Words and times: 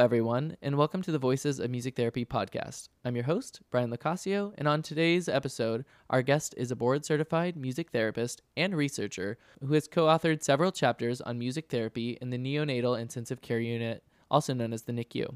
everyone, 0.00 0.56
and 0.62 0.78
welcome 0.78 1.02
to 1.02 1.12
the 1.12 1.18
Voices 1.18 1.60
of 1.60 1.70
Music 1.70 1.94
Therapy 1.94 2.24
podcast. 2.24 2.88
I'm 3.04 3.14
your 3.16 3.26
host, 3.26 3.60
Brian 3.70 3.90
Locascio, 3.90 4.54
and 4.56 4.66
on 4.66 4.80
today's 4.80 5.28
episode, 5.28 5.84
our 6.08 6.22
guest 6.22 6.54
is 6.56 6.70
a 6.70 6.76
board 6.76 7.04
certified 7.04 7.54
music 7.54 7.90
therapist 7.90 8.40
and 8.56 8.74
researcher 8.74 9.36
who 9.60 9.74
has 9.74 9.86
co 9.86 10.06
authored 10.06 10.42
several 10.42 10.72
chapters 10.72 11.20
on 11.20 11.38
music 11.38 11.68
therapy 11.68 12.16
in 12.22 12.30
the 12.30 12.38
Neonatal 12.38 12.98
Intensive 12.98 13.42
Care 13.42 13.60
Unit, 13.60 14.02
also 14.30 14.54
known 14.54 14.72
as 14.72 14.84
the 14.84 14.92
NICU. 14.92 15.34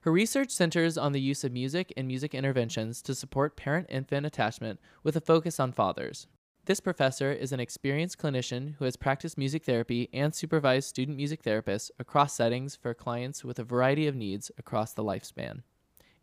Her 0.00 0.10
research 0.10 0.50
centers 0.50 0.98
on 0.98 1.12
the 1.12 1.20
use 1.20 1.44
of 1.44 1.52
music 1.52 1.92
and 1.96 2.08
music 2.08 2.34
interventions 2.34 3.00
to 3.02 3.14
support 3.14 3.56
parent 3.56 3.86
infant 3.88 4.26
attachment 4.26 4.80
with 5.04 5.14
a 5.14 5.20
focus 5.20 5.60
on 5.60 5.70
fathers. 5.70 6.26
This 6.66 6.80
professor 6.80 7.30
is 7.30 7.52
an 7.52 7.60
experienced 7.60 8.18
clinician 8.18 8.74
who 8.74 8.86
has 8.86 8.96
practiced 8.96 9.38
music 9.38 9.62
therapy 9.62 10.08
and 10.12 10.34
supervised 10.34 10.88
student 10.88 11.16
music 11.16 11.44
therapists 11.44 11.92
across 12.00 12.34
settings 12.34 12.74
for 12.74 12.92
clients 12.92 13.44
with 13.44 13.60
a 13.60 13.64
variety 13.64 14.08
of 14.08 14.16
needs 14.16 14.50
across 14.58 14.92
the 14.92 15.04
lifespan. 15.04 15.62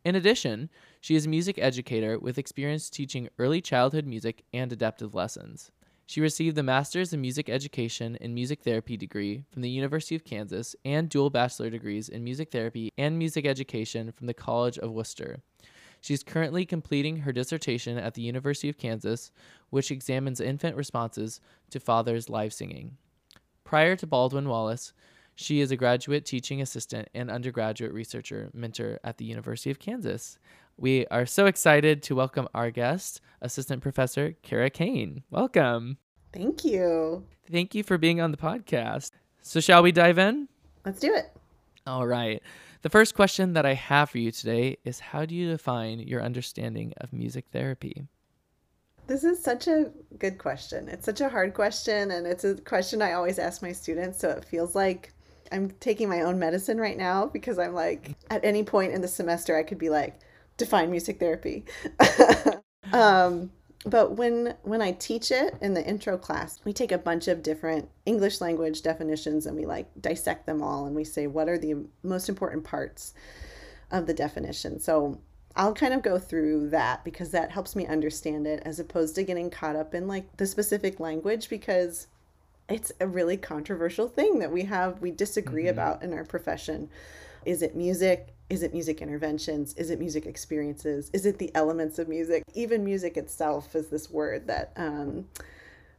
In 0.04 0.16
addition, 0.16 0.70
she 1.00 1.16
is 1.16 1.26
a 1.26 1.30
music 1.30 1.58
educator 1.58 2.20
with 2.20 2.38
experience 2.38 2.90
teaching 2.90 3.30
early 3.40 3.62
childhood 3.62 4.06
music 4.06 4.44
and 4.54 4.74
adaptive 4.74 5.16
lessons. 5.16 5.72
She 6.08 6.20
received 6.20 6.58
the 6.58 6.64
Master's 6.64 7.14
in 7.14 7.22
Music 7.22 7.48
Education 7.48 8.18
and 8.20 8.36
Music 8.36 8.64
Therapy 8.64 8.98
degree 8.98 9.46
from 9.50 9.62
the 9.62 9.70
University 9.70 10.14
of 10.14 10.26
Kansas 10.26 10.76
and 10.84 11.08
dual 11.08 11.30
bachelor 11.30 11.70
degrees 11.70 12.10
in 12.10 12.22
music 12.22 12.52
therapy 12.52 12.92
and 12.98 13.18
music 13.18 13.46
education 13.46 14.12
from 14.12 14.28
the 14.28 14.34
College 14.34 14.78
of 14.78 14.92
Wooster. 14.92 15.42
She's 16.04 16.22
currently 16.22 16.66
completing 16.66 17.16
her 17.20 17.32
dissertation 17.32 17.98
at 17.98 18.14
the 18.14 18.22
University 18.22 18.68
of 18.68 18.78
Kansas, 18.78 19.32
which 19.70 19.90
examines 19.90 20.42
infant 20.42 20.76
responses 20.76 21.40
to 21.70 21.80
fathers 21.80 22.30
live 22.30 22.52
singing. 22.52 22.98
Prior 23.64 23.96
to 23.96 24.06
Baldwin 24.06 24.50
Wallace, 24.50 24.92
she 25.34 25.62
is 25.62 25.72
a 25.72 25.78
graduate 25.78 26.26
teaching 26.26 26.62
assistant 26.62 27.08
and 27.16 27.32
undergraduate 27.32 27.94
researcher 27.94 28.50
mentor 28.54 29.00
at 29.06 29.18
the 29.18 29.24
University 29.24 29.72
of 29.72 29.80
Kansas. 29.80 30.38
We 30.76 31.08
are 31.08 31.26
so 31.26 31.46
excited 31.46 32.04
to 32.04 32.16
welcome 32.16 32.50
our 32.54 32.70
guest, 32.70 33.22
Assistant 33.42 33.82
Professor 33.82 34.36
Kara 34.42 34.70
Caine. 34.70 35.24
Welcome. 35.32 36.00
Thank 36.34 36.66
you. 36.66 37.24
Thank 37.50 37.74
you 37.74 37.82
for 37.82 37.98
being 37.98 38.20
on 38.20 38.32
the 38.32 38.38
podcast. 38.38 39.12
So, 39.42 39.62
shall 39.62 39.82
we 39.82 39.94
dive 39.94 40.18
in? 40.18 40.50
Let's 40.84 41.00
do 41.00 41.14
it. 41.14 41.32
All 41.88 42.06
right. 42.06 42.44
The 42.84 42.90
first 42.90 43.16
question 43.16 43.54
that 43.54 43.66
I 43.66 43.76
have 43.76 44.10
for 44.10 44.18
you 44.18 44.30
today 44.30 44.76
is 44.84 45.00
How 45.00 45.26
do 45.26 45.34
you 45.34 45.50
define 45.50 46.00
your 46.00 46.22
understanding 46.22 46.94
of 46.98 47.14
music 47.14 47.46
therapy? 47.54 48.08
This 49.08 49.24
is 49.24 49.42
such 49.42 49.70
a 49.70 49.90
good 50.20 50.38
question. 50.38 50.90
It's 50.90 51.06
such 51.06 51.22
a 51.22 51.30
hard 51.30 51.54
question, 51.54 52.12
and 52.12 52.28
it's 52.28 52.44
a 52.44 52.56
question 52.56 53.02
I 53.02 53.14
always 53.14 53.40
ask 53.40 53.62
my 53.62 53.72
students. 53.72 54.20
So 54.20 54.32
it 54.32 54.44
feels 54.44 54.76
like 54.76 55.14
I'm 55.50 55.72
taking 55.80 56.10
my 56.10 56.24
own 56.24 56.38
medicine 56.38 56.78
right 56.78 56.98
now 56.98 57.26
because 57.26 57.58
I'm 57.58 57.74
like, 57.74 58.18
at 58.30 58.44
any 58.44 58.64
point 58.64 58.92
in 58.92 59.00
the 59.00 59.08
semester, 59.08 59.56
I 59.56 59.64
could 59.64 59.80
be 59.80 59.90
like, 59.90 60.20
define 60.58 60.92
music 60.92 61.20
therapy. 61.20 61.64
um, 62.92 63.50
but 63.86 64.14
when 64.14 64.56
when 64.64 64.82
I 64.82 64.94
teach 64.94 65.32
it 65.32 65.56
in 65.62 65.74
the 65.74 65.86
intro 65.86 66.18
class, 66.18 66.60
we 66.64 66.74
take 66.74 66.92
a 66.92 66.98
bunch 66.98 67.28
of 67.28 67.44
different 67.44 67.90
English 68.06 68.40
language 68.40 68.82
definitions 68.82 69.46
and 69.46 69.58
we 69.58 69.66
like 69.66 69.88
dissect 70.00 70.46
them 70.46 70.62
all 70.62 70.86
and 70.86 70.96
we 70.96 71.04
say 71.04 71.28
what 71.28 71.50
are 71.50 71.58
the 71.58 71.76
most 72.02 72.30
important 72.30 72.64
parts 72.64 73.14
of 73.92 74.08
the 74.08 74.14
definition. 74.14 74.80
So 74.80 75.20
I'll 75.56 75.74
kind 75.74 75.94
of 75.94 76.02
go 76.02 76.18
through 76.18 76.70
that 76.70 77.04
because 77.04 77.32
that 77.32 77.52
helps 77.52 77.76
me 77.76 77.86
understand 77.86 78.48
it 78.48 78.64
as 78.66 78.80
opposed 78.80 79.16
to 79.16 79.24
getting 79.24 79.50
caught 79.50 79.76
up 79.76 79.94
in 79.94 80.08
like 80.08 80.38
the 80.38 80.48
specific 80.48 81.00
language 81.00 81.50
because 81.50 82.08
it's 82.70 82.92
a 83.00 83.08
really 83.08 83.38
controversial 83.38 84.08
thing 84.08 84.40
that 84.40 84.52
we 84.52 84.64
have 84.64 85.02
we 85.02 85.12
disagree 85.12 85.64
mm-hmm. 85.64 85.72
about 85.72 86.02
in 86.04 86.14
our 86.14 86.24
profession. 86.24 86.90
Is 87.46 87.62
it 87.62 87.76
music? 87.76 88.34
Is 88.50 88.64
it 88.64 88.74
music 88.74 89.02
interventions? 89.02 89.74
Is 89.74 89.90
it 89.90 90.00
music 90.00 90.26
experiences? 90.26 91.10
Is 91.14 91.26
it 91.26 91.40
the 91.40 91.54
elements 91.56 91.98
of 92.00 92.08
music? 92.08 92.44
Even 92.54 92.84
music 92.84 93.18
itself 93.18 93.76
is 93.76 93.88
this 93.88 94.10
word 94.10 94.48
that 94.48 94.74
um, 94.76 95.28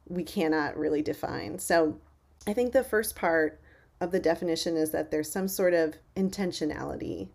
we 0.07 0.23
cannot 0.23 0.77
really 0.79 1.03
define. 1.03 1.59
So 1.59 1.99
I 2.47 2.53
think 2.53 2.73
the 2.73 2.85
first 2.85 3.17
part 3.17 3.61
of 4.01 4.13
the 4.13 4.21
definition 4.21 4.77
is 4.77 4.91
that 4.91 5.11
there's 5.11 5.31
some 5.31 5.49
sort 5.49 5.75
of 5.75 5.97
intentionality. 6.17 7.29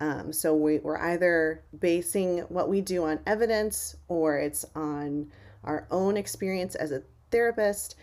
Um, 0.00 0.32
so 0.32 0.54
we, 0.54 0.78
we're 0.78 0.98
either 0.98 1.62
basing 1.78 2.38
what 2.48 2.68
we 2.68 2.80
do 2.80 3.04
on 3.04 3.20
evidence 3.26 3.96
or 4.08 4.38
it's 4.38 4.64
on 4.74 5.30
our 5.64 5.86
own 5.90 6.16
experience 6.16 6.74
as 6.74 6.92
a 6.92 7.02
therapist. 7.30 7.96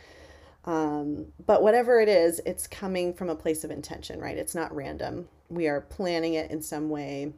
Um, 0.65 1.27
but 1.45 1.63
whatever 1.63 1.99
it 1.99 2.09
is, 2.09 2.41
it's 2.45 2.67
coming 2.67 3.13
from 3.13 3.29
a 3.29 3.35
place 3.35 3.63
of 3.63 3.71
intention, 3.71 4.19
right? 4.19 4.37
It's 4.37 4.55
not 4.55 4.75
random 4.75 5.27
we 5.49 5.67
are 5.67 5.81
planning 5.81 6.35
it 6.35 6.51
in 6.51 6.61
some 6.61 6.89
way. 6.89 7.33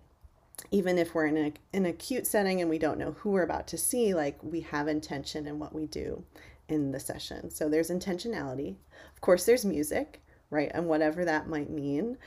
Even 0.69 0.97
if 0.97 1.15
we're 1.15 1.25
in 1.25 1.37
a, 1.37 1.53
an 1.73 1.85
acute 1.85 2.27
setting 2.27 2.61
and 2.61 2.69
we 2.69 2.77
don't 2.77 2.99
know 2.99 3.13
who 3.19 3.31
we're 3.31 3.41
about 3.41 3.67
to 3.67 3.77
see 3.77 4.13
like 4.13 4.37
we 4.43 4.61
have 4.61 4.87
intention 4.87 5.47
in 5.47 5.57
what 5.57 5.73
we 5.73 5.87
do 5.87 6.23
in 6.67 6.91
the 6.91 6.99
session. 6.99 7.49
So 7.49 7.67
there's 7.67 7.89
intentionality. 7.89 8.75
Of 9.13 9.21
course 9.21 9.45
there's 9.45 9.65
music 9.65 10.21
right 10.51 10.69
and 10.73 10.87
whatever 10.87 11.23
that 11.23 11.47
might 11.47 11.69
mean 11.69 12.17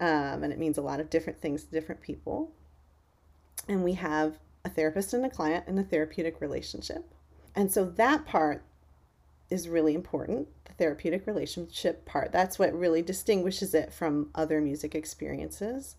um, 0.00 0.42
and 0.42 0.52
it 0.52 0.58
means 0.58 0.78
a 0.78 0.82
lot 0.82 1.00
of 1.00 1.10
different 1.10 1.40
things 1.40 1.64
to 1.64 1.70
different 1.70 2.00
people. 2.00 2.50
And 3.68 3.84
we 3.84 3.92
have 3.94 4.38
a 4.64 4.68
therapist 4.68 5.14
and 5.14 5.24
a 5.24 5.30
client 5.30 5.68
in 5.68 5.78
a 5.78 5.84
therapeutic 5.84 6.40
relationship. 6.40 7.04
And 7.54 7.70
so 7.70 7.84
that 7.84 8.24
part 8.26 8.64
is 9.50 9.68
really 9.68 9.94
important 9.94 10.48
the 10.64 10.72
therapeutic 10.72 11.26
relationship 11.26 12.04
part. 12.04 12.32
That's 12.32 12.58
what 12.58 12.78
really 12.78 13.02
distinguishes 13.02 13.74
it 13.74 13.92
from 13.92 14.30
other 14.34 14.60
music 14.60 14.94
experiences. 14.94 15.96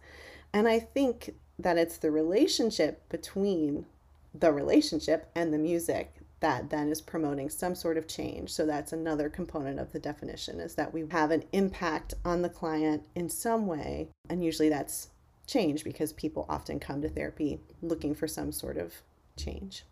And 0.53 0.67
I 0.67 0.79
think 0.79 1.35
that 1.59 1.77
it's 1.77 1.97
the 1.97 2.11
relationship 2.11 3.07
between 3.09 3.85
the 4.33 4.51
relationship 4.51 5.29
and 5.35 5.53
the 5.53 5.57
music 5.57 6.15
that 6.41 6.69
then 6.69 6.91
is 6.91 7.01
promoting 7.01 7.49
some 7.49 7.73
sort 7.73 7.97
of 7.97 8.07
change. 8.07 8.51
So 8.51 8.65
that's 8.65 8.93
another 8.93 9.29
component 9.29 9.79
of 9.79 9.91
the 9.91 9.99
definition 9.99 10.59
is 10.59 10.75
that 10.75 10.93
we 10.93 11.05
have 11.09 11.31
an 11.31 11.43
impact 11.53 12.13
on 12.23 12.41
the 12.41 12.49
client 12.49 13.05
in 13.15 13.29
some 13.29 13.67
way. 13.67 14.09
And 14.29 14.43
usually 14.43 14.69
that's 14.69 15.09
change 15.47 15.83
because 15.83 16.11
people 16.13 16.45
often 16.49 16.79
come 16.79 17.01
to 17.01 17.09
therapy 17.09 17.59
looking 17.81 18.15
for 18.15 18.27
some 18.27 18.51
sort 18.51 18.77
of 18.77 18.93
change. 19.37 19.85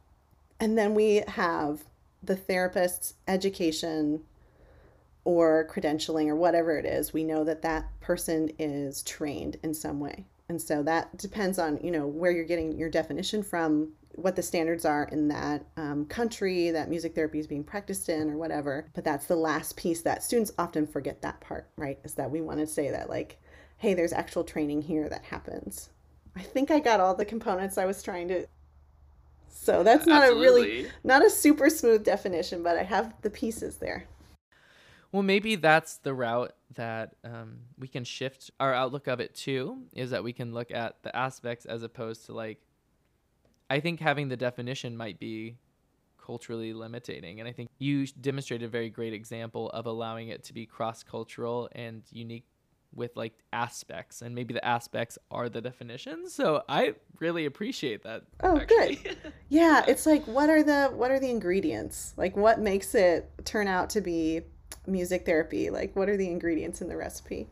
And 0.59 0.78
then 0.78 0.94
we 0.94 1.24
have 1.28 1.86
the 2.24 2.36
therapist's 2.36 3.16
education 3.28 4.24
or 5.26 5.68
credentialing 5.72 6.28
or 6.28 6.36
whatever 6.36 6.78
it 6.78 6.86
is, 6.86 7.14
we 7.14 7.24
know 7.24 7.44
that 7.44 7.62
that 7.62 7.88
person 8.00 8.52
is 8.58 9.04
trained 9.04 9.58
in 9.64 9.74
some 9.74 10.00
way. 10.00 10.26
And 10.50 10.62
so 10.62 10.84
that 10.84 11.18
depends 11.18 11.58
on, 11.58 11.80
you 11.82 11.92
know, 11.92 12.06
where 12.06 12.32
you're 12.32 12.44
getting 12.44 12.78
your 12.78 12.90
definition 12.90 13.44
from, 13.44 13.94
what 14.16 14.36
the 14.36 14.44
standards 14.44 14.86
are 14.86 15.06
in 15.06 15.30
that 15.30 15.66
um, 15.78 16.06
country 16.06 16.70
that 16.72 16.90
music 16.90 17.16
therapy 17.16 17.40
is 17.40 17.48
being 17.48 17.64
practiced 17.64 18.10
in 18.10 18.30
or 18.30 18.38
whatever. 18.38 18.86
But 18.94 19.06
that's 19.06 19.26
the 19.26 19.36
last 19.36 19.78
piece 19.78 20.02
that 20.02 20.24
students 20.24 20.52
often 20.58 20.86
forget 20.86 21.22
that 21.22 21.40
part, 21.40 21.70
right? 21.78 21.98
Is 22.04 22.14
that 22.16 22.30
we 22.30 22.42
want 22.42 22.60
to 22.60 22.68
say 22.68 22.92
that, 22.92 23.10
like, 23.10 23.42
hey, 23.78 23.94
there's 23.94 24.14
actual 24.14 24.44
training 24.44 24.82
here 24.82 25.10
that 25.10 25.24
happens. 25.24 25.90
I 26.36 26.42
think 26.42 26.72
I 26.72 26.80
got 26.80 27.00
all 27.00 27.16
the 27.16 27.26
components 27.26 27.78
I 27.78 27.86
was 27.86 28.04
trying 28.04 28.28
to 28.28 28.46
so 29.53 29.84
that's 29.84 30.06
not 30.06 30.24
Absolutely. 30.24 30.46
a 30.46 30.52
really 30.52 30.91
not 31.03 31.25
a 31.25 31.30
super 31.30 31.69
smooth 31.69 32.03
definition, 32.03 32.64
but 32.64 32.78
I 32.78 32.84
have 32.84 33.14
the 33.22 33.30
pieces 33.30 33.78
there. 33.78 34.06
Well, 35.12 35.24
maybe 35.24 35.56
that's 35.56 35.97
the 35.97 36.14
route 36.14 36.53
that 36.74 37.16
um, 37.24 37.59
we 37.78 37.88
can 37.88 38.03
shift 38.03 38.50
our 38.59 38.74
outlook 38.74 39.08
of 39.08 39.19
it 39.19 39.36
to. 39.36 39.84
Is 39.94 40.09
that 40.09 40.24
we 40.24 40.34
can 40.34 40.53
look 40.53 40.72
at 40.72 41.03
the 41.03 41.16
aspects 41.16 41.66
as 41.66 41.84
opposed 41.84 42.25
to 42.25 42.34
like. 42.34 42.59
I 43.69 43.80
think 43.80 44.00
having 44.00 44.28
the 44.28 44.38
definition 44.38 44.97
might 44.97 45.19
be 45.19 45.58
culturally 46.24 46.74
limiting, 46.74 47.39
and 47.39 47.48
I 47.48 47.51
think 47.51 47.69
you 47.78 48.07
demonstrated 48.07 48.68
a 48.68 48.69
very 48.69 48.89
great 48.89 49.13
example 49.13 49.69
of 49.69 49.86
allowing 49.86 50.30
it 50.30 50.44
to 50.45 50.54
be 50.54 50.66
cross 50.66 51.04
cultural 51.04 51.69
and 51.74 52.01
unique 52.12 52.45
with 52.95 53.16
like 53.16 53.34
aspects 53.51 54.22
and 54.22 54.36
maybe 54.36 54.54
the 54.54 54.63
aspects 54.66 55.18
are 55.31 55.50
the 55.50 55.62
definitions 55.62 56.34
so 56.34 56.63
i 56.69 56.94
really 57.19 57.45
appreciate 57.45 58.04
that 58.04 58.24
oh 58.42 58.57
actually. 58.57 58.95
good 58.95 59.18
yeah 59.50 59.84
it's 59.88 60.06
like 60.06 60.25
what 60.25 60.50
are 60.50 60.63
the 60.63 60.88
what 60.88 61.12
are 61.12 61.19
the 61.19 61.30
ingredients? 61.30 62.13
Like 62.18 62.36
what 62.36 62.60
makes 62.60 62.95
it 62.95 63.30
turn 63.45 63.68
out 63.68 63.90
to 63.92 64.01
be 64.01 64.42
music 64.88 65.25
therapy? 65.25 65.69
Like 65.69 65.95
what 65.95 66.10
are 66.10 66.18
the 66.18 66.28
ingredients 66.28 66.81
in 66.81 66.88
the 66.88 66.98
recipe? 66.98 67.48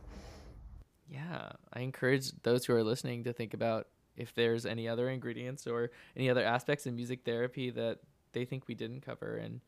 Yeah 1.08 1.52
i 1.72 1.80
encourage 1.80 2.32
those 2.42 2.64
who 2.64 2.74
are 2.74 2.82
listening 2.82 3.24
to 3.24 3.32
think 3.32 3.54
about 3.54 3.88
if 4.16 4.34
there's 4.34 4.66
any 4.66 4.88
other 4.88 5.08
ingredients 5.08 5.66
or 5.66 5.90
any 6.16 6.28
other 6.28 6.44
aspects 6.44 6.86
in 6.86 6.94
music 6.94 7.20
therapy 7.24 7.70
that 7.70 7.98
they 8.32 8.44
think 8.44 8.68
we 8.68 8.74
didn't 8.74 9.00
cover 9.00 9.36
and 9.36 9.60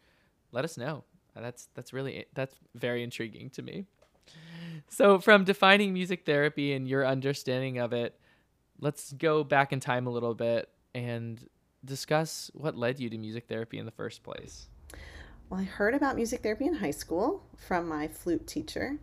let 0.53 0.65
us 0.65 0.77
know. 0.77 1.05
That's 1.35 1.69
that's 1.75 1.93
really 1.93 2.27
that's 2.35 2.55
very 2.75 3.03
intriguing 3.03 3.51
to 3.51 3.63
me 3.63 3.87
so, 4.89 5.19
from 5.19 5.45
defining 5.45 5.93
music 5.93 6.25
therapy 6.25 6.73
and 6.73 6.89
your 6.89 7.07
understanding 7.07 7.79
of 7.79 7.93
it, 7.93 8.19
let's 8.81 9.13
go 9.13 9.45
back 9.45 9.73
in 9.73 9.81
time 9.81 10.07
a 10.07 10.11
little 10.11 10.35
bit 10.35 10.69
and 10.95 11.49
discuss 11.85 12.51
what 12.55 12.77
led 12.77 12.99
you 13.01 13.11
to 13.11 13.19
music 13.19 13.47
therapy 13.49 13.79
in 13.79 13.87
the 13.87 13.93
first 13.93 14.23
place. 14.23 14.69
Well, 15.51 15.61
I 15.61 15.65
heard 15.65 15.95
about 15.95 16.17
music 16.17 16.43
therapy 16.43 16.67
in 16.67 16.75
high 16.75 16.91
school 16.91 17.43
from 17.57 17.89
my 17.89 18.09
flute 18.09 18.47
teacher. 18.47 18.99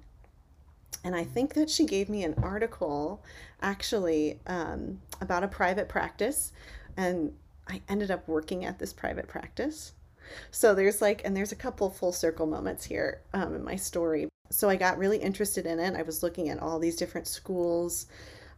And 1.04 1.16
I 1.16 1.24
think 1.24 1.54
that 1.54 1.70
she 1.70 1.86
gave 1.86 2.10
me 2.10 2.24
an 2.24 2.36
article 2.42 3.24
actually 3.62 4.40
um, 4.48 5.02
about 5.20 5.44
a 5.44 5.48
private 5.48 5.90
practice. 5.90 6.52
And 6.98 7.34
I 7.68 7.82
ended 7.90 8.12
up 8.12 8.28
working 8.28 8.66
at 8.66 8.80
this 8.80 8.94
private 8.94 9.28
practice. 9.28 9.94
So 10.52 10.76
there's 10.76 11.02
like, 11.02 11.22
and 11.26 11.36
there's 11.36 11.52
a 11.52 11.56
couple 11.56 11.90
full 11.90 12.12
circle 12.12 12.46
moments 12.46 12.86
here 12.86 13.22
um, 13.34 13.56
in 13.56 13.64
my 13.64 13.76
story. 13.76 14.28
So 14.52 14.70
I 14.70 14.76
got 14.76 14.98
really 14.98 15.18
interested 15.18 15.66
in 15.66 15.80
it. 15.80 15.96
I 15.96 16.02
was 16.02 16.24
looking 16.24 16.50
at 16.50 16.60
all 16.60 16.78
these 16.78 16.98
different 16.98 17.28
schools 17.28 18.08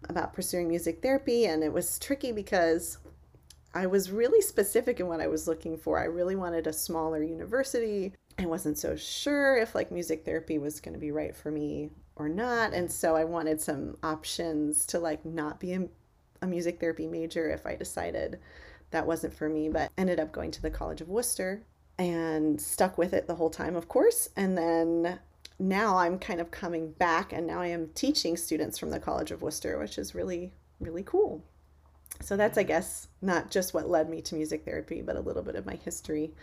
about 0.09 0.33
pursuing 0.33 0.67
music 0.67 1.01
therapy, 1.01 1.45
and 1.45 1.63
it 1.63 1.71
was 1.71 1.99
tricky 1.99 2.31
because 2.31 2.97
I 3.73 3.87
was 3.87 4.11
really 4.11 4.41
specific 4.41 4.99
in 4.99 5.07
what 5.07 5.21
I 5.21 5.27
was 5.27 5.47
looking 5.47 5.77
for. 5.77 5.99
I 5.99 6.05
really 6.05 6.35
wanted 6.35 6.67
a 6.67 6.73
smaller 6.73 7.23
university. 7.23 8.13
I 8.37 8.45
wasn't 8.45 8.77
so 8.77 8.95
sure 8.95 9.57
if 9.57 9.75
like 9.75 9.91
music 9.91 10.25
therapy 10.25 10.57
was 10.57 10.79
going 10.79 10.93
to 10.93 10.99
be 10.99 11.11
right 11.11 11.35
for 11.35 11.51
me 11.51 11.89
or 12.15 12.29
not. 12.29 12.73
And 12.73 12.91
so 12.91 13.15
I 13.15 13.23
wanted 13.23 13.61
some 13.61 13.97
options 14.03 14.85
to 14.87 14.99
like 14.99 15.25
not 15.25 15.59
be 15.59 15.73
a, 15.73 15.87
music 16.45 16.77
therapy 16.77 17.07
major 17.07 17.49
if 17.49 17.65
I 17.65 17.73
decided 17.73 18.37
that 18.91 19.07
wasn't 19.07 19.33
for 19.33 19.47
me, 19.47 19.69
but 19.69 19.89
ended 19.97 20.19
up 20.19 20.33
going 20.33 20.51
to 20.51 20.61
the 20.61 20.69
College 20.69 20.99
of 20.99 21.07
Wooster 21.07 21.63
and 21.97 22.59
stuck 22.59 22.97
with 22.97 23.13
it 23.13 23.27
the 23.27 23.35
whole 23.35 23.49
time, 23.49 23.77
of 23.77 23.87
course. 23.87 24.29
And 24.35 24.57
then 24.57 25.19
now 25.63 25.97
I'm 25.97 26.19
kind 26.19 26.41
of 26.41 26.51
coming 26.51 26.91
back 26.91 27.31
and 27.31 27.47
now 27.47 27.61
I 27.61 27.67
am 27.67 27.89
teaching 27.95 28.35
students 28.35 28.77
from 28.77 28.89
the 28.89 28.99
College 28.99 29.31
of 29.31 29.41
Wooster, 29.41 29.79
which 29.79 29.97
is 29.97 30.13
really, 30.13 30.51
really 30.79 31.03
cool. 31.03 31.43
So 32.19 32.37
that's, 32.37 32.57
I 32.57 32.63
guess, 32.63 33.07
not 33.21 33.49
just 33.49 33.73
what 33.73 33.89
led 33.89 34.09
me 34.09 34.21
to 34.23 34.35
music 34.35 34.65
therapy, 34.65 35.01
but 35.01 35.15
a 35.15 35.21
little 35.21 35.41
bit 35.41 35.55
of 35.55 35.65
my 35.65 35.75
history 35.75 36.33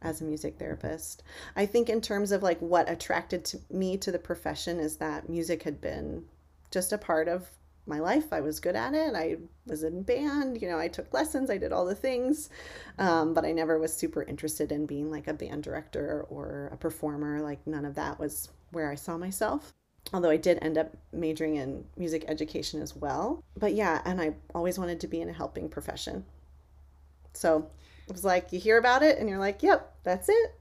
as 0.00 0.20
a 0.20 0.24
music 0.24 0.58
therapist. 0.58 1.22
I 1.54 1.66
think, 1.66 1.90
in 1.90 2.00
terms 2.00 2.32
of 2.32 2.42
like 2.42 2.60
what 2.60 2.88
attracted 2.88 3.44
to 3.46 3.58
me 3.70 3.96
to 3.98 4.10
the 4.10 4.18
profession, 4.18 4.80
is 4.80 4.96
that 4.96 5.28
music 5.28 5.64
had 5.64 5.80
been 5.80 6.24
just 6.70 6.92
a 6.92 6.98
part 6.98 7.28
of 7.28 7.50
my 7.88 7.98
life. 7.98 8.32
I 8.32 8.40
was 8.40 8.60
good 8.60 8.76
at 8.76 8.94
it. 8.94 9.14
I 9.14 9.36
was 9.66 9.82
in 9.82 10.02
band, 10.02 10.60
you 10.60 10.68
know, 10.68 10.78
I 10.78 10.88
took 10.88 11.12
lessons, 11.12 11.50
I 11.50 11.58
did 11.58 11.72
all 11.72 11.84
the 11.84 11.94
things, 11.94 12.50
um, 12.98 13.34
but 13.34 13.44
I 13.44 13.52
never 13.52 13.78
was 13.78 13.92
super 13.92 14.22
interested 14.22 14.72
in 14.72 14.86
being 14.86 15.10
like 15.10 15.26
a 15.26 15.34
band 15.34 15.62
director 15.62 16.26
or 16.28 16.68
a 16.72 16.76
performer. 16.76 17.40
Like, 17.40 17.66
none 17.66 17.84
of 17.84 17.94
that 17.96 18.18
was 18.18 18.50
where 18.70 18.90
I 18.90 18.94
saw 18.94 19.16
myself. 19.16 19.74
Although 20.12 20.30
I 20.30 20.36
did 20.36 20.58
end 20.62 20.78
up 20.78 20.96
majoring 21.12 21.56
in 21.56 21.84
music 21.96 22.24
education 22.28 22.80
as 22.80 22.96
well. 22.96 23.42
But 23.56 23.74
yeah, 23.74 24.00
and 24.04 24.20
I 24.20 24.36
always 24.54 24.78
wanted 24.78 25.00
to 25.00 25.06
be 25.06 25.20
in 25.20 25.28
a 25.28 25.34
helping 25.34 25.68
profession. 25.68 26.24
So 27.34 27.68
it 28.08 28.12
was 28.12 28.24
like 28.24 28.52
you 28.52 28.58
hear 28.58 28.78
about 28.78 29.02
it 29.02 29.18
and 29.18 29.28
you're 29.28 29.38
like, 29.38 29.62
yep, 29.62 29.94
that's 30.04 30.28
it. 30.30 30.57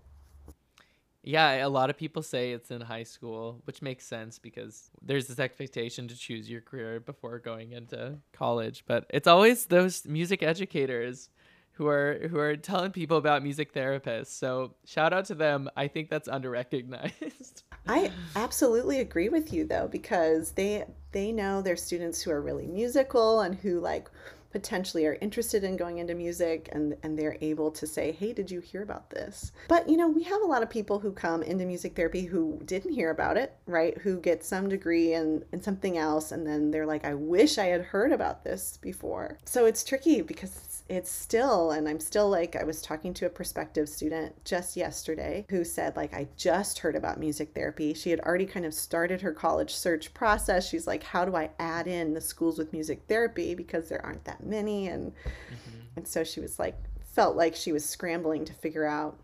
Yeah, 1.28 1.66
a 1.66 1.68
lot 1.68 1.90
of 1.90 1.98
people 1.98 2.24
say 2.24 2.54
it's 2.54 2.72
in 2.72 2.80
high 2.80 3.04
school, 3.04 3.60
which 3.66 3.82
makes 3.82 4.06
sense 4.06 4.40
because 4.40 4.90
there's 5.02 5.28
this 5.28 5.40
expectation 5.40 6.08
to 6.08 6.18
choose 6.18 6.50
your 6.50 6.62
career 6.62 7.02
before 7.02 7.38
going 7.40 7.74
into 7.74 8.16
college. 8.32 8.86
But 8.88 9.08
it's 9.10 9.28
always 9.28 9.66
those 9.66 10.06
music 10.06 10.42
educators 10.42 11.30
who 11.74 11.86
are 11.88 12.28
who 12.30 12.40
are 12.40 12.56
telling 12.56 12.92
people 12.92 13.18
about 13.18 13.44
music 13.44 13.74
therapists. 13.74 14.28
So 14.28 14.76
shout 14.86 15.12
out 15.12 15.26
to 15.26 15.36
them. 15.36 15.70
I 15.76 15.90
think 15.90 16.10
that's 16.10 16.30
underrecognized. 16.30 17.64
I 17.90 18.10
absolutely 18.38 19.02
agree 19.02 19.28
with 19.28 19.52
you 19.52 19.66
though 19.66 19.90
because 19.90 20.52
they 20.54 20.86
they 21.12 21.34
know 21.34 21.62
their 21.62 21.76
students 21.76 22.22
who 22.22 22.32
are 22.32 22.42
really 22.42 22.68
musical 22.68 23.42
and 23.42 23.54
who 23.54 23.82
like 23.82 24.10
potentially 24.58 25.06
are 25.06 25.18
interested 25.22 25.64
in 25.64 25.78
going 25.78 26.00
into 26.00 26.16
music 26.16 26.68
and 26.72 26.96
and 27.04 27.18
they're 27.18 27.38
able 27.42 27.70
to 27.70 27.86
say 27.86 28.12
hey 28.12 28.34
did 28.34 28.50
you 28.50 28.60
hear 28.60 28.82
about 28.82 29.12
this? 29.12 29.52
But 29.68 29.88
you 29.88 29.98
know 29.98 30.08
we 30.08 30.24
have 30.24 30.42
a 30.42 30.46
lot 30.46 30.64
of 30.64 30.70
people 30.70 30.98
who 31.00 31.12
come 31.12 31.44
into 31.44 31.66
music 31.66 31.96
therapy 31.96 32.24
who 32.24 32.60
didn't 32.66 32.94
hear 32.94 33.12
about 33.12 33.38
it 33.38 33.56
right? 33.68 33.96
Who 34.00 34.20
get 34.20 34.44
some 34.44 34.68
degree 34.68 35.14
in 35.14 35.46
in 35.52 35.62
something 35.62 35.98
else 35.98 36.32
and 36.32 36.48
then 36.48 36.72
they're 36.72 36.86
like 36.88 37.06
i 37.06 37.14
wish 37.14 37.58
i 37.58 37.66
had 37.66 37.82
heard 37.82 38.12
about 38.12 38.44
this 38.44 38.80
before. 38.82 39.38
So 39.46 39.66
it's 39.66 39.84
tricky 39.84 40.22
because 40.22 40.52
it's 40.90 41.12
still 41.12 41.72
and 41.72 41.88
i'm 41.88 42.00
still 42.00 42.30
like 42.30 42.56
i 42.56 42.64
was 42.64 42.82
talking 42.82 43.14
to 43.14 43.26
a 43.26 43.30
prospective 43.30 43.90
student 43.90 44.34
just 44.46 44.78
yesterday 44.78 45.46
who 45.50 45.64
said 45.64 45.96
like 45.96 46.14
i 46.14 46.28
just 46.38 46.80
heard 46.80 46.96
about 46.96 47.20
music 47.20 47.54
therapy. 47.54 47.94
She 47.94 48.10
had 48.10 48.20
already 48.22 48.46
kind 48.46 48.66
of 48.66 48.74
started 48.74 49.22
her 49.22 49.34
college 49.34 49.74
search 49.74 50.14
process. 50.14 50.68
She's 50.68 50.88
like 50.88 51.04
how 51.04 51.26
do 51.26 51.36
i 51.36 51.50
add 51.60 51.88
in 51.88 52.14
the 52.14 52.22
schools 52.22 52.58
with 52.58 52.74
music 52.74 53.02
therapy 53.08 53.56
because 53.56 53.90
there 53.90 54.06
aren't 54.06 54.26
that 54.26 54.46
many? 54.46 54.88
And 54.88 55.12
mm-hmm. 55.12 55.80
and 55.98 56.08
so 56.08 56.24
she 56.24 56.40
was 56.40 56.60
like 56.60 56.78
felt 57.04 57.36
like 57.36 57.56
she 57.56 57.72
was 57.72 57.84
scrambling 57.84 58.46
to 58.46 58.54
figure 58.54 58.86
out 58.86 59.18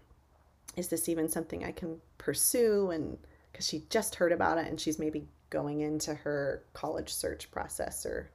is 0.75 0.87
this 0.87 1.07
even 1.07 1.29
something 1.29 1.63
i 1.63 1.71
can 1.71 1.99
pursue? 2.17 2.89
And 2.91 3.17
because 3.51 3.67
she 3.67 3.83
just 3.89 4.15
heard 4.15 4.31
about 4.31 4.57
it 4.57 4.67
and 4.67 4.79
she's 4.79 4.99
maybe 4.99 5.27
going 5.49 5.81
into 5.81 6.15
her 6.15 6.63
college 6.73 7.13
search 7.13 7.51
process 7.51 8.05
or 8.05 8.31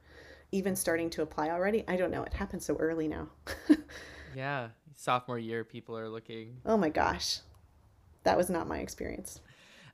even 0.51 0.75
starting 0.75 1.09
to 1.11 1.21
apply 1.21 1.49
already. 1.49 1.83
I 1.87 1.95
don't 1.95 2.11
know. 2.11 2.23
It 2.23 2.33
happens 2.33 2.65
so 2.65 2.75
early 2.75 3.07
now. 3.07 3.29
yeah. 4.35 4.69
Sophomore 4.95 5.39
year, 5.39 5.63
people 5.63 5.97
are 5.97 6.09
looking. 6.09 6.57
Oh 6.65 6.77
my 6.77 6.89
gosh. 6.89 7.39
That 8.23 8.37
was 8.37 8.49
not 8.49 8.67
my 8.67 8.79
experience. 8.79 9.39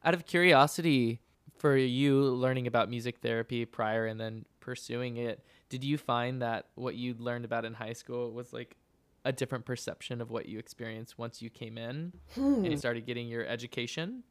Out 0.04 0.14
of 0.14 0.26
curiosity, 0.26 1.22
for 1.58 1.76
you 1.78 2.22
learning 2.22 2.68
about 2.68 2.90
music 2.90 3.20
therapy 3.20 3.66
prior 3.66 4.06
and 4.06 4.20
then 4.20 4.46
pursuing 4.60 5.18
it, 5.18 5.44
did 5.70 5.84
you 5.84 5.98
find 5.98 6.42
that 6.42 6.68
what 6.76 6.96
you 6.96 7.16
learned 7.18 7.46
about 7.46 7.66
in 7.66 7.74
high 7.74 7.94
school 7.94 8.32
was 8.32 8.54
like 8.54 8.76
a 9.24 9.32
different 9.32 9.66
perception 9.66 10.22
of 10.22 10.30
what 10.30 10.48
you 10.48 10.60
experienced 10.60 11.18
once 11.18 11.42
you 11.42 11.50
came 11.50 11.78
in 11.78 12.14
hmm. 12.36 12.56
and 12.56 12.68
you 12.68 12.78
started 12.78 13.06
getting 13.06 13.28
your 13.28 13.46
education? 13.46 14.24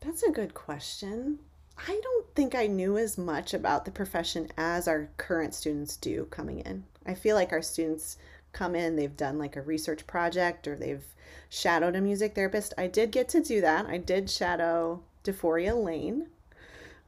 That's 0.00 0.22
a 0.22 0.30
good 0.30 0.54
question. 0.54 1.38
I 1.76 2.00
don't 2.02 2.26
think 2.34 2.54
I 2.54 2.66
knew 2.66 2.96
as 2.96 3.18
much 3.18 3.52
about 3.54 3.84
the 3.84 3.90
profession 3.90 4.48
as 4.56 4.86
our 4.86 5.08
current 5.16 5.54
students 5.54 5.96
do 5.96 6.26
coming 6.26 6.60
in. 6.60 6.84
I 7.06 7.14
feel 7.14 7.36
like 7.36 7.52
our 7.52 7.62
students 7.62 8.16
come 8.52 8.74
in, 8.74 8.96
they've 8.96 9.16
done 9.16 9.38
like 9.38 9.56
a 9.56 9.62
research 9.62 10.06
project 10.06 10.68
or 10.68 10.76
they've 10.76 11.04
shadowed 11.48 11.96
a 11.96 12.00
music 12.00 12.34
therapist. 12.34 12.74
I 12.78 12.86
did 12.86 13.10
get 13.10 13.28
to 13.30 13.42
do 13.42 13.60
that. 13.60 13.86
I 13.86 13.98
did 13.98 14.30
shadow 14.30 15.02
DeForia 15.24 15.74
Lane 15.82 16.28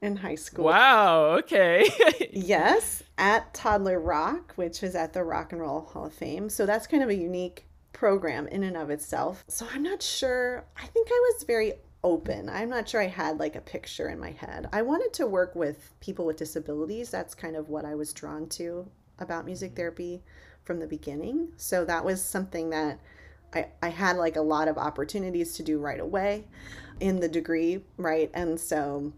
in 0.02 0.16
high 0.16 0.34
school. 0.34 0.66
Wow, 0.66 1.36
okay. 1.38 1.88
yes, 2.32 3.02
at 3.16 3.54
Toddler 3.54 4.00
Rock, 4.00 4.52
which 4.56 4.82
is 4.82 4.94
at 4.94 5.12
the 5.12 5.24
Rock 5.24 5.52
and 5.52 5.60
Roll 5.60 5.82
Hall 5.82 6.06
of 6.06 6.12
Fame. 6.14 6.48
So 6.48 6.66
that's 6.66 6.86
kind 6.86 7.02
of 7.02 7.08
a 7.08 7.14
unique 7.14 7.66
program 7.92 8.46
in 8.48 8.62
and 8.62 8.76
of 8.76 8.90
itself. 8.90 9.44
So 9.48 9.66
I'm 9.72 9.82
not 9.82 10.02
sure. 10.02 10.64
I 10.76 10.87
think 10.87 11.08
I 11.11 11.32
was 11.32 11.44
very 11.44 11.75
open. 12.04 12.48
I'm 12.48 12.68
not 12.68 12.88
sure 12.88 13.00
I 13.00 13.08
had 13.08 13.38
like 13.38 13.56
a 13.56 13.60
picture 13.60 14.08
in 14.08 14.18
my 14.18 14.30
head. 14.32 14.68
I 14.72 14.82
wanted 14.82 15.12
to 15.14 15.26
work 15.26 15.54
with 15.54 15.92
people 16.00 16.24
with 16.24 16.36
disabilities. 16.36 17.10
That's 17.10 17.34
kind 17.34 17.56
of 17.56 17.68
what 17.68 17.84
I 17.84 17.94
was 17.94 18.12
drawn 18.12 18.48
to 18.50 18.88
about 19.18 19.44
music 19.44 19.70
mm-hmm. 19.70 19.76
therapy 19.76 20.22
from 20.64 20.80
the 20.80 20.86
beginning. 20.86 21.48
So 21.56 21.84
that 21.84 22.04
was 22.04 22.22
something 22.22 22.70
that 22.70 23.00
I, 23.54 23.66
I 23.82 23.88
had 23.88 24.16
like 24.16 24.36
a 24.36 24.42
lot 24.42 24.68
of 24.68 24.78
opportunities 24.78 25.54
to 25.54 25.62
do 25.62 25.78
right 25.78 26.00
away 26.00 26.44
in 27.00 27.20
the 27.20 27.28
degree, 27.28 27.82
right? 27.96 28.30
And 28.34 28.58
so 28.58 29.12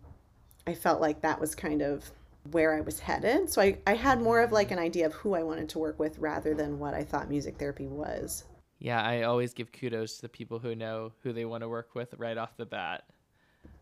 I 0.67 0.75
felt 0.75 1.01
like 1.01 1.23
that 1.23 1.41
was 1.41 1.55
kind 1.55 1.83
of 1.83 2.11
where 2.51 2.75
I 2.75 2.81
was 2.81 3.01
headed. 3.01 3.51
So 3.51 3.61
I, 3.61 3.79
I 3.87 3.95
had 3.95 4.21
more 4.21 4.41
of 4.41 4.53
like 4.53 4.71
an 4.71 4.79
idea 4.79 5.07
of 5.07 5.15
who 5.15 5.35
I 5.35 5.43
wanted 5.43 5.69
to 5.71 5.79
work 5.79 5.99
with 5.99 6.19
rather 6.19 6.55
than 6.55 6.79
what 6.79 6.95
I 6.95 7.05
thought 7.05 7.29
music 7.29 7.59
therapy 7.59 7.87
was. 7.87 8.45
Yeah, 8.79 9.03
I 9.03 9.23
always 9.23 9.55
give 9.55 9.73
kudos 9.73 10.17
to 10.17 10.23
the 10.23 10.29
people 10.29 10.59
who 10.59 10.75
know 10.75 11.13
who 11.23 11.33
they 11.33 11.45
want 11.45 11.63
to 11.63 11.69
work 11.69 11.95
with 11.95 12.15
right 12.17 12.39
off 12.39 12.57
the 12.57 12.67
bat. 12.67 13.05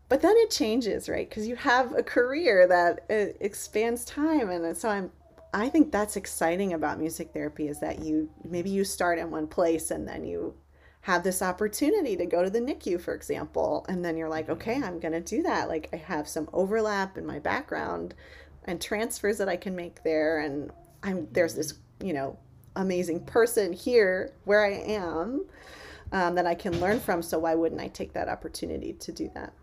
But 0.09 0.21
then 0.21 0.35
it 0.37 0.49
changes, 0.49 1.09
right? 1.09 1.29
Because 1.29 1.47
you 1.47 1.55
have 1.55 1.93
a 1.93 2.03
career 2.03 2.65
that 2.67 3.05
uh, 3.09 3.33
expands 3.41 4.05
time, 4.05 4.49
and 4.49 4.75
so 4.75 4.89
I'm. 4.89 5.11
I 5.53 5.69
think 5.69 5.91
that's 5.91 6.17
exciting 6.17 6.73
about 6.73 6.99
music 6.99 7.31
therapy 7.31 7.67
is 7.67 7.79
that 7.79 7.99
you 7.99 8.29
maybe 8.43 8.69
you 8.69 8.83
start 8.83 9.17
in 9.17 9.31
one 9.31 9.47
place 9.47 9.91
and 9.91 10.07
then 10.07 10.25
you 10.25 10.53
have 11.01 11.23
this 11.23 11.41
opportunity 11.41 12.17
to 12.17 12.25
go 12.25 12.43
to 12.43 12.49
the 12.49 12.59
NICU, 12.59 12.99
for 12.99 13.13
example, 13.13 13.85
and 13.87 14.03
then 14.03 14.17
you're 14.17 14.27
like, 14.27 14.49
okay, 14.49 14.75
I'm 14.75 14.99
going 14.99 15.13
to 15.13 15.21
do 15.21 15.41
that. 15.43 15.69
Like 15.69 15.89
I 15.93 15.95
have 15.95 16.27
some 16.27 16.49
overlap 16.51 17.17
in 17.17 17.25
my 17.25 17.39
background 17.39 18.13
and 18.65 18.81
transfers 18.81 19.37
that 19.37 19.47
I 19.47 19.55
can 19.55 19.73
make 19.73 20.03
there, 20.03 20.39
and 20.39 20.69
I'm 21.03 21.27
there's 21.31 21.55
this 21.55 21.75
you 22.03 22.13
know 22.13 22.37
amazing 22.81 23.25
person 23.25 23.73
here 23.73 24.33
where 24.45 24.65
I 24.65 24.71
am 24.71 25.45
um, 26.11 26.35
that 26.35 26.45
I 26.45 26.55
can 26.55 26.79
learn 26.79 26.99
from. 26.99 27.21
So 27.21 27.39
why 27.39 27.55
wouldn't 27.55 27.81
I 27.81 27.87
take 27.87 28.13
that 28.13 28.29
opportunity 28.29 28.93
to 28.93 29.11
do 29.11 29.29
that? 29.33 29.53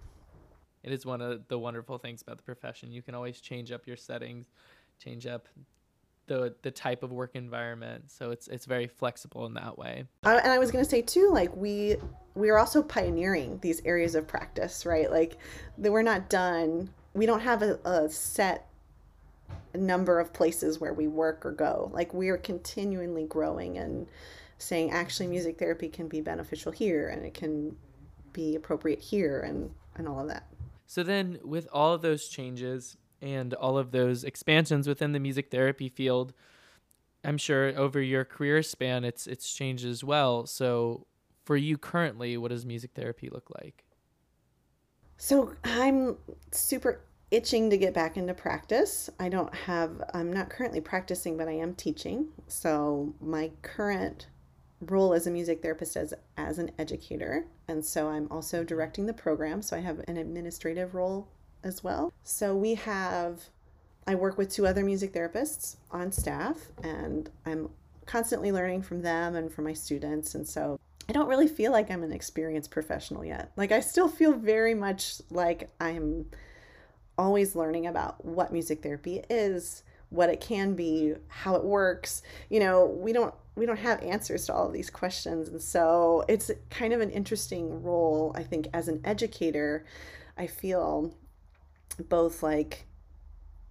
It 0.82 0.92
is 0.92 1.06
one 1.06 1.22
of 1.22 1.48
the 1.48 1.58
wonderful 1.58 1.98
things 1.98 2.22
about 2.22 2.36
the 2.36 2.42
profession. 2.42 2.92
You 2.92 3.02
can 3.02 3.14
always 3.14 3.40
change 3.40 3.72
up 3.72 3.86
your 3.86 3.96
settings, 3.96 4.46
change 5.02 5.26
up 5.26 5.48
the 6.26 6.54
the 6.62 6.70
type 6.70 7.02
of 7.02 7.12
work 7.12 7.32
environment. 7.34 8.10
So 8.10 8.30
it's 8.30 8.48
it's 8.48 8.66
very 8.66 8.86
flexible 8.86 9.46
in 9.46 9.54
that 9.54 9.78
way. 9.78 10.04
Uh, 10.24 10.40
and 10.42 10.52
I 10.52 10.58
was 10.58 10.70
going 10.70 10.84
to 10.84 10.90
say 10.90 11.02
too, 11.02 11.30
like 11.32 11.54
we 11.56 11.96
we 12.34 12.50
are 12.50 12.58
also 12.58 12.82
pioneering 12.82 13.58
these 13.62 13.80
areas 13.84 14.14
of 14.14 14.26
practice, 14.26 14.84
right? 14.84 15.10
Like 15.10 15.38
that 15.78 15.90
we're 15.90 16.02
not 16.02 16.28
done. 16.28 16.90
We 17.14 17.26
don't 17.26 17.40
have 17.40 17.62
a, 17.62 17.78
a 17.84 18.08
set 18.08 18.68
number 19.78 20.20
of 20.20 20.32
places 20.32 20.80
where 20.80 20.94
we 20.94 21.06
work 21.06 21.44
or 21.44 21.52
go. 21.52 21.90
Like 21.92 22.14
we 22.14 22.28
are 22.28 22.36
continually 22.36 23.24
growing 23.24 23.78
and 23.78 24.06
saying 24.58 24.90
actually 24.90 25.26
music 25.26 25.58
therapy 25.58 25.88
can 25.88 26.08
be 26.08 26.20
beneficial 26.20 26.72
here 26.72 27.08
and 27.08 27.24
it 27.24 27.34
can 27.34 27.76
be 28.32 28.56
appropriate 28.56 29.00
here 29.00 29.40
and 29.40 29.70
and 29.96 30.08
all 30.08 30.20
of 30.20 30.28
that. 30.28 30.46
So 30.86 31.02
then, 31.02 31.38
with 31.42 31.68
all 31.72 31.94
of 31.94 32.02
those 32.02 32.28
changes 32.28 32.96
and 33.22 33.54
all 33.54 33.78
of 33.78 33.90
those 33.90 34.24
expansions 34.24 34.86
within 34.86 35.12
the 35.12 35.20
music 35.20 35.50
therapy 35.50 35.88
field, 35.88 36.34
I'm 37.24 37.38
sure 37.38 37.76
over 37.78 38.00
your 38.00 38.24
career 38.24 38.62
span, 38.62 39.04
it's 39.04 39.26
it's 39.26 39.52
changed 39.54 39.86
as 39.86 40.04
well. 40.04 40.46
So, 40.46 41.06
for 41.44 41.56
you 41.56 41.78
currently, 41.78 42.36
what 42.36 42.50
does 42.50 42.66
music 42.66 42.90
therapy 42.94 43.30
look 43.30 43.48
like? 43.54 43.84
So 45.16 45.54
I'm 45.64 46.16
super 46.50 47.00
itching 47.30 47.70
to 47.70 47.76
get 47.76 47.94
back 47.94 48.16
into 48.16 48.34
practice. 48.34 49.10
I 49.18 49.28
don't 49.28 49.54
have, 49.54 50.02
I'm 50.12 50.32
not 50.32 50.50
currently 50.50 50.80
practicing, 50.80 51.36
but 51.36 51.48
I 51.48 51.52
am 51.52 51.74
teaching. 51.74 52.28
So 52.46 53.14
my 53.20 53.50
current 53.62 54.28
role 54.80 55.14
as 55.14 55.26
a 55.26 55.30
music 55.30 55.62
therapist 55.62 55.96
as 55.96 56.12
as 56.36 56.58
an 56.58 56.70
educator 56.78 57.46
and 57.68 57.84
so 57.84 58.08
i'm 58.08 58.26
also 58.30 58.62
directing 58.64 59.06
the 59.06 59.14
program 59.14 59.62
so 59.62 59.76
i 59.76 59.80
have 59.80 60.00
an 60.08 60.16
administrative 60.16 60.94
role 60.94 61.28
as 61.62 61.82
well 61.82 62.12
so 62.22 62.54
we 62.54 62.74
have 62.74 63.44
i 64.06 64.14
work 64.14 64.36
with 64.36 64.50
two 64.52 64.66
other 64.66 64.84
music 64.84 65.12
therapists 65.14 65.76
on 65.90 66.12
staff 66.12 66.58
and 66.82 67.30
i'm 67.46 67.70
constantly 68.04 68.52
learning 68.52 68.82
from 68.82 69.00
them 69.00 69.34
and 69.36 69.50
from 69.50 69.64
my 69.64 69.72
students 69.72 70.34
and 70.34 70.46
so 70.46 70.78
I 71.08 71.12
don't 71.12 71.28
really 71.28 71.48
feel 71.48 71.70
like 71.70 71.90
I'm 71.90 72.02
an 72.02 72.12
experienced 72.12 72.70
professional 72.70 73.24
yet. 73.26 73.52
Like 73.56 73.72
I 73.72 73.80
still 73.80 74.08
feel 74.08 74.32
very 74.32 74.74
much 74.74 75.20
like 75.30 75.68
I'm 75.78 76.26
always 77.18 77.54
learning 77.54 77.86
about 77.86 78.24
what 78.24 78.52
music 78.52 78.82
therapy 78.82 79.22
is, 79.30 79.82
what 80.10 80.28
it 80.28 80.40
can 80.40 80.74
be, 80.74 81.14
how 81.28 81.56
it 81.56 81.64
works. 81.64 82.22
You 82.50 82.60
know, 82.60 82.86
we 82.86 83.12
don't 83.12 83.34
we 83.56 83.66
don't 83.66 83.78
have 83.78 84.02
answers 84.02 84.46
to 84.46 84.54
all 84.54 84.66
of 84.66 84.72
these 84.72 84.90
questions 84.90 85.48
and 85.48 85.62
so 85.62 86.24
it's 86.28 86.50
kind 86.70 86.92
of 86.92 87.00
an 87.00 87.10
interesting 87.10 87.82
role 87.82 88.32
I 88.34 88.42
think 88.42 88.68
as 88.72 88.88
an 88.88 89.00
educator. 89.04 89.84
I 90.36 90.46
feel 90.48 91.14
both 92.08 92.42
like 92.42 92.86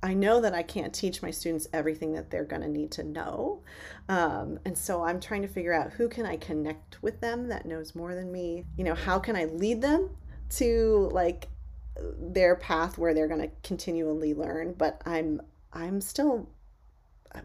I 0.04 0.14
know 0.14 0.42
that 0.42 0.54
I 0.54 0.64
can't 0.64 0.94
teach 0.94 1.22
my 1.22 1.32
students 1.32 1.68
everything 1.72 2.12
that 2.14 2.30
they're 2.30 2.44
going 2.44 2.62
to 2.62 2.68
need 2.68 2.92
to 2.92 3.04
know. 3.04 3.62
Um, 4.10 4.60
and 4.66 4.78
so 4.78 5.02
I'm 5.02 5.22
trying 5.22 5.44
to 5.44 5.48
figure 5.48 5.74
out 5.74 5.94
who 5.94 6.10
can 6.10 6.26
I 6.26 6.36
connect 6.36 7.02
with 7.02 7.22
them 7.22 7.48
that 7.48 7.66
knows 7.66 7.96
more 7.96 8.14
than 8.14 8.30
me? 8.30 8.66
You 8.76 8.84
know, 8.84 8.96
how 8.96 9.18
can 9.18 9.38
I 9.38 9.46
lead 9.46 9.82
them 9.82 10.10
to 10.58 11.10
like 11.14 11.48
their 11.96 12.56
path 12.56 12.98
where 12.98 13.14
they're 13.14 13.28
going 13.28 13.42
to 13.42 13.52
continually 13.64 14.34
learn, 14.34 14.74
but 14.74 15.02
I'm 15.06 15.42
I'm 15.72 16.02
still 16.02 16.50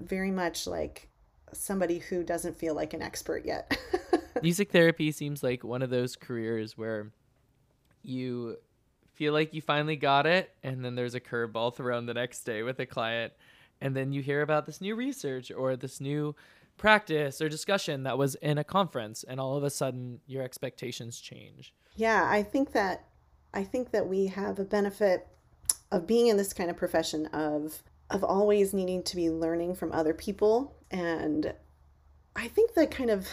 very 0.01 0.31
much 0.31 0.67
like 0.67 1.09
somebody 1.53 1.99
who 1.99 2.23
doesn't 2.23 2.57
feel 2.57 2.75
like 2.75 2.93
an 2.93 3.03
expert 3.03 3.45
yet. 3.45 3.79
Music 4.43 4.71
therapy 4.71 5.11
seems 5.13 5.43
like 5.43 5.65
one 5.65 5.83
of 5.83 5.91
those 5.91 6.15
careers 6.15 6.77
where 6.77 7.11
you 8.03 8.57
feel 9.15 9.33
like 9.33 9.53
you 9.53 9.61
finally 9.61 9.97
got 9.97 10.27
it, 10.27 10.51
and 10.63 10.85
then 10.85 10.95
there's 10.95 11.15
a 11.15 11.21
curveball 11.21 11.75
thrown 11.75 12.07
the 12.07 12.15
next 12.15 12.45
day 12.45 12.63
with 12.63 12.79
a 12.79 12.87
client, 12.87 13.33
and 13.81 13.97
then 13.97 14.13
you 14.13 14.23
hear 14.23 14.43
about 14.43 14.67
this 14.67 14.81
new 14.81 14.95
research 14.95 15.51
or 15.51 15.75
this 15.75 16.01
new 16.01 16.35
practice 16.77 17.41
or 17.41 17.49
discussion 17.49 18.05
that 18.05 18.17
was 18.17 18.37
in 18.37 18.59
a 18.59 18.65
conference, 18.65 19.25
and 19.25 19.41
all 19.41 19.57
of 19.57 19.65
a 19.65 19.71
sudden 19.71 20.21
your 20.27 20.43
expectations 20.43 21.21
change. 21.21 21.75
Yeah, 21.97 22.29
I 22.31 22.45
think 22.45 22.73
that 22.73 23.07
I 23.53 23.65
think 23.65 23.91
that 23.93 24.07
we 24.07 24.27
have 24.27 24.59
a 24.59 24.65
benefit 24.65 25.27
of 25.91 26.07
being 26.07 26.27
in 26.27 26.37
this 26.37 26.53
kind 26.53 26.71
of 26.71 26.77
profession 26.77 27.27
of 27.27 27.83
of 28.11 28.25
always 28.25 28.73
needing 28.73 29.03
to 29.03 29.17
be 29.17 29.29
learning 29.29 29.75
from 29.75 29.93
other 29.93 30.15
people. 30.15 30.75
And 30.91 31.53
I 32.35 32.49
think 32.49 32.73
that 32.75 32.91
kind 32.91 33.11
of 33.11 33.29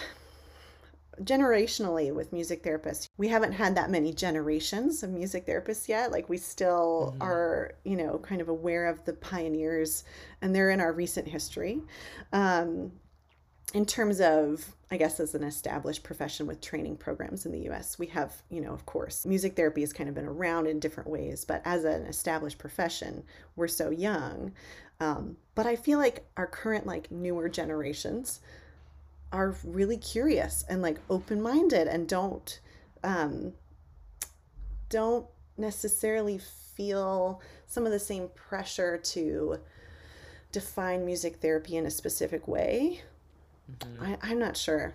generationally 1.24 2.13
with 2.13 2.34
music 2.34 2.62
therapists 2.62 3.07
we 3.17 3.29
haven't 3.29 3.53
had 3.53 3.74
that 3.75 3.89
many 3.89 4.12
generations 4.12 5.01
of 5.01 5.12
music 5.12 5.48
therapists 5.48 5.88
yet. 5.88 6.12
Like 6.12 6.27
we 6.27 6.38
still 6.38 7.13
mm-hmm. 7.13 7.24
are 7.24 7.75
you 7.84 7.95
know 7.95 8.19
kind 8.19 8.41
of 8.41 8.50
aware 8.50 8.88
of 8.88 9.03
the 9.05 9.13
pioneers 9.13 10.03
and 10.41 10.53
they're 10.53 10.72
in 10.72 10.81
our 10.81 10.91
recent 10.91 11.27
history. 11.27 11.81
Um, 12.34 12.91
in 13.74 13.86
terms 13.86 14.22
of 14.22 14.75
i 14.91 14.97
guess 14.97 15.19
as 15.19 15.35
an 15.35 15.43
established 15.43 16.03
profession 16.03 16.47
with 16.47 16.61
training 16.61 16.95
programs 16.95 17.45
in 17.45 17.51
the 17.51 17.69
us 17.69 17.97
we 17.97 18.07
have 18.07 18.41
you 18.49 18.61
know 18.61 18.73
of 18.73 18.85
course 18.85 19.25
music 19.25 19.55
therapy 19.55 19.81
has 19.81 19.93
kind 19.93 20.09
of 20.09 20.15
been 20.15 20.25
around 20.25 20.67
in 20.67 20.79
different 20.79 21.09
ways 21.09 21.45
but 21.45 21.61
as 21.65 21.83
an 21.83 22.05
established 22.05 22.57
profession 22.57 23.23
we're 23.55 23.67
so 23.67 23.89
young 23.89 24.51
um, 24.99 25.37
but 25.55 25.65
i 25.65 25.75
feel 25.75 25.99
like 25.99 26.25
our 26.37 26.47
current 26.47 26.85
like 26.85 27.11
newer 27.11 27.49
generations 27.49 28.41
are 29.31 29.55
really 29.63 29.97
curious 29.97 30.63
and 30.69 30.81
like 30.81 30.97
open-minded 31.09 31.87
and 31.87 32.07
don't 32.07 32.59
um, 33.03 33.53
don't 34.89 35.27
necessarily 35.57 36.39
feel 36.75 37.41
some 37.67 37.85
of 37.85 37.91
the 37.91 37.99
same 37.99 38.29
pressure 38.35 38.97
to 38.97 39.57
define 40.51 41.05
music 41.05 41.37
therapy 41.37 41.75
in 41.75 41.85
a 41.85 41.91
specific 41.91 42.47
way. 42.47 43.01
Mm-hmm. 43.72 44.03
I, 44.03 44.17
I'm 44.22 44.39
not 44.39 44.57
sure. 44.57 44.93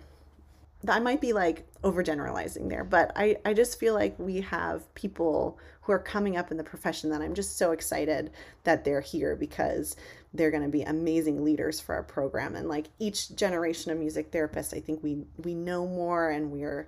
I 0.87 0.99
might 0.99 1.21
be 1.21 1.33
like 1.33 1.65
overgeneralizing 1.83 2.69
there, 2.69 2.83
but 2.83 3.11
I, 3.15 3.37
I 3.45 3.53
just 3.53 3.79
feel 3.79 3.93
like 3.93 4.17
we 4.17 4.41
have 4.41 4.91
people 4.95 5.59
who 5.81 5.91
are 5.91 5.99
coming 5.99 6.37
up 6.37 6.49
in 6.51 6.57
the 6.57 6.63
profession 6.63 7.11
that 7.11 7.21
I'm 7.21 7.35
just 7.35 7.57
so 7.57 7.71
excited 7.71 8.31
that 8.63 8.83
they're 8.83 9.01
here 9.01 9.35
because 9.35 9.95
they're 10.33 10.51
going 10.51 10.63
to 10.63 10.69
be 10.69 10.83
amazing 10.83 11.43
leaders 11.43 11.79
for 11.79 11.95
our 11.95 12.03
program 12.03 12.55
and 12.55 12.67
like 12.67 12.87
each 12.99 13.35
generation 13.35 13.91
of 13.91 13.97
music 13.97 14.31
therapists 14.31 14.75
i 14.75 14.79
think 14.79 15.01
we 15.03 15.23
we 15.43 15.53
know 15.53 15.85
more 15.85 16.29
and 16.29 16.51
we're 16.51 16.87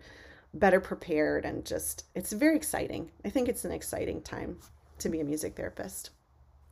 better 0.53 0.79
prepared 0.79 1.45
and 1.45 1.65
just 1.65 2.05
it's 2.15 2.31
very 2.31 2.55
exciting 2.55 3.11
i 3.25 3.29
think 3.29 3.49
it's 3.49 3.65
an 3.65 3.71
exciting 3.71 4.21
time 4.21 4.57
to 4.99 5.09
be 5.09 5.19
a 5.19 5.23
music 5.23 5.55
therapist 5.55 6.11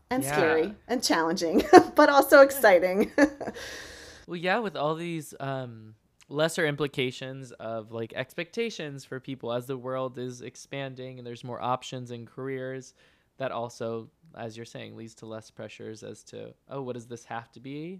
and 0.09 0.23
yeah. 0.23 0.31
scary 0.31 0.73
and 0.87 1.03
challenging 1.03 1.63
but 1.95 2.09
also 2.09 2.41
exciting 2.41 3.11
well 4.31 4.39
yeah 4.39 4.59
with 4.59 4.77
all 4.77 4.95
these 4.95 5.33
um 5.41 5.93
lesser 6.29 6.65
implications 6.65 7.51
of 7.59 7.91
like 7.91 8.13
expectations 8.15 9.03
for 9.03 9.19
people 9.19 9.51
as 9.51 9.65
the 9.65 9.75
world 9.75 10.17
is 10.17 10.41
expanding 10.41 11.17
and 11.17 11.27
there's 11.27 11.43
more 11.43 11.61
options 11.61 12.11
and 12.11 12.25
careers 12.25 12.93
that 13.39 13.51
also 13.51 14.09
as 14.37 14.55
you're 14.55 14.65
saying 14.65 14.95
leads 14.95 15.13
to 15.13 15.25
less 15.25 15.51
pressures 15.51 16.01
as 16.01 16.23
to 16.23 16.53
oh 16.69 16.81
what 16.81 16.93
does 16.93 17.07
this 17.07 17.25
have 17.25 17.51
to 17.51 17.59
be? 17.59 17.99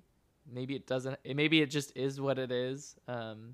Maybe 0.49 0.73
it 0.73 0.87
doesn't 0.87 1.19
maybe 1.25 1.61
it 1.61 1.69
just 1.69 1.91
is 1.97 2.21
what 2.21 2.39
it 2.39 2.49
is 2.49 2.95
um, 3.09 3.53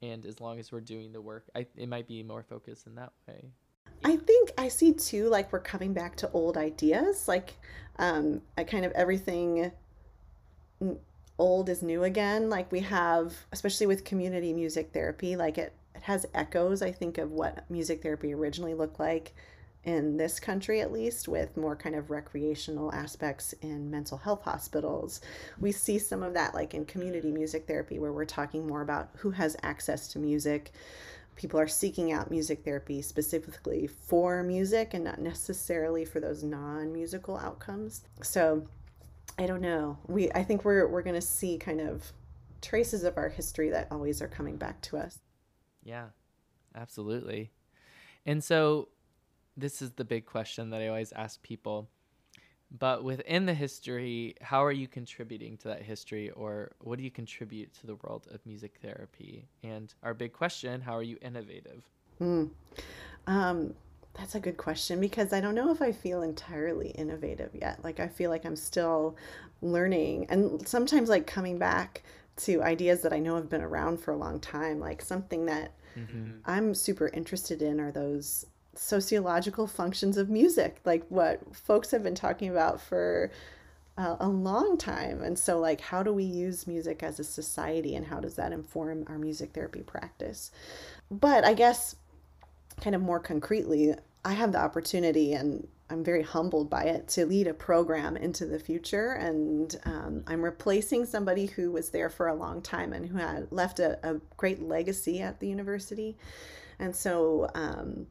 and 0.00 0.24
as 0.24 0.40
long 0.40 0.58
as 0.58 0.72
we're 0.72 0.80
doing 0.80 1.12
the 1.12 1.20
work 1.20 1.44
I, 1.54 1.66
it 1.76 1.90
might 1.90 2.08
be 2.08 2.22
more 2.22 2.42
focused 2.42 2.86
in 2.86 2.94
that 2.94 3.12
way. 3.28 3.50
I 4.02 4.16
think 4.16 4.52
I 4.56 4.68
see 4.68 4.94
too, 4.94 5.28
like 5.28 5.52
we're 5.52 5.60
coming 5.60 5.92
back 5.92 6.16
to 6.16 6.30
old 6.30 6.56
ideas, 6.56 7.28
like 7.28 7.58
um, 7.98 8.40
I 8.56 8.64
kind 8.64 8.86
of 8.86 8.92
everything 8.92 9.72
old 11.38 11.68
is 11.68 11.82
new 11.82 12.04
again. 12.04 12.50
Like 12.50 12.70
we 12.72 12.80
have, 12.80 13.34
especially 13.52 13.86
with 13.86 14.04
community 14.04 14.52
music 14.52 14.90
therapy, 14.92 15.36
like 15.36 15.58
it, 15.58 15.72
it 15.94 16.02
has 16.02 16.26
echoes, 16.34 16.82
I 16.82 16.92
think, 16.92 17.18
of 17.18 17.30
what 17.30 17.64
music 17.70 18.02
therapy 18.02 18.34
originally 18.34 18.74
looked 18.74 19.00
like 19.00 19.34
in 19.84 20.16
this 20.16 20.40
country 20.40 20.80
at 20.80 20.92
least 20.92 21.28
with 21.28 21.56
more 21.56 21.76
kind 21.76 21.94
of 21.94 22.10
recreational 22.10 22.92
aspects 22.92 23.54
in 23.62 23.90
mental 23.90 24.18
health 24.18 24.42
hospitals 24.42 25.20
we 25.60 25.70
see 25.70 25.98
some 25.98 26.22
of 26.22 26.34
that 26.34 26.52
like 26.52 26.74
in 26.74 26.84
community 26.84 27.30
music 27.30 27.66
therapy 27.66 27.98
where 27.98 28.12
we're 28.12 28.24
talking 28.24 28.66
more 28.66 28.82
about 28.82 29.08
who 29.18 29.30
has 29.30 29.56
access 29.62 30.08
to 30.08 30.18
music 30.18 30.72
people 31.36 31.60
are 31.60 31.68
seeking 31.68 32.10
out 32.10 32.30
music 32.30 32.64
therapy 32.64 33.00
specifically 33.00 33.86
for 33.86 34.42
music 34.42 34.94
and 34.94 35.04
not 35.04 35.20
necessarily 35.20 36.04
for 36.04 36.18
those 36.18 36.42
non-musical 36.42 37.38
outcomes 37.38 38.02
so 38.20 38.66
i 39.38 39.46
don't 39.46 39.60
know 39.60 39.98
we 40.06 40.30
i 40.32 40.42
think 40.42 40.64
we're 40.64 40.86
we're 40.86 41.02
going 41.02 41.14
to 41.14 41.20
see 41.20 41.58
kind 41.58 41.80
of 41.80 42.12
traces 42.60 43.04
of 43.04 43.16
our 43.16 43.28
history 43.28 43.70
that 43.70 43.86
always 43.90 44.20
are 44.22 44.28
coming 44.28 44.56
back 44.56 44.80
to 44.80 44.96
us 44.96 45.18
yeah 45.82 46.06
absolutely 46.74 47.50
and 48.26 48.42
so 48.42 48.88
this 49.58 49.82
is 49.82 49.90
the 49.92 50.04
big 50.04 50.24
question 50.24 50.70
that 50.70 50.80
I 50.80 50.88
always 50.88 51.12
ask 51.12 51.42
people. 51.42 51.88
But 52.70 53.02
within 53.02 53.46
the 53.46 53.54
history, 53.54 54.34
how 54.42 54.62
are 54.62 54.72
you 54.72 54.86
contributing 54.86 55.56
to 55.58 55.68
that 55.68 55.82
history, 55.82 56.30
or 56.30 56.72
what 56.80 56.98
do 56.98 57.04
you 57.04 57.10
contribute 57.10 57.72
to 57.80 57.86
the 57.86 57.94
world 57.96 58.28
of 58.30 58.44
music 58.44 58.78
therapy? 58.82 59.48
And 59.62 59.92
our 60.02 60.12
big 60.12 60.34
question: 60.34 60.82
How 60.82 60.94
are 60.94 61.02
you 61.02 61.16
innovative? 61.22 61.82
Mm. 62.20 62.50
Um, 63.26 63.74
that's 64.14 64.34
a 64.34 64.40
good 64.40 64.56
question 64.56 65.00
because 65.00 65.32
I 65.32 65.40
don't 65.40 65.54
know 65.54 65.70
if 65.70 65.80
I 65.80 65.92
feel 65.92 66.22
entirely 66.22 66.90
innovative 66.90 67.50
yet. 67.54 67.84
Like 67.84 68.00
I 68.00 68.08
feel 68.08 68.30
like 68.30 68.44
I'm 68.44 68.56
still 68.56 69.16
learning, 69.62 70.26
and 70.28 70.66
sometimes 70.66 71.08
like 71.08 71.26
coming 71.26 71.58
back 71.58 72.02
to 72.38 72.62
ideas 72.62 73.02
that 73.02 73.12
I 73.12 73.18
know 73.18 73.36
have 73.36 73.50
been 73.50 73.62
around 73.62 74.00
for 74.00 74.12
a 74.12 74.16
long 74.16 74.40
time. 74.40 74.80
Like 74.80 75.02
something 75.02 75.46
that 75.46 75.72
mm-hmm. 75.96 76.38
I'm 76.44 76.74
super 76.74 77.08
interested 77.08 77.62
in 77.62 77.80
are 77.80 77.92
those 77.92 78.46
sociological 78.74 79.66
functions 79.66 80.16
of 80.16 80.30
music, 80.30 80.80
like 80.84 81.04
what 81.08 81.40
folks 81.54 81.90
have 81.90 82.02
been 82.02 82.14
talking 82.14 82.48
about 82.48 82.80
for 82.80 83.30
uh, 83.98 84.16
a 84.20 84.28
long 84.28 84.78
time. 84.78 85.22
And 85.22 85.36
so, 85.36 85.58
like, 85.58 85.80
how 85.80 86.04
do 86.04 86.12
we 86.12 86.22
use 86.22 86.68
music 86.68 87.02
as 87.02 87.18
a 87.18 87.24
society 87.24 87.96
and 87.96 88.06
how 88.06 88.20
does 88.20 88.36
that 88.36 88.52
inform 88.52 89.04
our 89.08 89.18
music 89.18 89.52
therapy 89.52 89.82
practice? 89.82 90.52
But 91.10 91.44
I 91.44 91.54
guess, 91.54 91.96
kind 92.80 92.94
of 92.96 93.02
more 93.02 93.20
concretely, 93.20 93.94
I 94.24 94.32
have 94.32 94.52
the 94.52 94.60
opportunity 94.60 95.34
and 95.34 95.66
I'm 95.90 96.04
very 96.04 96.22
humbled 96.22 96.68
by 96.68 96.84
it 96.84 97.08
to 97.08 97.24
lead 97.24 97.46
a 97.46 97.54
program 97.54 98.16
into 98.16 98.44
the 98.44 98.58
future. 98.58 99.12
And 99.12 99.74
um, 99.84 100.22
I'm 100.26 100.42
replacing 100.42 101.06
somebody 101.06 101.46
who 101.46 101.72
was 101.72 101.90
there 101.90 102.10
for 102.10 102.28
a 102.28 102.34
long 102.34 102.60
time 102.60 102.92
and 102.92 103.06
who 103.06 103.16
had 103.16 103.48
left 103.50 103.80
a, 103.80 103.98
a 104.08 104.20
great 104.36 104.60
legacy 104.60 105.20
at 105.22 105.40
the 105.40 105.48
university. 105.48 106.16
And 106.78 106.94
so 106.94 107.50
um, 107.54 108.06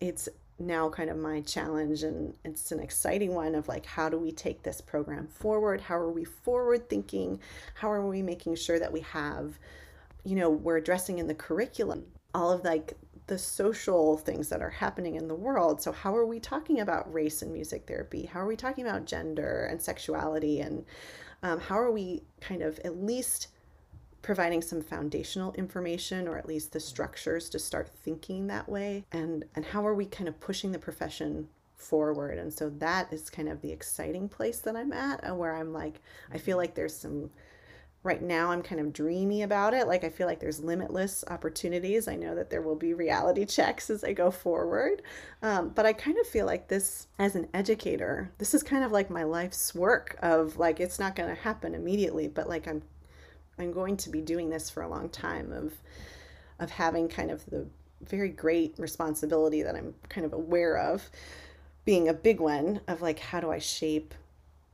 it's 0.00 0.28
now 0.58 0.88
kind 0.88 1.10
of 1.10 1.16
my 1.16 1.40
challenge 1.42 2.02
and 2.02 2.34
it's 2.44 2.72
an 2.72 2.80
exciting 2.80 3.34
one 3.34 3.54
of 3.54 3.68
like 3.68 3.86
how 3.86 4.08
do 4.08 4.16
we 4.18 4.30
take 4.30 4.62
this 4.62 4.80
program 4.80 5.26
forward 5.26 5.80
how 5.80 5.96
are 5.96 6.10
we 6.12 6.24
forward 6.24 6.88
thinking 6.88 7.40
how 7.74 7.90
are 7.90 8.06
we 8.06 8.22
making 8.22 8.54
sure 8.54 8.78
that 8.78 8.92
we 8.92 9.00
have 9.00 9.58
you 10.24 10.36
know 10.36 10.50
we're 10.50 10.76
addressing 10.76 11.18
in 11.18 11.26
the 11.26 11.34
curriculum 11.34 12.04
all 12.34 12.52
of 12.52 12.62
like 12.64 12.94
the 13.26 13.38
social 13.38 14.16
things 14.16 14.48
that 14.48 14.62
are 14.62 14.70
happening 14.70 15.14
in 15.14 15.28
the 15.28 15.34
world. 15.34 15.80
So, 15.80 15.92
how 15.92 16.16
are 16.16 16.26
we 16.26 16.40
talking 16.40 16.80
about 16.80 17.12
race 17.12 17.42
and 17.42 17.52
music 17.52 17.86
therapy? 17.86 18.26
How 18.26 18.40
are 18.40 18.46
we 18.46 18.56
talking 18.56 18.86
about 18.86 19.06
gender 19.06 19.68
and 19.70 19.80
sexuality? 19.80 20.60
And 20.60 20.84
um, 21.42 21.60
how 21.60 21.78
are 21.78 21.90
we 21.90 22.22
kind 22.40 22.62
of 22.62 22.78
at 22.80 23.02
least 23.02 23.48
providing 24.22 24.62
some 24.62 24.80
foundational 24.80 25.52
information 25.54 26.28
or 26.28 26.38
at 26.38 26.46
least 26.46 26.72
the 26.72 26.80
structures 26.80 27.48
to 27.50 27.58
start 27.58 27.88
thinking 27.88 28.46
that 28.46 28.68
way? 28.68 29.04
And, 29.12 29.44
and 29.54 29.64
how 29.64 29.86
are 29.86 29.94
we 29.94 30.06
kind 30.06 30.28
of 30.28 30.38
pushing 30.40 30.72
the 30.72 30.78
profession 30.78 31.48
forward? 31.76 32.38
And 32.38 32.52
so, 32.52 32.70
that 32.70 33.12
is 33.12 33.30
kind 33.30 33.48
of 33.48 33.60
the 33.60 33.70
exciting 33.70 34.28
place 34.28 34.58
that 34.60 34.76
I'm 34.76 34.92
at, 34.92 35.28
uh, 35.28 35.34
where 35.34 35.54
I'm 35.54 35.72
like, 35.72 36.00
I 36.32 36.38
feel 36.38 36.56
like 36.56 36.74
there's 36.74 36.96
some 36.96 37.30
right 38.04 38.20
now 38.20 38.50
I'm 38.50 38.62
kind 38.62 38.80
of 38.80 38.92
dreamy 38.92 39.42
about 39.42 39.74
it. 39.74 39.86
Like 39.86 40.02
I 40.02 40.08
feel 40.08 40.26
like 40.26 40.40
there's 40.40 40.60
limitless 40.60 41.24
opportunities. 41.28 42.08
I 42.08 42.16
know 42.16 42.34
that 42.34 42.50
there 42.50 42.62
will 42.62 42.74
be 42.74 42.94
reality 42.94 43.44
checks 43.46 43.90
as 43.90 44.02
I 44.02 44.12
go 44.12 44.30
forward. 44.30 45.02
Um, 45.42 45.68
but 45.70 45.86
I 45.86 45.92
kind 45.92 46.18
of 46.18 46.26
feel 46.26 46.46
like 46.46 46.68
this, 46.68 47.06
as 47.18 47.36
an 47.36 47.48
educator, 47.54 48.30
this 48.38 48.54
is 48.54 48.62
kind 48.62 48.82
of 48.82 48.90
like 48.90 49.08
my 49.08 49.22
life's 49.22 49.74
work 49.74 50.16
of 50.20 50.56
like, 50.56 50.80
it's 50.80 50.98
not 50.98 51.14
going 51.14 51.28
to 51.28 51.40
happen 51.42 51.74
immediately, 51.74 52.26
but 52.26 52.48
like 52.48 52.66
I'm, 52.66 52.82
I'm 53.58 53.72
going 53.72 53.96
to 53.98 54.10
be 54.10 54.20
doing 54.20 54.50
this 54.50 54.68
for 54.68 54.82
a 54.82 54.88
long 54.88 55.08
time 55.08 55.52
of, 55.52 55.74
of 56.58 56.70
having 56.70 57.08
kind 57.08 57.30
of 57.30 57.44
the 57.46 57.66
very 58.00 58.30
great 58.30 58.74
responsibility 58.78 59.62
that 59.62 59.76
I'm 59.76 59.94
kind 60.08 60.26
of 60.26 60.32
aware 60.32 60.76
of 60.76 61.08
being 61.84 62.08
a 62.08 62.14
big 62.14 62.40
one 62.40 62.80
of 62.88 63.00
like, 63.00 63.20
how 63.20 63.38
do 63.38 63.52
I 63.52 63.58
shape 63.58 64.14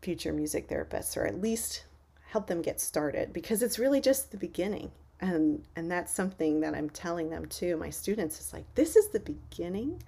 future 0.00 0.32
music 0.32 0.68
therapists 0.68 1.16
or 1.16 1.26
at 1.26 1.40
least 1.40 1.84
help 2.28 2.46
them 2.46 2.60
get 2.60 2.78
started 2.78 3.32
because 3.32 3.62
it's 3.62 3.78
really 3.78 4.00
just 4.00 4.30
the 4.30 4.36
beginning. 4.36 4.90
And 5.20 5.64
and 5.74 5.90
that's 5.90 6.12
something 6.12 6.60
that 6.60 6.74
i'm 6.74 6.90
telling 6.90 7.28
them 7.28 7.46
too. 7.46 7.76
My 7.76 7.90
students 7.90 8.38
is 8.38 8.52
like 8.52 8.72
this 8.76 8.94
is 8.94 9.08
the 9.08 9.20
beginning. 9.20 10.00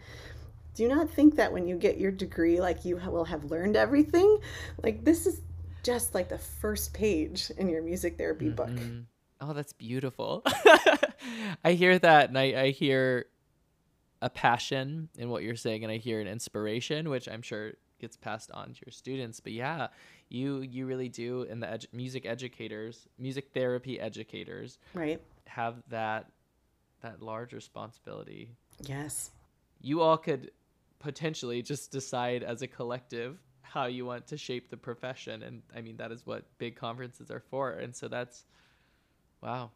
Do 0.75 0.87
not 0.87 1.11
think 1.11 1.35
that 1.37 1.53
when 1.53 1.67
you 1.67 1.77
get 1.77 1.99
your 1.99 2.13
degree 2.13 2.61
like 2.61 2.85
you 2.85 2.97
will 2.97 3.25
have 3.25 3.51
learned 3.51 3.75
everything. 3.75 4.39
Like 4.83 5.05
this 5.05 5.27
is 5.27 5.41
just 5.83 6.15
like 6.15 6.29
the 6.29 6.39
first 6.39 6.95
page 6.95 7.51
in 7.57 7.69
your 7.69 7.83
music 7.83 8.19
therapy 8.19 8.51
book. 8.51 8.69
Mm-hmm. 8.69 9.01
oh 9.41 9.53
that's 9.53 9.73
beautiful. 9.73 10.45
I 11.65 11.73
hear 11.73 11.99
that 11.99 12.29
and 12.29 12.39
I, 12.39 12.63
I 12.63 12.71
hear 12.71 13.27
a 14.23 14.31
passion 14.31 15.09
in 15.17 15.31
what 15.31 15.43
you're 15.43 15.57
saying 15.57 15.83
and 15.83 15.91
i 15.91 15.97
hear 15.97 16.21
an 16.21 16.27
inspiration 16.27 17.09
which 17.09 17.27
i'm 17.27 17.41
sure 17.41 17.73
gets 18.01 18.17
passed 18.17 18.51
on 18.51 18.75
to 18.75 18.81
your 18.85 18.93
students. 18.93 19.41
But 19.41 19.53
yeah 19.53 19.89
you 20.31 20.61
you 20.63 20.87
really 20.87 21.09
do 21.09 21.47
and 21.51 21.63
the 21.63 21.67
edu- 21.67 21.93
music 21.93 22.25
educators 22.25 23.09
music 23.19 23.51
therapy 23.53 24.01
educators 24.01 24.79
right. 24.95 25.21
have 25.47 25.83
that 25.89 26.31
that 27.03 27.23
large 27.23 27.53
responsibility. 27.53 28.51
Yes. 28.87 29.31
You 29.81 30.01
all 30.03 30.17
could 30.17 30.51
potentially 30.99 31.63
just 31.63 31.91
decide 31.91 32.43
as 32.43 32.63
a 32.63 32.67
collective 32.67 33.39
how 33.63 33.87
you 33.87 34.05
want 34.05 34.27
to 34.27 34.37
shape 34.37 34.69
the 34.69 34.77
profession 34.77 35.43
and 35.43 35.63
i 35.75 35.81
mean 35.81 35.97
that 35.97 36.13
is 36.13 36.27
what 36.27 36.45
big 36.59 36.77
conferences 36.77 37.31
are 37.31 37.43
for 37.51 37.71
and 37.71 37.95
so 37.95 38.09
that's 38.09 38.45
wow 39.43 39.71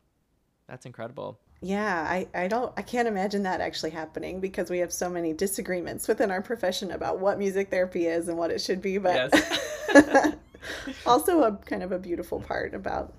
that's 0.66 0.84
incredible. 0.84 1.38
Yeah 1.62 2.06
i 2.08 2.26
i 2.34 2.48
don't 2.48 2.72
i 2.76 2.82
can't 2.82 3.08
imagine 3.08 3.44
that 3.44 3.60
actually 3.60 3.90
happening 3.90 4.40
because 4.40 4.68
we 4.68 4.78
have 4.78 4.92
so 4.92 5.08
many 5.08 5.32
disagreements 5.32 6.08
within 6.08 6.30
our 6.30 6.42
profession 6.42 6.90
about 6.90 7.20
what 7.20 7.38
music 7.38 7.70
therapy 7.70 8.06
is 8.06 8.28
and 8.28 8.36
what 8.36 8.50
it 8.50 8.60
should 8.60 8.82
be 8.82 8.98
but 8.98 9.30
yes. 9.32 10.34
also 11.06 11.42
a 11.42 11.56
kind 11.56 11.82
of 11.82 11.92
a 11.92 11.98
beautiful 11.98 12.40
part 12.40 12.74
about 12.74 13.12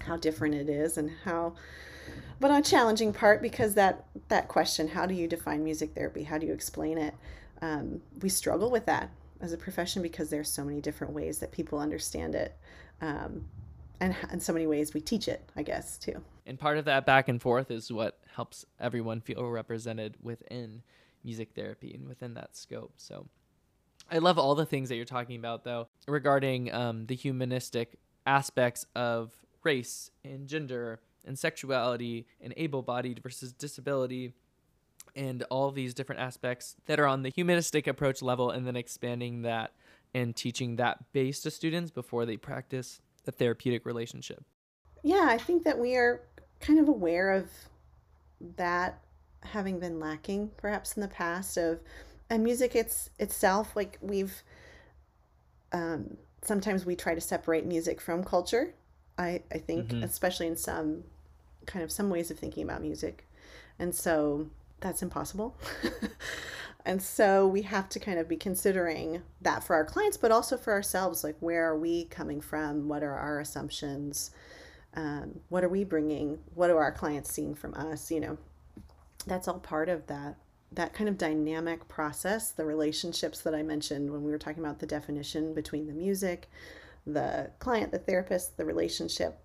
how 0.00 0.16
different 0.16 0.54
it 0.54 0.68
is 0.68 0.98
and 0.98 1.10
how 1.24 1.54
but 2.40 2.50
a 2.50 2.60
challenging 2.60 3.12
part 3.12 3.40
because 3.40 3.74
that 3.74 4.04
that 4.28 4.48
question 4.48 4.88
how 4.88 5.06
do 5.06 5.14
you 5.14 5.28
define 5.28 5.64
music 5.64 5.94
therapy? 5.94 6.24
How 6.24 6.38
do 6.38 6.46
you 6.46 6.52
explain 6.52 6.98
it? 6.98 7.14
Um, 7.62 8.00
we 8.20 8.28
struggle 8.28 8.70
with 8.70 8.86
that 8.86 9.10
as 9.40 9.52
a 9.52 9.56
profession 9.56 10.02
because 10.02 10.30
there's 10.30 10.50
so 10.50 10.64
many 10.64 10.80
different 10.80 11.12
ways 11.12 11.38
that 11.38 11.52
people 11.52 11.78
understand 11.78 12.34
it 12.34 12.56
um, 13.00 13.44
and 14.00 14.14
in 14.32 14.40
so 14.40 14.52
many 14.52 14.66
ways 14.66 14.92
we 14.92 15.00
teach 15.00 15.28
it 15.28 15.48
i 15.56 15.62
guess 15.62 15.96
too. 15.96 16.22
And 16.46 16.58
part 16.58 16.76
of 16.76 16.84
that 16.84 17.06
back 17.06 17.28
and 17.28 17.40
forth 17.40 17.70
is 17.70 17.90
what 17.90 18.18
helps 18.34 18.66
everyone 18.78 19.20
feel 19.20 19.48
represented 19.48 20.16
within 20.22 20.82
music 21.22 21.50
therapy 21.54 21.94
and 21.94 22.06
within 22.06 22.34
that 22.34 22.56
scope. 22.56 22.92
So 22.96 23.26
I 24.10 24.18
love 24.18 24.38
all 24.38 24.54
the 24.54 24.66
things 24.66 24.88
that 24.88 24.96
you're 24.96 25.04
talking 25.04 25.36
about, 25.36 25.64
though, 25.64 25.88
regarding 26.06 26.72
um, 26.72 27.06
the 27.06 27.14
humanistic 27.14 27.98
aspects 28.26 28.86
of 28.94 29.32
race 29.62 30.10
and 30.24 30.46
gender 30.46 31.00
and 31.24 31.38
sexuality 31.38 32.26
and 32.40 32.52
able 32.56 32.82
bodied 32.82 33.22
versus 33.22 33.52
disability 33.52 34.34
and 35.16 35.42
all 35.44 35.70
these 35.70 35.94
different 35.94 36.20
aspects 36.20 36.76
that 36.86 37.00
are 37.00 37.06
on 37.06 37.22
the 37.22 37.30
humanistic 37.30 37.86
approach 37.86 38.20
level, 38.20 38.50
and 38.50 38.66
then 38.66 38.76
expanding 38.76 39.42
that 39.42 39.72
and 40.12 40.34
teaching 40.36 40.76
that 40.76 41.12
base 41.12 41.40
to 41.40 41.50
students 41.50 41.90
before 41.90 42.26
they 42.26 42.36
practice 42.36 43.00
the 43.24 43.32
therapeutic 43.32 43.84
relationship. 43.86 44.44
Yeah, 45.02 45.26
I 45.28 45.38
think 45.38 45.64
that 45.64 45.78
we 45.78 45.96
are 45.96 46.22
kind 46.60 46.78
of 46.78 46.88
aware 46.88 47.32
of 47.32 47.50
that 48.56 49.00
having 49.42 49.78
been 49.78 50.00
lacking 50.00 50.50
perhaps 50.56 50.96
in 50.96 51.02
the 51.02 51.08
past 51.08 51.56
of 51.56 51.80
and 52.34 52.44
music 52.44 52.74
it's 52.74 53.10
itself 53.18 53.74
like 53.76 53.98
we've 54.00 54.42
um, 55.72 56.16
sometimes 56.42 56.84
we 56.84 56.94
try 56.94 57.14
to 57.14 57.20
separate 57.20 57.64
music 57.64 58.00
from 58.00 58.24
culture. 58.24 58.74
I 59.16 59.42
i 59.52 59.58
think 59.58 59.88
mm-hmm. 59.88 60.02
especially 60.02 60.48
in 60.48 60.56
some 60.56 61.04
kind 61.66 61.82
of 61.82 61.90
some 61.90 62.10
ways 62.10 62.30
of 62.30 62.38
thinking 62.38 62.64
about 62.64 62.82
music. 62.82 63.26
And 63.78 63.94
so 63.94 64.48
that's 64.80 65.02
impossible. 65.02 65.56
And 66.86 67.02
so 67.02 67.46
we 67.46 67.62
have 67.62 67.88
to 67.90 67.98
kind 67.98 68.18
of 68.18 68.28
be 68.28 68.36
considering 68.36 69.22
that 69.40 69.64
for 69.64 69.74
our 69.74 69.86
clients 69.86 70.18
but 70.18 70.30
also 70.30 70.58
for 70.58 70.72
ourselves 70.72 71.24
like 71.24 71.36
where 71.40 71.64
are 71.64 71.78
we 71.78 72.04
coming 72.04 72.42
from? 72.42 72.88
What 72.88 73.02
are 73.02 73.16
our 73.16 73.40
assumptions? 73.40 74.32
Um, 74.92 75.40
what 75.48 75.64
are 75.64 75.68
we 75.68 75.82
bringing? 75.84 76.40
What 76.54 76.68
are 76.68 76.78
our 76.78 76.92
clients 76.92 77.32
seeing 77.32 77.54
from 77.54 77.72
us? 77.74 78.10
You 78.10 78.20
know 78.20 78.38
that's 79.26 79.48
all 79.48 79.60
part 79.60 79.88
of 79.88 80.06
that 80.08 80.36
that 80.74 80.92
kind 80.92 81.08
of 81.08 81.18
dynamic 81.18 81.88
process, 81.88 82.50
the 82.50 82.64
relationships 82.64 83.40
that 83.40 83.54
I 83.54 83.62
mentioned 83.62 84.10
when 84.10 84.22
we 84.22 84.30
were 84.30 84.38
talking 84.38 84.62
about 84.62 84.78
the 84.78 84.86
definition 84.86 85.54
between 85.54 85.86
the 85.86 85.92
music, 85.92 86.50
the 87.06 87.50
client, 87.58 87.92
the 87.92 87.98
therapist, 87.98 88.56
the 88.56 88.64
relationship. 88.64 89.38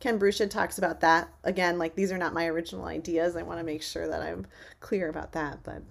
Ken 0.00 0.18
Bruscia 0.18 0.48
talks 0.48 0.78
about 0.78 1.00
that. 1.00 1.28
Again, 1.44 1.78
like 1.78 1.94
these 1.94 2.10
are 2.10 2.18
not 2.18 2.32
my 2.32 2.46
original 2.46 2.86
ideas. 2.86 3.36
I 3.36 3.42
want 3.42 3.60
to 3.60 3.64
make 3.64 3.82
sure 3.82 4.08
that 4.08 4.22
I'm 4.22 4.46
clear 4.80 5.08
about 5.08 5.32
that, 5.32 5.62
but 5.62 5.82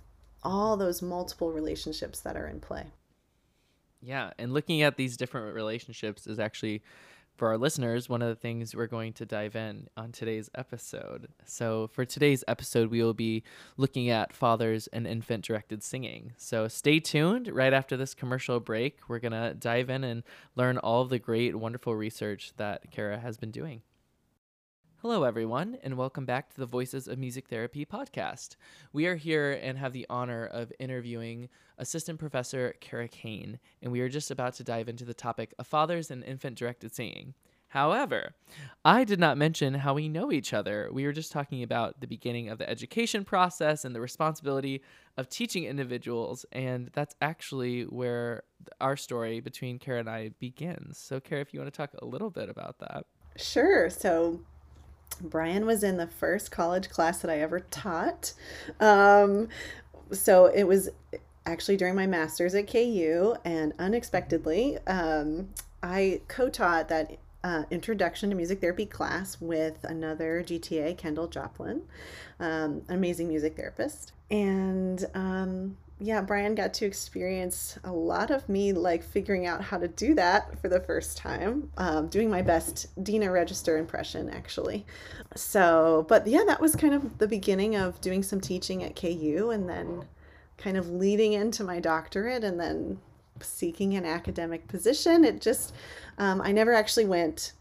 all 0.44 0.78
those 0.78 1.02
multiple 1.02 1.52
relationships 1.52 2.20
that 2.22 2.36
are 2.36 2.48
in 2.48 2.60
play. 2.60 2.88
Yeah, 4.02 4.32
and 4.40 4.54
looking 4.54 4.82
at 4.82 4.98
these 4.98 5.18
different 5.18 5.54
relationships 5.54 6.26
is 6.26 6.40
actually 6.40 6.82
for 7.40 7.48
our 7.48 7.58
listeners, 7.58 8.10
one 8.10 8.22
of 8.22 8.28
the 8.28 8.36
things 8.36 8.76
we're 8.76 8.86
going 8.86 9.14
to 9.14 9.26
dive 9.26 9.56
in 9.56 9.88
on 9.96 10.12
today's 10.12 10.50
episode. 10.56 11.30
So, 11.46 11.90
for 11.94 12.04
today's 12.04 12.44
episode, 12.50 12.92
we 12.92 13.02
will 13.02 13.14
be 13.14 13.44
looking 13.78 14.10
at 14.10 14.34
fathers 14.34 14.88
and 14.88 15.08
infant 15.08 15.46
directed 15.46 15.82
singing. 15.82 16.34
So, 16.36 16.68
stay 16.68 17.00
tuned. 17.00 17.48
Right 17.48 17.72
after 17.72 17.96
this 17.96 18.14
commercial 18.14 18.60
break, 18.60 19.00
we're 19.08 19.20
going 19.20 19.32
to 19.32 19.54
dive 19.54 19.90
in 19.90 20.04
and 20.04 20.24
learn 20.58 20.78
all 20.80 21.02
of 21.02 21.10
the 21.10 21.18
great, 21.18 21.56
wonderful 21.56 21.96
research 21.96 22.52
that 22.58 22.92
Kara 22.92 23.18
has 23.18 23.38
been 23.38 23.52
doing. 23.52 23.84
Hello, 25.02 25.24
everyone, 25.24 25.78
and 25.82 25.96
welcome 25.96 26.26
back 26.26 26.50
to 26.50 26.60
the 26.60 26.66
Voices 26.66 27.08
of 27.08 27.18
Music 27.18 27.48
Therapy 27.48 27.86
podcast. 27.86 28.58
We 28.92 29.06
are 29.06 29.16
here 29.16 29.54
and 29.64 29.78
have 29.78 29.94
the 29.94 30.06
honor 30.10 30.46
of 30.46 30.74
interviewing 30.78 31.48
Assistant 31.78 32.20
Professor 32.20 32.76
Kara 32.82 33.08
Caine, 33.08 33.60
and 33.82 33.94
we 33.94 34.02
are 34.02 34.10
just 34.10 34.30
about 34.30 34.56
to 34.56 34.66
dive 34.66 34.90
into 34.90 35.06
the 35.06 35.14
topic 35.14 35.54
of 35.58 35.68
fathers 35.68 36.12
and 36.12 36.22
infant 36.26 36.58
directed 36.58 36.94
singing. 36.94 37.34
However, 37.70 38.36
I 38.84 39.06
did 39.06 39.22
not 39.22 39.38
mention 39.38 39.74
how 39.74 39.94
we 39.94 40.10
know 40.10 40.34
each 40.34 40.52
other. 40.54 40.90
We 40.92 41.06
were 41.06 41.14
just 41.14 41.32
talking 41.32 41.64
about 41.64 42.02
the 42.02 42.08
beginning 42.08 42.50
of 42.50 42.58
the 42.58 42.70
education 42.70 43.24
process 43.24 43.86
and 43.86 43.96
the 43.96 44.02
responsibility 44.02 44.82
of 45.16 45.30
teaching 45.30 45.64
individuals, 45.64 46.46
and 46.52 46.90
that's 46.92 47.16
actually 47.22 47.84
where 47.84 48.44
our 48.82 48.98
story 48.98 49.40
between 49.40 49.80
Kara 49.80 50.02
and 50.02 50.10
I 50.10 50.32
begins. 50.40 50.98
So, 50.98 51.22
Kara, 51.22 51.40
if 51.40 51.54
you 51.54 51.62
want 51.62 51.74
to 51.74 51.78
talk 51.78 51.92
a 52.02 52.06
little 52.06 52.32
bit 52.32 52.50
about 52.50 52.80
that. 52.80 53.06
Sure. 53.38 53.90
So, 53.90 54.42
Brian 55.22 55.66
was 55.66 55.84
in 55.84 55.98
the 55.98 56.08
first 56.08 56.52
college 56.52 56.90
class 56.90 57.20
that 57.20 57.32
I 57.32 57.40
ever 57.40 57.60
taught. 57.60 58.34
Um, 58.80 59.50
so 60.12 60.46
it 60.46 60.64
was 60.64 60.90
actually 61.46 61.78
during 61.78 61.96
my 61.96 62.08
master's 62.08 62.56
at 62.56 62.68
KU, 62.68 63.36
and 63.44 63.74
unexpectedly, 63.80 64.78
um, 64.88 65.50
I 65.82 66.22
co 66.28 66.50
taught 66.50 66.90
that 66.90 67.18
uh, 67.44 67.64
introduction 67.72 68.30
to 68.30 68.36
music 68.36 68.60
therapy 68.62 68.86
class 68.86 69.40
with 69.40 69.84
another 69.84 70.44
GTA, 70.46 70.98
Kendall 70.98 71.28
Joplin, 71.28 71.82
um, 72.40 72.84
an 72.88 72.96
amazing 72.96 73.28
music 73.30 73.56
therapist. 73.56 74.12
And 74.30 75.06
um, 75.14 75.78
yeah, 76.00 76.22
Brian 76.22 76.56
got 76.56 76.74
to 76.76 76.86
experience 76.86 77.78
a 77.84 77.92
lot 77.92 78.32
of 78.32 78.48
me 78.48 78.72
like 78.72 79.04
figuring 79.04 79.46
out 79.46 79.62
how 79.62 79.78
to 79.78 79.88
do 79.88 80.14
that 80.16 80.60
for 80.62 80.70
the 80.70 80.80
first 80.80 81.18
time, 81.18 81.72
um, 81.78 82.08
doing 82.08 82.30
my 82.30 82.42
best 82.42 82.88
Dena 83.04 83.30
Register 83.30 83.78
impression 83.78 84.30
actually. 84.30 84.86
So, 85.36 86.06
but 86.08 86.26
yeah, 86.26 86.44
that 86.48 86.62
was 86.62 86.76
kind 86.76 86.94
of 86.94 87.18
the 87.18 87.28
beginning 87.28 87.76
of 87.76 88.00
doing 88.00 88.24
some 88.24 88.40
teaching 88.40 88.82
at 88.84 88.96
KU 88.96 89.50
and 89.52 89.68
then 89.70 90.06
kind 90.58 90.78
of 90.78 90.90
leading 90.90 91.34
into 91.34 91.64
my 91.64 91.80
doctorate 91.82 92.46
and 92.46 92.60
then 92.60 93.00
seeking 93.42 93.96
an 93.96 94.06
academic 94.06 94.68
position. 94.70 95.26
It 95.26 95.42
just, 95.42 95.74
um, 96.18 96.42
I 96.42 96.54
never 96.54 96.74
actually 96.74 97.06
went 97.06 97.54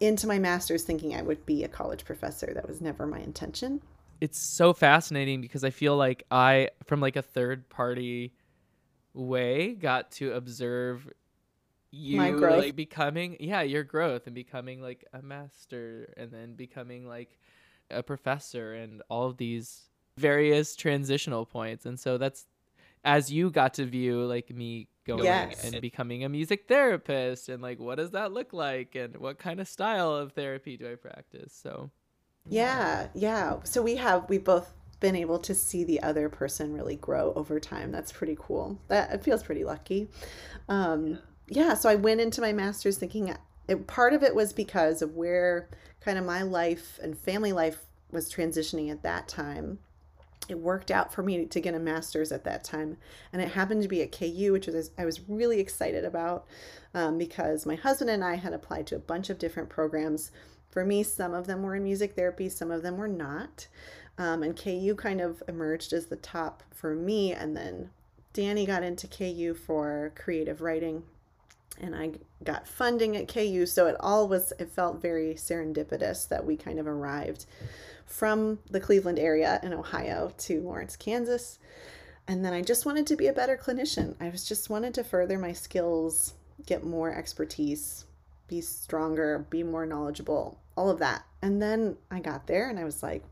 into 0.00 0.26
my 0.26 0.38
master's 0.38 0.84
thinking 0.84 1.14
I 1.14 1.22
would 1.22 1.46
be 1.46 1.64
a 1.64 1.68
college 1.68 2.04
professor. 2.04 2.52
That 2.54 2.68
was 2.68 2.80
never 2.80 3.06
my 3.06 3.20
intention. 3.20 3.80
It's 4.20 4.38
so 4.38 4.72
fascinating 4.72 5.40
because 5.40 5.64
I 5.64 5.70
feel 5.70 5.96
like 5.96 6.24
I, 6.30 6.70
from 6.84 7.00
like 7.00 7.16
a 7.16 7.22
third 7.22 7.68
party 7.70 8.34
way, 9.14 9.74
got 9.74 10.10
to 10.12 10.32
observe 10.32 11.10
you 11.90 12.18
My 12.18 12.30
growth. 12.30 12.58
like 12.58 12.76
becoming, 12.76 13.36
yeah, 13.40 13.62
your 13.62 13.82
growth 13.82 14.26
and 14.26 14.34
becoming 14.34 14.80
like 14.82 15.04
a 15.12 15.22
master 15.22 16.12
and 16.16 16.30
then 16.30 16.54
becoming 16.54 17.06
like 17.06 17.38
a 17.90 18.02
professor 18.02 18.74
and 18.74 19.02
all 19.08 19.26
of 19.28 19.36
these 19.38 19.90
various 20.16 20.76
transitional 20.76 21.46
points. 21.46 21.86
And 21.86 21.98
so 21.98 22.18
that's 22.18 22.46
as 23.04 23.32
you 23.32 23.50
got 23.50 23.74
to 23.74 23.86
view 23.86 24.24
like 24.26 24.50
me 24.54 24.88
going 25.06 25.24
Yes. 25.24 25.64
and 25.64 25.80
becoming 25.80 26.24
a 26.24 26.28
music 26.28 26.68
therapist 26.68 27.48
and 27.48 27.62
like 27.62 27.80
what 27.80 27.96
does 27.96 28.10
that 28.10 28.32
look 28.32 28.52
like 28.52 28.94
and 28.94 29.16
what 29.16 29.38
kind 29.38 29.58
of 29.60 29.66
style 29.66 30.14
of 30.14 30.32
therapy 30.32 30.76
do 30.76 30.92
I 30.92 30.94
practice? 30.96 31.52
So 31.60 31.90
Yeah, 32.48 33.08
yeah. 33.14 33.58
So 33.64 33.82
we 33.82 33.96
have 33.96 34.28
we 34.28 34.38
both 34.38 34.72
been 35.00 35.16
able 35.16 35.38
to 35.38 35.54
see 35.54 35.84
the 35.84 36.02
other 36.02 36.28
person 36.28 36.74
really 36.74 36.96
grow 36.96 37.32
over 37.34 37.60
time. 37.60 37.90
That's 37.92 38.12
pretty 38.12 38.36
cool. 38.38 38.78
That 38.88 39.12
it 39.12 39.24
feels 39.24 39.42
pretty 39.42 39.64
lucky. 39.64 40.08
Um, 40.68 41.18
yeah. 41.48 41.74
So 41.74 41.88
I 41.88 41.94
went 41.94 42.20
into 42.20 42.40
my 42.40 42.52
master's 42.52 42.98
thinking 42.98 43.34
it, 43.68 43.86
part 43.86 44.12
of 44.12 44.22
it 44.22 44.34
was 44.34 44.52
because 44.52 45.02
of 45.02 45.14
where 45.14 45.68
kind 46.00 46.18
of 46.18 46.24
my 46.24 46.42
life 46.42 46.98
and 47.02 47.16
family 47.16 47.52
life 47.52 47.84
was 48.10 48.32
transitioning 48.32 48.90
at 48.90 49.02
that 49.02 49.28
time. 49.28 49.78
It 50.48 50.58
worked 50.58 50.90
out 50.90 51.12
for 51.12 51.22
me 51.22 51.46
to 51.46 51.60
get 51.60 51.74
a 51.74 51.78
master's 51.78 52.32
at 52.32 52.42
that 52.44 52.64
time, 52.64 52.96
and 53.32 53.40
it 53.40 53.52
happened 53.52 53.82
to 53.82 53.88
be 53.88 54.02
at 54.02 54.10
KU, 54.10 54.50
which 54.52 54.66
was 54.66 54.90
I 54.98 55.04
was 55.04 55.28
really 55.28 55.60
excited 55.60 56.04
about 56.04 56.46
um, 56.92 57.18
because 57.18 57.66
my 57.66 57.76
husband 57.76 58.10
and 58.10 58.24
I 58.24 58.34
had 58.34 58.52
applied 58.52 58.88
to 58.88 58.96
a 58.96 59.00
bunch 59.00 59.30
of 59.30 59.38
different 59.38 59.68
programs 59.68 60.32
for 60.70 60.84
me, 60.84 61.02
some 61.02 61.34
of 61.34 61.46
them 61.46 61.62
were 61.62 61.74
in 61.74 61.84
music 61.84 62.14
therapy, 62.14 62.48
some 62.48 62.70
of 62.70 62.82
them 62.82 62.96
were 62.96 63.08
not. 63.08 63.66
Um, 64.18 64.42
and 64.42 64.56
KU 64.56 64.94
kind 64.96 65.20
of 65.20 65.42
emerged 65.48 65.92
as 65.92 66.06
the 66.06 66.16
top 66.16 66.62
for 66.70 66.94
me. 66.94 67.32
And 67.32 67.56
then 67.56 67.90
Danny 68.32 68.66
got 68.66 68.82
into 68.82 69.08
KU 69.08 69.54
for 69.54 70.12
creative 70.14 70.60
writing, 70.60 71.02
and 71.80 71.96
I 71.96 72.12
got 72.44 72.68
funding 72.68 73.16
at 73.16 73.28
KU. 73.28 73.66
So 73.66 73.86
it 73.86 73.96
all 73.98 74.28
was, 74.28 74.52
it 74.58 74.70
felt 74.70 75.02
very 75.02 75.34
serendipitous 75.34 76.28
that 76.28 76.44
we 76.44 76.56
kind 76.56 76.78
of 76.78 76.86
arrived 76.86 77.46
from 78.06 78.58
the 78.70 78.80
Cleveland 78.80 79.18
area 79.18 79.58
in 79.62 79.72
Ohio 79.72 80.32
to 80.38 80.60
Lawrence, 80.60 80.96
Kansas. 80.96 81.58
And 82.28 82.44
then 82.44 82.52
I 82.52 82.62
just 82.62 82.86
wanted 82.86 83.06
to 83.08 83.16
be 83.16 83.26
a 83.26 83.32
better 83.32 83.56
clinician. 83.56 84.14
I 84.20 84.28
was 84.28 84.44
just 84.44 84.70
wanted 84.70 84.94
to 84.94 85.04
further 85.04 85.38
my 85.38 85.52
skills, 85.52 86.34
get 86.66 86.84
more 86.84 87.12
expertise, 87.12 88.04
be 88.50 88.60
stronger, 88.60 89.46
be 89.48 89.62
more 89.62 89.86
knowledgeable, 89.86 90.58
all 90.76 90.90
of 90.90 90.98
that. 90.98 91.24
And 91.40 91.62
then 91.62 91.96
I 92.10 92.18
got 92.18 92.48
there 92.48 92.68
and 92.68 92.78
I 92.78 92.84
was 92.84 93.02
like, 93.02 93.22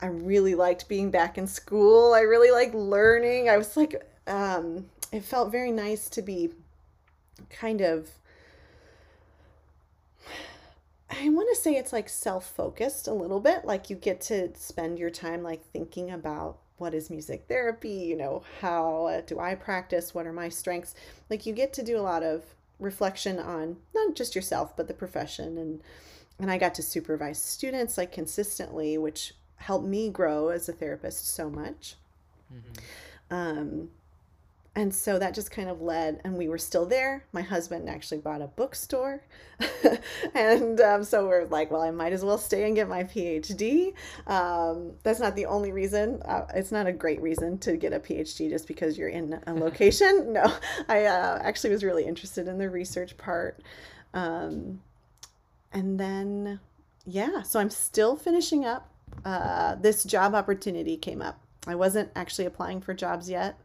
I 0.00 0.06
really 0.06 0.54
liked 0.54 0.88
being 0.88 1.10
back 1.10 1.36
in 1.36 1.46
school. 1.46 2.14
I 2.14 2.20
really 2.20 2.50
like 2.50 2.72
learning. 2.74 3.48
I 3.48 3.58
was 3.58 3.76
like, 3.76 4.02
um, 4.26 4.86
it 5.12 5.22
felt 5.22 5.52
very 5.52 5.70
nice 5.70 6.08
to 6.10 6.22
be 6.22 6.50
kind 7.50 7.82
of, 7.82 8.08
I 11.10 11.28
want 11.28 11.48
to 11.54 11.60
say 11.60 11.76
it's 11.76 11.92
like 11.92 12.08
self 12.08 12.50
focused 12.50 13.06
a 13.06 13.12
little 13.12 13.40
bit. 13.40 13.66
Like 13.66 13.90
you 13.90 13.96
get 13.96 14.22
to 14.22 14.50
spend 14.56 14.98
your 14.98 15.10
time 15.10 15.42
like 15.42 15.62
thinking 15.72 16.10
about 16.10 16.58
what 16.78 16.94
is 16.94 17.10
music 17.10 17.44
therapy, 17.48 17.90
you 17.90 18.16
know, 18.16 18.42
how 18.60 19.22
do 19.26 19.38
I 19.38 19.54
practice, 19.54 20.14
what 20.14 20.26
are 20.26 20.32
my 20.32 20.48
strengths. 20.48 20.94
Like 21.28 21.44
you 21.44 21.52
get 21.52 21.74
to 21.74 21.82
do 21.82 21.98
a 21.98 22.02
lot 22.02 22.22
of 22.22 22.42
reflection 22.78 23.38
on 23.38 23.76
not 23.94 24.14
just 24.14 24.34
yourself 24.34 24.76
but 24.76 24.88
the 24.88 24.94
profession. 24.94 25.58
And 25.58 25.82
and 26.38 26.50
I 26.50 26.58
got 26.58 26.74
to 26.74 26.82
supervise 26.82 27.42
students 27.42 27.96
like 27.96 28.12
consistently 28.12 28.98
which 28.98 29.34
helped 29.56 29.86
me 29.86 30.10
grow 30.10 30.48
as 30.48 30.68
a 30.68 30.72
therapist 30.72 31.26
so 31.26 31.48
much. 31.50 31.96
Um 33.30 33.90
and 34.76 34.94
so 34.94 35.18
that 35.18 35.34
just 35.34 35.50
kind 35.50 35.70
of 35.70 35.80
led 35.80 36.20
and 36.22 36.36
we 36.36 36.48
were 36.48 36.58
still 36.58 36.84
there. 36.84 37.24
My 37.32 37.40
husband 37.40 37.88
actually 37.88 38.18
bought 38.18 38.42
a 38.42 38.46
bookstore. 38.46 39.22
And 40.34 40.78
um, 40.80 41.02
so 41.02 41.26
we're 41.26 41.46
like 41.46 41.70
well 41.70 41.80
i 41.80 41.90
might 41.90 42.12
as 42.12 42.22
well 42.22 42.36
stay 42.36 42.66
and 42.66 42.76
get 42.76 42.88
my 42.88 43.04
phd 43.04 43.94
um, 44.26 44.92
that's 45.02 45.18
not 45.18 45.34
the 45.34 45.46
only 45.46 45.72
reason. 45.72 46.20
Uh, 46.24 46.46
it's 46.54 46.70
not 46.70 46.86
a 46.86 46.92
great 46.92 47.22
reason 47.22 47.56
to 47.58 47.76
get 47.76 47.94
a 47.94 47.98
phd 47.98 48.50
just 48.50 48.68
because 48.68 48.98
you're 48.98 49.08
in 49.08 49.40
a 49.46 49.54
location. 49.54 50.34
No 50.34 50.52
i 50.88 51.06
uh, 51.06 51.38
actually 51.42 51.70
was 51.70 51.82
really 51.82 52.04
interested 52.04 52.46
in 52.46 52.58
the 52.58 52.68
research 52.68 53.16
part. 53.16 53.62
Um, 54.12 54.80
and 55.72 55.98
then 55.98 56.60
yeah 57.06 57.42
so 57.42 57.60
i'm 57.60 57.70
still 57.70 58.16
finishing 58.16 58.64
up 58.64 58.90
uh, 59.24 59.76
this 59.76 60.04
job 60.04 60.34
opportunity 60.34 60.96
came 60.96 61.22
up. 61.22 61.40
I 61.66 61.74
wasn't 61.74 62.10
actually 62.14 62.44
applying 62.44 62.80
for 62.82 62.92
jobs 62.92 63.30
yet 63.30 63.58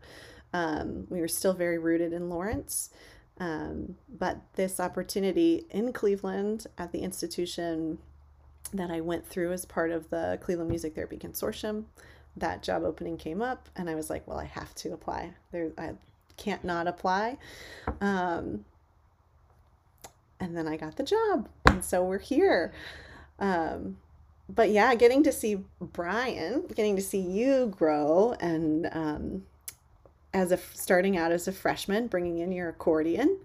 um, 0.54 1.08
we 1.10 1.22
were 1.22 1.28
still 1.28 1.54
very 1.54 1.78
rooted 1.78 2.14
in 2.14 2.30
lawrence. 2.30 2.90
Um, 3.38 3.96
but 4.10 4.42
this 4.56 4.80
opportunity 4.80 5.66
in 5.70 5.94
cleveland 5.94 6.68
at 6.78 6.92
the 6.92 7.00
institution 7.00 7.98
that 8.74 8.92
i 8.92 9.02
went 9.02 9.28
through 9.28 9.52
as 9.52 9.66
part 9.66 9.90
of 9.90 10.10
the 10.12 10.38
cleveland 10.42 10.70
music 10.70 10.94
therapy 10.94 11.18
consortium 11.18 11.86
that 12.38 12.62
job 12.62 12.84
opening 12.84 13.18
came 13.18 13.42
up 13.42 13.68
and 13.76 13.90
i 13.90 13.96
was 13.96 14.10
like 14.10 14.26
well 14.28 14.38
i 14.38 14.46
have 14.46 14.74
to 14.76 14.94
apply. 14.94 15.34
There 15.52 15.72
i 15.78 15.94
can't 16.42 16.64
not 16.64 16.88
apply. 16.88 17.38
Um, 18.00 18.66
and 20.40 20.58
then 20.58 20.68
I 20.68 20.76
got 20.76 20.96
the 20.96 21.04
job, 21.04 21.48
and 21.68 21.86
so 21.86 22.04
we're 22.04 22.18
here. 22.18 22.74
Um, 23.40 23.98
but 24.50 24.72
yeah, 24.72 24.96
getting 24.96 25.24
to 25.24 25.32
see 25.32 25.64
Brian, 25.80 26.66
getting 26.76 26.96
to 26.96 27.02
see 27.02 27.20
you 27.20 27.68
grow, 27.68 28.36
and 28.40 28.90
um, 28.92 29.44
as 30.34 30.52
a 30.52 30.58
starting 30.58 31.18
out 31.18 31.32
as 31.32 31.48
a 31.48 31.52
freshman, 31.52 32.08
bringing 32.08 32.40
in 32.40 32.52
your 32.52 32.70
accordion, 32.70 33.38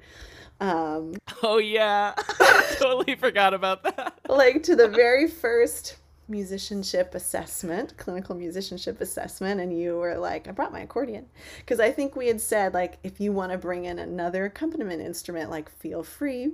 um, 0.61 1.15
Oh 1.43 1.59
yeah. 1.59 2.15
totally 2.79 3.15
forgot 3.15 3.55
about 3.55 3.83
that. 3.83 4.19
like 4.29 4.63
to 4.65 4.77
the 4.77 4.89
very 4.89 5.29
first 5.29 5.97
musicianship 6.29 7.15
assessment, 7.15 7.97
clinical 7.97 8.35
musicianship 8.35 9.01
assessment, 9.01 9.61
and 9.61 9.79
you 9.79 9.97
were 9.97 10.17
like, 10.17 10.49
I 10.49 10.53
brought 10.53 10.73
my 10.73 10.81
accordion. 10.81 11.27
Because 11.59 11.79
I 11.79 11.93
think 11.93 12.17
we 12.17 12.27
had 12.29 12.41
said, 12.41 12.75
like, 12.75 12.99
if 13.05 13.21
you 13.21 13.33
want 13.33 13.53
to 13.53 13.59
bring 13.59 13.85
in 13.85 13.99
another 13.99 14.47
accompaniment 14.47 15.03
instrument, 15.03 15.51
like, 15.51 15.71
feel 15.71 16.03
free. 16.03 16.53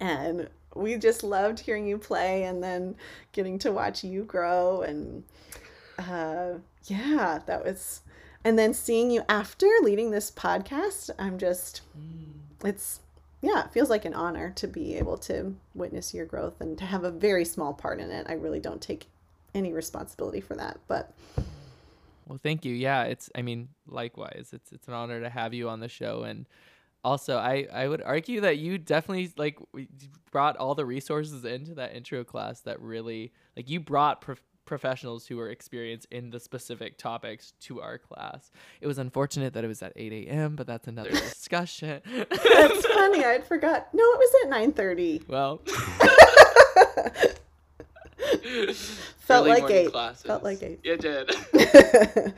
And 0.00 0.48
we 0.74 0.96
just 0.96 1.22
loved 1.22 1.60
hearing 1.60 1.86
you 1.86 1.98
play 1.98 2.44
and 2.44 2.62
then 2.62 2.96
getting 3.32 3.58
to 3.58 3.72
watch 3.72 4.04
you 4.04 4.24
grow. 4.24 4.82
And 4.82 5.24
uh, 5.98 6.54
yeah, 6.84 7.40
that 7.46 7.64
was. 7.64 8.00
And 8.44 8.58
then 8.58 8.74
seeing 8.74 9.10
you 9.10 9.22
after 9.28 9.68
leading 9.82 10.10
this 10.10 10.30
podcast, 10.30 11.10
I'm 11.18 11.38
just, 11.38 11.82
hmm. 11.94 12.66
it's 12.66 13.00
yeah, 13.42 13.64
it 13.64 13.72
feels 13.72 13.90
like 13.90 14.04
an 14.04 14.14
honor 14.14 14.50
to 14.50 14.68
be 14.68 14.94
able 14.94 15.18
to 15.18 15.54
witness 15.74 16.14
your 16.14 16.26
growth 16.26 16.60
and 16.60 16.78
to 16.78 16.84
have 16.84 17.02
a 17.02 17.10
very 17.10 17.44
small 17.44 17.74
part 17.74 18.00
in 18.00 18.10
it. 18.10 18.26
I 18.28 18.34
really 18.34 18.60
don't 18.60 18.80
take 18.80 19.08
any 19.52 19.72
responsibility 19.72 20.40
for 20.40 20.54
that, 20.54 20.78
but 20.86 21.12
Well, 22.28 22.38
thank 22.40 22.64
you. 22.64 22.72
Yeah, 22.72 23.02
it's 23.02 23.30
I 23.34 23.42
mean, 23.42 23.68
likewise. 23.88 24.50
It's 24.52 24.72
it's 24.72 24.86
an 24.86 24.94
honor 24.94 25.20
to 25.20 25.28
have 25.28 25.52
you 25.52 25.68
on 25.68 25.80
the 25.80 25.88
show 25.88 26.22
and 26.22 26.46
also 27.04 27.36
I 27.36 27.66
I 27.72 27.88
would 27.88 28.00
argue 28.00 28.40
that 28.42 28.58
you 28.58 28.78
definitely 28.78 29.32
like 29.36 29.58
brought 30.30 30.56
all 30.56 30.76
the 30.76 30.86
resources 30.86 31.44
into 31.44 31.74
that 31.74 31.94
intro 31.94 32.22
class 32.22 32.60
that 32.60 32.80
really 32.80 33.32
like 33.56 33.68
you 33.68 33.80
brought 33.80 34.20
prof- 34.20 34.42
professionals 34.64 35.26
who 35.26 35.36
were 35.36 35.48
experienced 35.50 36.06
in 36.10 36.30
the 36.30 36.38
specific 36.40 36.96
topics 36.98 37.52
to 37.60 37.80
our 37.80 37.98
class. 37.98 38.50
It 38.80 38.86
was 38.86 38.98
unfortunate 38.98 39.54
that 39.54 39.64
it 39.64 39.68
was 39.68 39.82
at 39.82 39.92
8 39.96 40.12
a.m., 40.28 40.56
but 40.56 40.66
that's 40.66 40.86
another 40.88 41.10
discussion. 41.10 42.00
that's 42.06 42.86
funny. 42.94 43.24
I'd 43.24 43.44
forgot. 43.46 43.88
No, 43.92 44.02
it 44.04 44.18
was 44.18 44.30
at 44.44 44.50
nine 44.50 44.72
thirty. 44.72 45.22
well, 45.28 45.60
Felt 49.18 49.42
early 49.46 49.50
like 49.50 49.60
morning 49.62 49.76
eight. 49.78 49.92
classes. 49.92 50.22
Felt 50.26 50.42
like 50.42 50.62
eight. 50.62 50.80
It 50.84 51.00
did. 51.00 52.34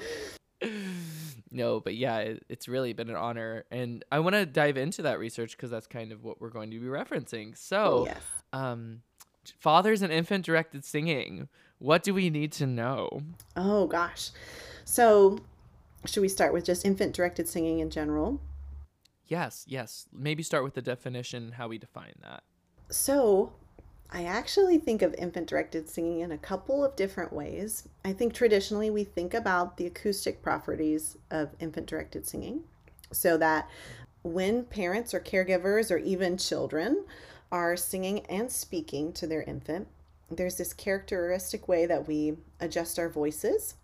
no, 1.51 1.81
but 1.81 1.95
yeah, 1.95 2.19
it, 2.19 2.45
it's 2.49 2.69
really 2.69 2.93
been 2.93 3.11
an 3.11 3.17
honor. 3.17 3.65
And 3.71 4.05
I 4.11 4.21
want 4.21 4.35
to 4.35 4.47
dive 4.47 4.77
into 4.77 5.03
that 5.03 5.19
research 5.19 5.57
because 5.57 5.71
that's 5.71 5.87
kind 5.87 6.13
of 6.13 6.25
what 6.25 6.41
we're 6.41 6.51
going 6.51 6.71
to 6.71 6.79
be 6.81 6.87
referencing. 6.87 7.57
So, 7.57 8.05
Yes. 8.07 8.21
um, 8.53 9.03
fathers 9.59 10.03
and 10.03 10.13
infant 10.13 10.45
directed 10.47 10.85
singing. 10.85 11.49
What 11.85 12.03
do 12.03 12.15
we 12.15 12.31
need 12.31 12.51
to 12.53 12.67
know? 12.67 13.21
Oh 13.57 13.87
gosh. 13.87 14.31
So, 14.87 15.41
should 16.07 16.23
we 16.23 16.31
start 16.31 16.55
with 16.55 16.65
just 16.65 16.83
infant 16.87 17.15
directed 17.15 17.47
singing 17.47 17.81
in 17.81 17.91
general? 17.91 18.41
Yes, 19.27 19.67
yes. 19.69 20.09
Maybe 20.11 20.43
start 20.43 20.65
with 20.65 20.73
the 20.73 20.81
definition, 20.81 21.53
how 21.53 21.69
we 21.69 21.77
define 21.77 22.15
that. 22.23 22.43
So, 22.89 23.53
I 24.09 24.25
actually 24.25 24.79
think 24.79 25.03
of 25.03 25.13
infant 25.19 25.47
directed 25.47 25.91
singing 25.91 26.21
in 26.21 26.33
a 26.33 26.39
couple 26.39 26.83
of 26.83 26.97
different 26.97 27.35
ways. 27.35 27.87
I 28.03 28.15
think 28.15 28.33
traditionally 28.33 28.89
we 28.89 29.05
think 29.05 29.35
about 29.35 29.77
the 29.77 29.85
acoustic 29.85 30.41
properties 30.41 31.19
of 31.31 31.51
infant 31.61 31.87
directed 31.87 32.27
singing 32.27 32.65
so 33.13 33.37
that 33.37 33.69
when 34.23 34.65
parents 34.65 35.13
or 35.13 35.21
caregivers 35.21 35.91
or 35.91 35.99
even 35.99 36.39
children 36.39 37.05
are 37.53 37.77
singing 37.77 38.21
and 38.21 38.51
speaking 38.51 39.13
to 39.13 39.27
their 39.27 39.43
infant, 39.43 39.87
there's 40.31 40.57
this 40.57 40.73
characteristic 40.73 41.69
way 41.69 41.87
that 41.87 42.09
we 42.09 42.37
adjust 42.61 42.99
our 42.99 43.09
voices 43.09 43.75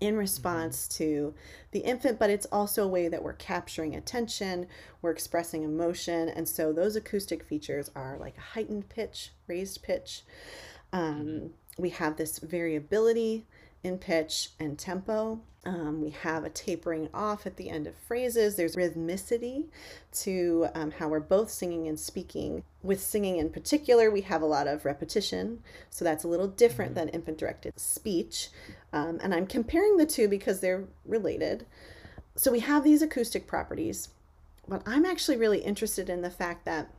in 0.00 0.16
response 0.16 0.88
to 0.88 1.34
the 1.72 1.80
infant, 1.80 2.18
but 2.18 2.30
it's 2.30 2.46
also 2.46 2.84
a 2.84 2.88
way 2.88 3.08
that 3.08 3.22
we're 3.22 3.32
capturing 3.34 3.94
attention, 3.94 4.66
we're 5.02 5.10
expressing 5.10 5.62
emotion, 5.62 6.28
and 6.28 6.48
so 6.48 6.72
those 6.72 6.96
acoustic 6.96 7.42
features 7.42 7.90
are 7.94 8.16
like 8.18 8.36
a 8.36 8.40
heightened 8.40 8.88
pitch, 8.88 9.32
raised 9.46 9.82
pitch. 9.82 10.22
Um, 10.92 11.50
we 11.78 11.90
have 11.90 12.16
this 12.16 12.38
variability 12.38 13.46
in 13.82 13.98
pitch 13.98 14.50
and 14.58 14.78
tempo. 14.78 15.40
Um, 15.64 16.00
we 16.00 16.10
have 16.10 16.44
a 16.44 16.50
tapering 16.50 17.10
off 17.12 17.46
at 17.46 17.56
the 17.56 17.68
end 17.68 17.86
of 17.86 17.94
phrases. 17.94 18.56
There's 18.56 18.76
rhythmicity 18.76 19.66
to 20.22 20.68
um, 20.74 20.90
how 20.92 21.08
we're 21.08 21.20
both 21.20 21.50
singing 21.50 21.86
and 21.86 22.00
speaking. 22.00 22.62
With 22.82 23.02
singing 23.02 23.36
in 23.36 23.50
particular, 23.50 24.10
we 24.10 24.22
have 24.22 24.40
a 24.40 24.46
lot 24.46 24.66
of 24.66 24.86
repetition, 24.86 25.62
so 25.90 26.02
that's 26.04 26.24
a 26.24 26.28
little 26.28 26.48
different 26.48 26.94
than 26.94 27.10
infant 27.10 27.36
directed 27.36 27.78
speech. 27.78 28.48
Um, 28.92 29.18
and 29.22 29.34
I'm 29.34 29.46
comparing 29.46 29.98
the 29.98 30.06
two 30.06 30.28
because 30.28 30.60
they're 30.60 30.84
related. 31.04 31.66
So 32.36 32.50
we 32.50 32.60
have 32.60 32.82
these 32.82 33.02
acoustic 33.02 33.46
properties, 33.46 34.08
but 34.66 34.82
I'm 34.86 35.04
actually 35.04 35.36
really 35.36 35.58
interested 35.58 36.08
in 36.08 36.22
the 36.22 36.30
fact 36.30 36.64
that 36.64 36.90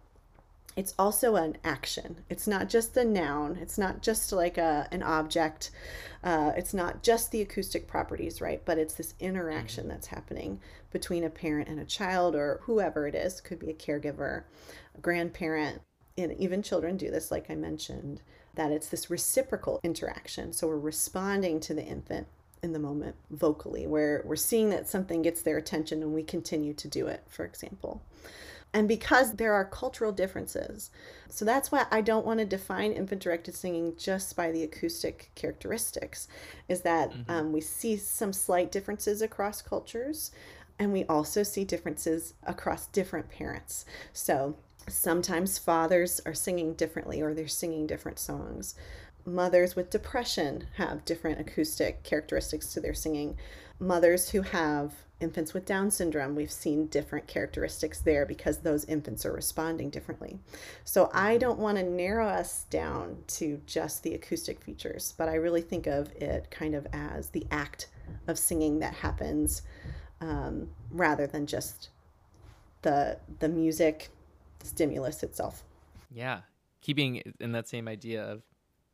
it's 0.75 0.93
also 0.97 1.35
an 1.35 1.57
action. 1.63 2.17
It's 2.29 2.47
not 2.47 2.69
just 2.69 2.95
a 2.95 3.03
noun. 3.03 3.57
It's 3.61 3.77
not 3.77 4.01
just 4.01 4.31
like 4.31 4.57
a 4.57 4.87
an 4.91 5.03
object. 5.03 5.71
Uh, 6.23 6.51
it's 6.55 6.73
not 6.73 7.03
just 7.03 7.31
the 7.31 7.41
acoustic 7.41 7.87
properties, 7.87 8.41
right? 8.41 8.63
But 8.63 8.77
it's 8.77 8.93
this 8.93 9.13
interaction 9.19 9.87
that's 9.87 10.07
happening 10.07 10.59
between 10.91 11.23
a 11.23 11.29
parent 11.29 11.67
and 11.67 11.79
a 11.79 11.85
child, 11.85 12.35
or 12.35 12.61
whoever 12.63 13.07
it 13.07 13.15
is. 13.15 13.41
Could 13.41 13.59
be 13.59 13.69
a 13.69 13.73
caregiver, 13.73 14.43
a 14.95 15.01
grandparent, 15.01 15.81
and 16.17 16.33
even 16.39 16.61
children 16.61 16.97
do 16.97 17.11
this, 17.11 17.31
like 17.31 17.49
I 17.49 17.55
mentioned. 17.55 18.21
That 18.55 18.71
it's 18.71 18.87
this 18.87 19.09
reciprocal 19.09 19.79
interaction. 19.83 20.53
So 20.53 20.67
we're 20.67 20.77
responding 20.77 21.59
to 21.61 21.73
the 21.73 21.83
infant 21.83 22.27
in 22.61 22.73
the 22.73 22.79
moment 22.79 23.15
vocally, 23.29 23.87
where 23.87 24.21
we're 24.25 24.35
seeing 24.35 24.69
that 24.69 24.87
something 24.87 25.21
gets 25.21 25.41
their 25.41 25.57
attention 25.57 26.03
and 26.03 26.13
we 26.13 26.23
continue 26.23 26.73
to 26.75 26.87
do 26.87 27.07
it. 27.07 27.23
For 27.27 27.43
example 27.43 28.03
and 28.73 28.87
because 28.87 29.33
there 29.33 29.53
are 29.53 29.65
cultural 29.65 30.11
differences. 30.11 30.91
So 31.29 31.43
that's 31.45 31.71
why 31.71 31.85
I 31.91 32.01
don't 32.01 32.25
want 32.25 32.39
to 32.39 32.45
define 32.45 32.93
infant 32.93 33.21
directed 33.21 33.55
singing 33.55 33.93
just 33.97 34.35
by 34.35 34.51
the 34.51 34.63
acoustic 34.63 35.31
characteristics, 35.35 36.27
is 36.69 36.81
that 36.81 37.11
um, 37.27 37.51
we 37.51 37.61
see 37.61 37.97
some 37.97 38.33
slight 38.33 38.71
differences 38.71 39.21
across 39.21 39.61
cultures, 39.61 40.31
and 40.79 40.93
we 40.93 41.03
also 41.05 41.43
see 41.43 41.63
differences 41.63 42.33
across 42.43 42.87
different 42.87 43.29
parents. 43.29 43.85
So 44.13 44.55
sometimes 44.87 45.57
fathers 45.57 46.21
are 46.25 46.33
singing 46.33 46.73
differently 46.73 47.21
or 47.21 47.33
they're 47.33 47.47
singing 47.47 47.85
different 47.87 48.19
songs. 48.19 48.75
Mothers 49.25 49.75
with 49.75 49.91
depression 49.91 50.65
have 50.77 51.05
different 51.05 51.39
acoustic 51.39 52.03
characteristics 52.03 52.73
to 52.73 52.81
their 52.81 52.95
singing. 52.95 53.37
Mothers 53.79 54.29
who 54.29 54.41
have 54.41 54.93
infants 55.21 55.53
with 55.53 55.65
Down 55.65 55.91
syndrome, 55.91 56.35
we've 56.35 56.51
seen 56.51 56.87
different 56.87 57.27
characteristics 57.27 57.99
there 57.99 58.25
because 58.25 58.59
those 58.59 58.85
infants 58.85 59.25
are 59.25 59.31
responding 59.31 59.89
differently. 59.89 60.39
So 60.83 61.09
I 61.13 61.37
don't 61.37 61.59
want 61.59 61.77
to 61.77 61.83
narrow 61.83 62.27
us 62.27 62.63
down 62.69 63.17
to 63.27 63.61
just 63.65 64.03
the 64.03 64.13
acoustic 64.13 64.61
features, 64.61 65.13
but 65.17 65.29
I 65.29 65.35
really 65.35 65.61
think 65.61 65.87
of 65.87 66.11
it 66.13 66.49
kind 66.51 66.75
of 66.75 66.87
as 66.91 67.29
the 67.29 67.45
act 67.51 67.87
of 68.27 68.37
singing 68.37 68.79
that 68.79 68.93
happens 68.93 69.61
um, 70.19 70.69
rather 70.91 71.27
than 71.27 71.47
just 71.47 71.89
the 72.81 73.17
the 73.39 73.49
music 73.49 74.09
stimulus 74.63 75.23
itself. 75.23 75.63
Yeah. 76.11 76.41
Keeping 76.81 77.21
in 77.39 77.51
that 77.51 77.67
same 77.67 77.87
idea 77.87 78.23
of 78.23 78.41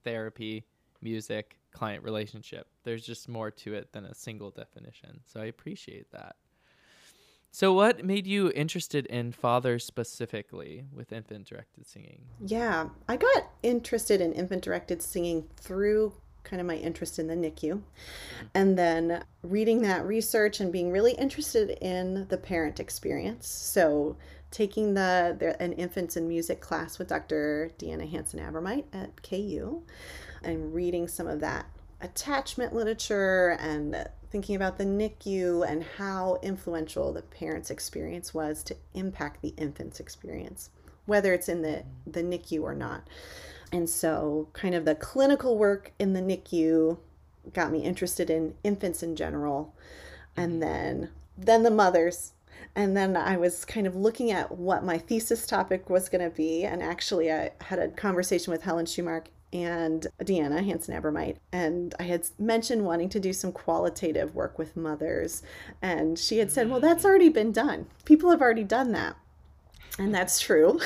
therapy, 0.04 0.66
music, 1.02 1.58
client 1.78 2.04
relationship. 2.04 2.68
There's 2.84 3.06
just 3.06 3.30
more 3.30 3.52
to 3.52 3.76
it 3.76 3.94
than 3.94 4.06
a 4.06 4.16
single 4.16 4.50
definition. 4.50 5.22
So 5.26 5.40
I 5.40 5.46
appreciate 5.46 6.12
that. 6.12 6.36
So, 7.52 7.74
what 7.74 8.04
made 8.04 8.28
you 8.28 8.52
interested 8.52 9.06
in 9.06 9.32
fathers 9.32 9.86
specifically 9.86 10.86
with 10.94 11.12
infant 11.12 11.48
directed 11.48 11.88
singing? 11.88 12.24
Yeah, 12.40 12.90
I 13.08 13.16
got 13.18 13.48
interested 13.64 14.22
in 14.22 14.34
infant 14.34 14.64
directed 14.64 15.02
singing 15.02 15.48
through 15.56 16.14
kind 16.44 16.60
of 16.60 16.68
my 16.68 16.76
interest 16.76 17.20
in 17.20 17.28
the 17.28 17.36
NICU. 17.36 17.82
And 18.54 18.78
then 18.78 19.24
reading 19.44 19.82
that 19.84 20.06
research 20.06 20.60
and 20.60 20.72
being 20.72 20.92
really 20.92 21.14
interested 21.14 21.78
in 21.82 22.28
the 22.30 22.38
parent 22.38 22.80
experience. 22.80 23.48
So, 23.48 24.18
taking 24.52 24.94
the, 24.94 25.36
the 25.38 25.62
an 25.62 25.74
infants 25.74 26.18
in 26.18 26.28
music 26.28 26.62
class 26.62 26.98
with 26.98 27.08
Dr. 27.08 27.72
Deanna 27.78 28.10
Hanson 28.10 28.40
Abromeit 28.40 28.86
at 28.94 29.22
KU 29.24 29.82
and 30.44 30.74
reading 30.74 31.08
some 31.08 31.28
of 31.28 31.40
that 31.42 31.66
attachment 32.02 32.74
literature 32.74 33.58
and 33.60 34.08
thinking 34.30 34.56
about 34.56 34.78
the 34.78 34.84
NICU 34.84 35.70
and 35.70 35.84
how 35.98 36.38
influential 36.42 37.14
the 37.14 37.22
parents' 37.22 37.70
experience 37.70 38.34
was 38.34 38.64
to 38.64 38.76
impact 38.94 39.42
the 39.42 39.54
infant's 39.58 40.00
experience, 40.00 40.70
whether 41.06 41.34
it's 41.34 41.50
in 41.50 41.62
the, 41.62 41.84
the 42.06 42.22
NICU 42.22 42.62
or 42.62 42.76
not. 42.76 43.08
And 43.72 43.90
so, 43.90 44.48
kind 44.54 44.76
of 44.76 44.86
the 44.86 44.96
clinical 44.96 45.58
work 45.58 45.92
in 46.00 46.14
the 46.14 46.22
NICU 46.22 46.98
got 47.54 47.72
me 47.72 47.84
interested 47.84 48.30
in 48.30 48.56
infants 48.64 49.04
in 49.04 49.16
general, 49.16 49.74
and 50.36 50.54
mm-hmm. 50.54 50.60
then 50.62 51.10
then 51.38 51.64
the 51.64 51.72
mothers. 51.72 52.34
And 52.76 52.96
then 52.96 53.18
I 53.18 53.38
was 53.38 53.66
kind 53.66 53.88
of 53.88 53.96
looking 53.96 54.32
at 54.32 54.56
what 54.56 54.84
my 54.84 54.98
thesis 54.98 55.48
topic 55.48 55.90
was 55.90 56.10
going 56.10 56.24
to 56.24 56.36
be. 56.36 56.64
And 56.64 56.84
actually, 56.84 57.32
I 57.32 57.52
had 57.62 57.80
a 57.80 57.88
conversation 57.88 58.52
with 58.52 58.64
Helen 58.64 58.86
Shoemark 58.86 59.26
and 59.54 60.06
Deanna 60.22 60.64
Hanson 60.64 60.94
Abromeit. 60.94 61.38
And 61.52 61.96
I 62.00 62.04
had 62.04 62.28
mentioned 62.38 62.86
wanting 62.86 63.10
to 63.10 63.20
do 63.20 63.34
some 63.34 63.52
qualitative 63.52 64.36
work 64.36 64.60
with 64.60 64.78
mothers. 64.78 65.42
And 65.82 66.20
she 66.20 66.38
had 66.40 66.52
said, 66.52 66.70
Well, 66.70 66.80
that's 66.80 67.04
mm. 67.04 67.08
already 67.08 67.30
been 67.30 67.52
done. 67.52 67.88
People 68.06 68.30
have 68.30 68.42
already 68.42 68.64
done 68.64 68.92
that. 68.92 69.16
And 69.98 70.14
that's 70.14 70.40
true. 70.40 70.80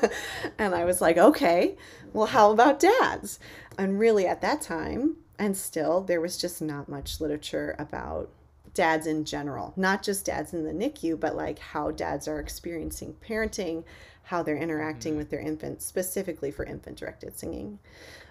and 0.58 0.74
I 0.74 0.84
was 0.84 1.00
like, 1.00 1.16
Okay, 1.16 1.76
well, 2.12 2.26
how 2.26 2.52
about 2.52 2.78
dads? 2.78 3.40
And 3.78 3.98
really, 3.98 4.26
at 4.26 4.42
that 4.42 4.60
time, 4.60 5.16
and 5.38 5.56
still, 5.56 6.02
there 6.02 6.20
was 6.20 6.36
just 6.36 6.60
not 6.60 6.88
much 6.88 7.20
literature 7.20 7.74
about 7.78 8.30
dads 8.74 9.06
in 9.06 9.24
general, 9.24 9.72
not 9.76 10.02
just 10.02 10.26
dads 10.26 10.52
in 10.54 10.64
the 10.64 10.72
NICU, 10.72 11.18
but 11.18 11.36
like 11.36 11.58
how 11.58 11.90
dads 11.90 12.26
are 12.26 12.38
experiencing 12.38 13.14
parenting, 13.26 13.84
how 14.24 14.42
they're 14.42 14.56
interacting 14.56 15.12
mm-hmm. 15.12 15.18
with 15.18 15.30
their 15.30 15.40
infants, 15.40 15.84
specifically 15.84 16.50
for 16.50 16.64
infant 16.64 16.96
directed 16.96 17.38
singing. 17.38 17.78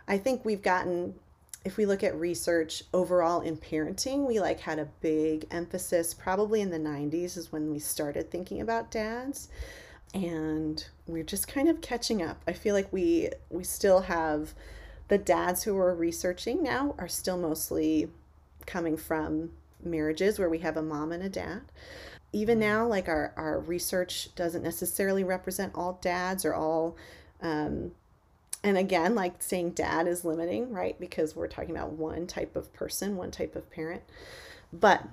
I 0.07 0.17
think 0.17 0.43
we've 0.43 0.61
gotten 0.61 1.15
if 1.63 1.77
we 1.77 1.85
look 1.85 2.03
at 2.03 2.15
research 2.15 2.83
overall 2.91 3.41
in 3.41 3.55
parenting, 3.55 4.25
we 4.25 4.39
like 4.39 4.59
had 4.59 4.79
a 4.79 4.87
big 4.99 5.45
emphasis 5.51 6.13
probably 6.13 6.61
in 6.61 6.71
the 6.71 6.79
90s 6.79 7.37
is 7.37 7.51
when 7.51 7.71
we 7.71 7.77
started 7.77 8.31
thinking 8.31 8.61
about 8.61 8.89
dads 8.89 9.47
and 10.13 10.85
we're 11.07 11.23
just 11.23 11.47
kind 11.47 11.69
of 11.69 11.79
catching 11.81 12.21
up. 12.21 12.41
I 12.47 12.53
feel 12.53 12.73
like 12.73 12.91
we 12.91 13.29
we 13.49 13.63
still 13.63 14.01
have 14.01 14.53
the 15.07 15.17
dads 15.17 15.63
who 15.63 15.77
are 15.77 15.93
researching 15.93 16.63
now 16.63 16.95
are 16.97 17.07
still 17.07 17.37
mostly 17.37 18.09
coming 18.65 18.97
from 18.97 19.51
marriages 19.85 20.39
where 20.39 20.49
we 20.49 20.59
have 20.59 20.77
a 20.77 20.81
mom 20.81 21.11
and 21.11 21.23
a 21.23 21.29
dad. 21.29 21.61
Even 22.33 22.59
now 22.59 22.87
like 22.87 23.07
our, 23.07 23.33
our 23.35 23.59
research 23.59 24.33
doesn't 24.35 24.63
necessarily 24.63 25.23
represent 25.23 25.73
all 25.75 25.99
dads 26.01 26.45
or 26.45 26.53
all 26.53 26.95
um, 27.41 27.91
and 28.63 28.77
again 28.77 29.15
like 29.15 29.41
saying 29.41 29.71
dad 29.71 30.07
is 30.07 30.23
limiting 30.23 30.71
right 30.71 30.99
because 30.99 31.35
we're 31.35 31.47
talking 31.47 31.71
about 31.71 31.91
one 31.91 32.27
type 32.27 32.55
of 32.55 32.71
person 32.73 33.17
one 33.17 33.31
type 33.31 33.55
of 33.55 33.69
parent. 33.71 34.03
But 34.71 35.03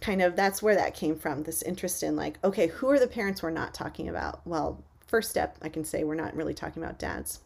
kind 0.00 0.20
of 0.20 0.36
that's 0.36 0.62
where 0.62 0.74
that 0.76 0.94
came 0.94 1.16
from 1.16 1.42
this 1.42 1.62
interest 1.62 2.02
in 2.02 2.16
like 2.16 2.38
okay 2.44 2.68
who 2.68 2.88
are 2.90 2.98
the 2.98 3.06
parents 3.06 3.42
we're 3.42 3.50
not 3.50 3.74
talking 3.74 4.08
about? 4.08 4.46
Well 4.46 4.82
first 5.06 5.30
step 5.30 5.56
i 5.62 5.70
can 5.70 5.84
say 5.84 6.04
we're 6.04 6.14
not 6.14 6.36
really 6.36 6.54
talking 6.54 6.82
about 6.82 6.98
dads. 6.98 7.40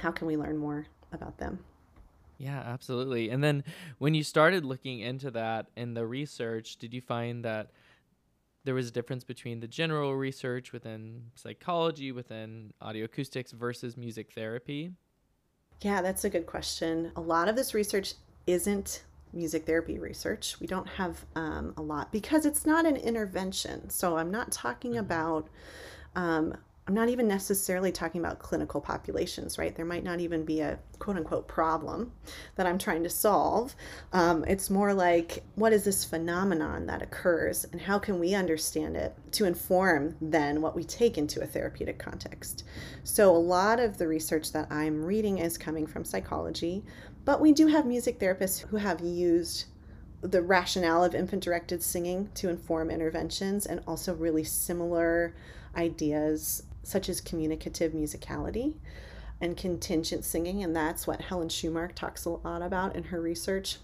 How 0.00 0.10
can 0.10 0.26
we 0.26 0.36
learn 0.36 0.58
more 0.58 0.86
about 1.12 1.38
them 1.38 1.60
Yeah, 2.38 2.62
absolutely. 2.66 3.30
And 3.30 3.42
then 3.42 3.64
when 3.98 4.14
you 4.14 4.22
started 4.22 4.64
looking 4.64 5.00
into 5.00 5.30
that 5.32 5.68
in 5.76 5.94
the 5.94 6.06
research, 6.06 6.76
did 6.76 6.92
you 6.92 7.00
find 7.00 7.44
that 7.44 7.70
there 8.64 8.74
was 8.74 8.88
a 8.88 8.90
difference 8.90 9.24
between 9.24 9.60
the 9.60 9.68
general 9.68 10.14
research 10.16 10.72
within 10.72 11.30
psychology, 11.34 12.12
within 12.12 12.72
audioacoustics 12.82 13.52
versus 13.52 13.96
music 13.96 14.32
therapy? 14.34 14.92
Yeah, 15.80 16.02
that's 16.02 16.24
a 16.24 16.30
good 16.30 16.46
question. 16.46 17.12
A 17.16 17.20
lot 17.20 17.48
of 17.48 17.56
this 17.56 17.74
research 17.74 18.14
isn't 18.46 19.04
music 19.32 19.66
therapy 19.66 19.98
research. 19.98 20.58
We 20.60 20.66
don't 20.66 20.88
have 20.88 21.24
um, 21.36 21.74
a 21.76 21.82
lot 21.82 22.10
because 22.10 22.44
it's 22.44 22.66
not 22.66 22.86
an 22.86 22.96
intervention. 22.96 23.90
So 23.90 24.16
I'm 24.16 24.30
not 24.30 24.52
talking 24.52 24.92
mm-hmm. 24.92 25.00
about 25.00 25.48
um, 26.14 26.56
I'm 26.88 26.94
not 26.94 27.08
even 27.08 27.26
necessarily 27.26 27.90
talking 27.90 28.20
about 28.20 28.38
clinical 28.38 28.80
populations, 28.80 29.58
right? 29.58 29.74
There 29.74 29.84
might 29.84 30.04
not 30.04 30.20
even 30.20 30.44
be 30.44 30.60
a 30.60 30.78
quote 31.00 31.16
unquote 31.16 31.48
problem 31.48 32.12
that 32.54 32.66
I'm 32.66 32.78
trying 32.78 33.02
to 33.02 33.10
solve. 33.10 33.74
Um, 34.12 34.44
it's 34.44 34.70
more 34.70 34.94
like, 34.94 35.42
what 35.56 35.72
is 35.72 35.82
this 35.82 36.04
phenomenon 36.04 36.86
that 36.86 37.02
occurs 37.02 37.64
and 37.72 37.80
how 37.80 37.98
can 37.98 38.20
we 38.20 38.34
understand 38.34 38.96
it 38.96 39.16
to 39.32 39.46
inform 39.46 40.14
then 40.20 40.62
what 40.62 40.76
we 40.76 40.84
take 40.84 41.18
into 41.18 41.42
a 41.42 41.46
therapeutic 41.46 41.98
context? 41.98 42.62
So, 43.02 43.34
a 43.34 43.36
lot 43.36 43.80
of 43.80 43.98
the 43.98 44.06
research 44.06 44.52
that 44.52 44.70
I'm 44.70 45.04
reading 45.04 45.38
is 45.38 45.58
coming 45.58 45.88
from 45.88 46.04
psychology, 46.04 46.84
but 47.24 47.40
we 47.40 47.50
do 47.50 47.66
have 47.66 47.84
music 47.84 48.20
therapists 48.20 48.60
who 48.60 48.76
have 48.76 49.00
used 49.00 49.64
the 50.20 50.40
rationale 50.40 51.02
of 51.02 51.16
infant 51.16 51.42
directed 51.42 51.82
singing 51.82 52.30
to 52.34 52.48
inform 52.48 52.90
interventions 52.90 53.66
and 53.66 53.80
also 53.88 54.14
really 54.14 54.44
similar 54.44 55.34
ideas 55.76 56.62
such 56.86 57.08
as 57.08 57.20
communicative 57.20 57.92
musicality 57.92 58.74
and 59.40 59.56
contingent 59.56 60.24
singing, 60.24 60.62
and 60.62 60.74
that's 60.74 61.06
what 61.06 61.20
Helen 61.20 61.48
Shoemark 61.48 61.94
talks 61.94 62.24
a 62.24 62.30
lot 62.30 62.62
about 62.62 62.96
in 62.96 63.04
her 63.04 63.20
research. 63.20 63.78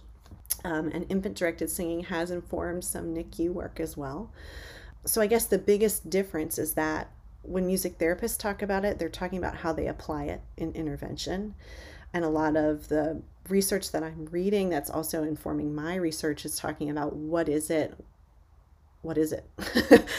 Um, 0.64 0.90
and 0.92 1.06
infant 1.08 1.36
directed 1.36 1.70
singing 1.70 2.04
has 2.04 2.30
informed 2.30 2.84
some 2.84 3.14
NICU 3.14 3.50
work 3.50 3.80
as 3.80 3.96
well. 3.96 4.30
So 5.04 5.20
I 5.20 5.26
guess 5.26 5.46
the 5.46 5.58
biggest 5.58 6.08
difference 6.08 6.58
is 6.58 6.74
that 6.74 7.10
when 7.42 7.66
music 7.66 7.98
therapists 7.98 8.38
talk 8.38 8.62
about 8.62 8.84
it, 8.84 8.98
they're 8.98 9.08
talking 9.08 9.38
about 9.38 9.56
how 9.56 9.72
they 9.72 9.88
apply 9.88 10.24
it 10.24 10.40
in 10.56 10.72
intervention. 10.72 11.54
And 12.14 12.24
a 12.24 12.28
lot 12.28 12.56
of 12.56 12.88
the 12.88 13.22
research 13.48 13.90
that 13.90 14.04
I'm 14.04 14.28
reading 14.30 14.68
that's 14.68 14.90
also 14.90 15.24
informing 15.24 15.74
my 15.74 15.96
research 15.96 16.44
is 16.44 16.56
talking 16.56 16.88
about 16.88 17.16
what 17.16 17.48
is 17.48 17.68
it 17.70 17.94
what 19.02 19.18
is 19.18 19.32
it? 19.32 19.44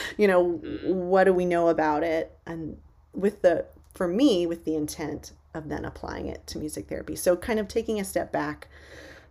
you 0.17 0.27
know, 0.27 0.59
mm-hmm. 0.63 0.93
what 0.93 1.23
do 1.23 1.33
we 1.33 1.45
know 1.45 1.69
about 1.69 2.03
it? 2.03 2.37
And 2.45 2.77
with 3.13 3.41
the, 3.41 3.65
for 3.93 4.07
me, 4.07 4.45
with 4.45 4.65
the 4.65 4.75
intent 4.75 5.31
of 5.53 5.69
then 5.69 5.85
applying 5.85 6.27
it 6.27 6.45
to 6.47 6.57
music 6.57 6.87
therapy. 6.87 7.15
So, 7.15 7.35
kind 7.35 7.59
of 7.59 7.67
taking 7.67 7.99
a 7.99 8.05
step 8.05 8.31
back 8.31 8.67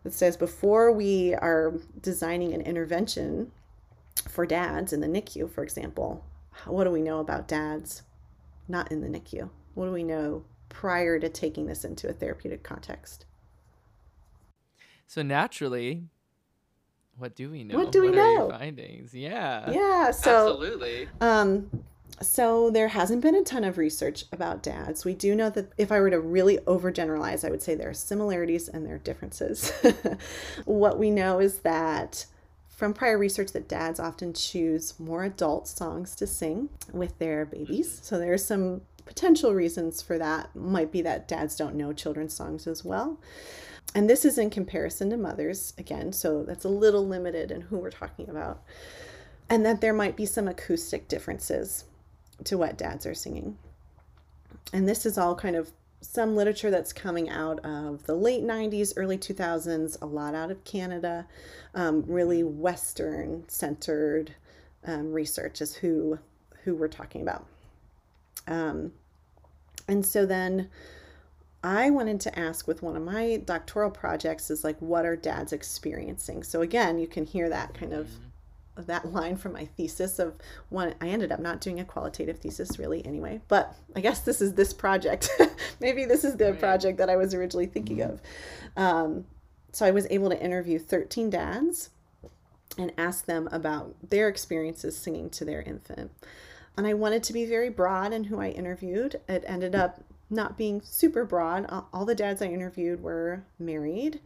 that 0.05 0.13
says 0.13 0.37
before 0.37 0.93
we 0.93 1.35
are 1.35 1.75
designing 2.01 2.53
an 2.53 2.61
intervention 2.63 3.53
for 4.29 4.47
dads 4.47 4.93
in 4.93 5.01
the 5.01 5.07
NICU, 5.07 5.51
for 5.51 5.63
example, 5.63 6.25
what 6.67 6.85
do 6.85 6.91
we 6.91 7.03
know 7.03 7.21
about 7.21 7.49
dads 7.49 8.03
not 8.69 8.91
in 8.93 9.01
the 9.01 9.09
NICU? 9.09 9.51
What 9.75 9.87
do 9.87 9.93
we 9.93 10.05
know 10.05 10.45
prior 10.69 11.19
to 11.19 11.29
taking 11.29 11.67
this 11.67 11.85
into 11.85 12.09
a 12.09 12.13
therapeutic 12.13 12.63
context? 12.63 13.27
So, 15.07 15.23
naturally, 15.23 16.05
what 17.19 17.37
do 17.37 17.51
we 17.51 17.65
know? 17.65 17.77
What 17.77 17.93
do 17.93 18.03
we 18.03 18.09
what 18.09 18.17
know? 18.17 18.51
findings, 18.51 19.15
yeah, 19.15 19.71
yeah. 19.71 20.11
So 20.11 20.49
absolutely. 20.49 21.09
Um, 21.21 21.71
so 22.21 22.71
there 22.71 22.89
hasn't 22.89 23.21
been 23.21 23.35
a 23.35 23.43
ton 23.43 23.65
of 23.65 23.79
research 23.79 24.25
about 24.33 24.63
dads. 24.63 25.05
We 25.05 25.15
do 25.15 25.35
know 25.35 25.51
that 25.51 25.73
if 25.77 25.91
I 25.91 26.01
were 26.01 26.11
to 26.11 26.21
really 26.21 26.59
overgeneralize, 26.59 27.45
I 27.45 27.51
would 27.51 27.63
say 27.63 27.75
there 27.75 27.91
are 27.91 27.95
similarities 27.95 28.69
and 28.69 28.87
there 28.87 28.95
are 28.95 28.99
differences. 28.99 29.73
what 30.65 30.99
we 30.99 31.11
know 31.11 31.41
is 31.41 31.61
that 31.61 32.27
from 32.69 32.95
prior 32.95 33.19
research 33.19 33.53
that 33.53 33.69
dads 33.69 34.01
often 34.01 34.33
choose 34.33 34.99
more 34.99 35.25
adult 35.25 35.69
songs 35.69 36.15
to 36.17 36.27
sing 36.27 36.69
with 36.93 37.19
their 37.19 37.45
babies. 37.45 38.01
So 38.03 38.19
there's 38.19 38.45
some 38.45 38.83
potential 39.05 39.55
reasons 39.55 40.03
for 40.03 40.19
that. 40.19 40.55
Might 40.55 40.93
be 40.93 41.03
that 41.03 41.29
dads 41.29 41.57
don't 41.57 41.75
know 41.75 41.93
children's 41.93 42.35
songs 42.35 42.67
as 42.67 42.85
well. 42.85 43.19
And 43.95 44.09
this 44.09 44.25
is 44.25 44.39
in 44.39 44.51
comparison 44.51 45.11
to 45.11 45.17
mothers, 45.17 45.75
again, 45.77 46.13
so 46.13 46.43
that's 46.45 46.65
a 46.65 46.71
little 46.71 47.07
limited 47.07 47.51
in 47.51 47.61
who 47.61 47.79
we're 47.79 47.91
talking 47.91 48.29
about. 48.29 48.63
And 49.51 49.67
that 49.67 49.81
there 49.83 49.93
might 49.93 50.17
be 50.17 50.25
some 50.25 50.49
acoustic 50.49 51.09
differences 51.09 51.85
to 52.45 52.57
what 52.57 52.79
dads 52.79 53.05
are 53.05 53.15
singing. 53.15 53.59
And 54.73 54.89
this 54.89 55.05
is 55.05 55.19
all 55.19 55.35
kind 55.35 55.57
of 55.57 55.73
some 56.01 56.35
literature 56.35 56.71
that's 56.71 56.93
coming 56.93 57.29
out 57.29 57.61
of 57.65 58.05
the 58.07 58.15
late 58.15 58.43
90s, 58.43 58.93
early 58.97 59.17
2000s, 59.17 60.01
a 60.03 60.07
lot 60.07 60.35
out 60.35 60.51
of 60.51 60.65
Canada, 60.65 61.27
um, 61.75 62.03
really 62.07 62.43
Western 62.43 63.49
centered 63.49 64.35
um, 64.85 65.13
research 65.13 65.61
is 65.61 65.75
who, 65.77 66.19
who 66.65 66.75
we're 66.75 66.89
talking 66.89 67.23
about. 67.23 67.47
Um, 68.49 68.93
and 69.87 70.05
so 70.05 70.27
then 70.27 70.71
I 71.65 71.91
wanted 71.91 72.21
to 72.21 72.39
ask 72.39 72.67
with 72.67 72.83
one 72.83 72.97
of 72.97 73.03
my 73.03 73.41
doctoral 73.45 73.91
projects 73.91 74.51
is 74.51 74.65
like, 74.65 74.79
what 74.81 75.07
are 75.07 75.17
dads 75.17 75.53
experiencing? 75.53 76.43
So 76.43 76.61
again, 76.61 76.99
you 76.99 77.07
can 77.07 77.25
hear 77.25 77.49
that 77.49 77.75
kind 77.75 77.93
of 77.93 78.07
mm-hmm. 78.07 78.83
that 78.87 79.13
line 79.13 79.37
from 79.37 79.53
my 79.53 79.67
thesis 79.67 80.19
of 80.19 80.35
one 80.71 80.95
I 81.01 81.09
ended 81.09 81.31
up 81.31 81.39
not 81.39 81.61
doing 81.61 81.79
a 81.79 81.85
qualitative 81.85 82.39
thesis 82.39 82.79
really 82.79 83.05
anyway, 83.07 83.41
but 83.47 83.77
I 83.95 84.01
guess 84.01 84.21
this 84.21 84.41
is 84.41 84.55
this 84.55 84.73
project. 84.73 85.31
Maybe 85.81 86.05
this 86.05 86.25
is 86.25 86.37
the 86.37 86.51
right. 86.51 86.59
project 86.59 86.99
that 86.99 87.09
I 87.09 87.17
was 87.17 87.33
originally 87.33 87.67
thinking 87.67 87.99
mm-hmm. 87.99 88.13
of. 88.13 88.23
Um, 88.77 89.25
so 89.71 89.87
I 89.87 89.93
was 89.93 90.07
able 90.11 90.31
to 90.31 90.43
interview 90.43 90.79
13 90.79 91.31
dads 91.31 91.91
and 92.77 92.93
ask 92.99 93.27
them 93.27 93.49
about 93.53 93.95
their 94.11 94.29
experiences 94.29 94.97
singing 94.97 95.31
to 95.31 95.45
their 95.45 95.63
infant. 95.63 96.11
And 96.77 96.87
I 96.87 96.95
wanted 96.95 97.23
to 97.25 97.33
be 97.33 97.45
very 97.45 97.69
broad 97.69 98.13
in 98.13 98.25
who 98.25 98.41
I 98.41 98.49
interviewed. 98.49 99.21
It 99.29 99.45
ended 99.47 99.75
up 99.75 100.03
not 100.33 100.57
being 100.57 100.81
super 100.83 101.25
broad. 101.25 101.67
All 101.93 102.05
the 102.05 102.15
dads 102.15 102.43
I 102.43 102.47
interviewed 102.47 103.03
were 103.03 103.45
married 103.59 104.21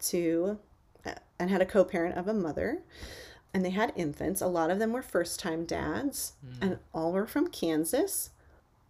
to 0.00 0.58
uh, 1.06 1.12
and 1.38 1.50
had 1.50 1.62
a 1.62 1.66
co 1.66 1.84
parent 1.84 2.16
of 2.16 2.28
a 2.28 2.34
mother, 2.34 2.82
and 3.54 3.64
they 3.64 3.70
had 3.70 3.92
infants. 3.96 4.40
A 4.40 4.46
lot 4.46 4.70
of 4.70 4.78
them 4.78 4.92
were 4.92 5.02
first 5.02 5.40
time 5.40 5.64
dads, 5.64 6.32
mm. 6.44 6.56
and 6.60 6.78
all 6.92 7.12
were 7.12 7.26
from 7.26 7.48
Kansas. 7.48 8.30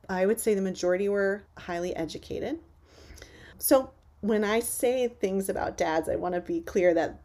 I 0.09 0.27
would 0.27 0.41
say 0.41 0.55
the 0.55 0.63
majority 0.63 1.09
were 1.09 1.45
highly 1.57 1.95
educated. 1.95 2.59
So 3.59 3.91
when 4.21 4.45
I 4.45 4.61
say 4.61 5.09
things 5.09 5.49
about 5.49 5.77
dads, 5.77 6.09
I 6.09 6.17
want 6.17 6.35
to 6.35 6.41
be 6.41 6.61
clear 6.61 6.95
that 6.95 7.21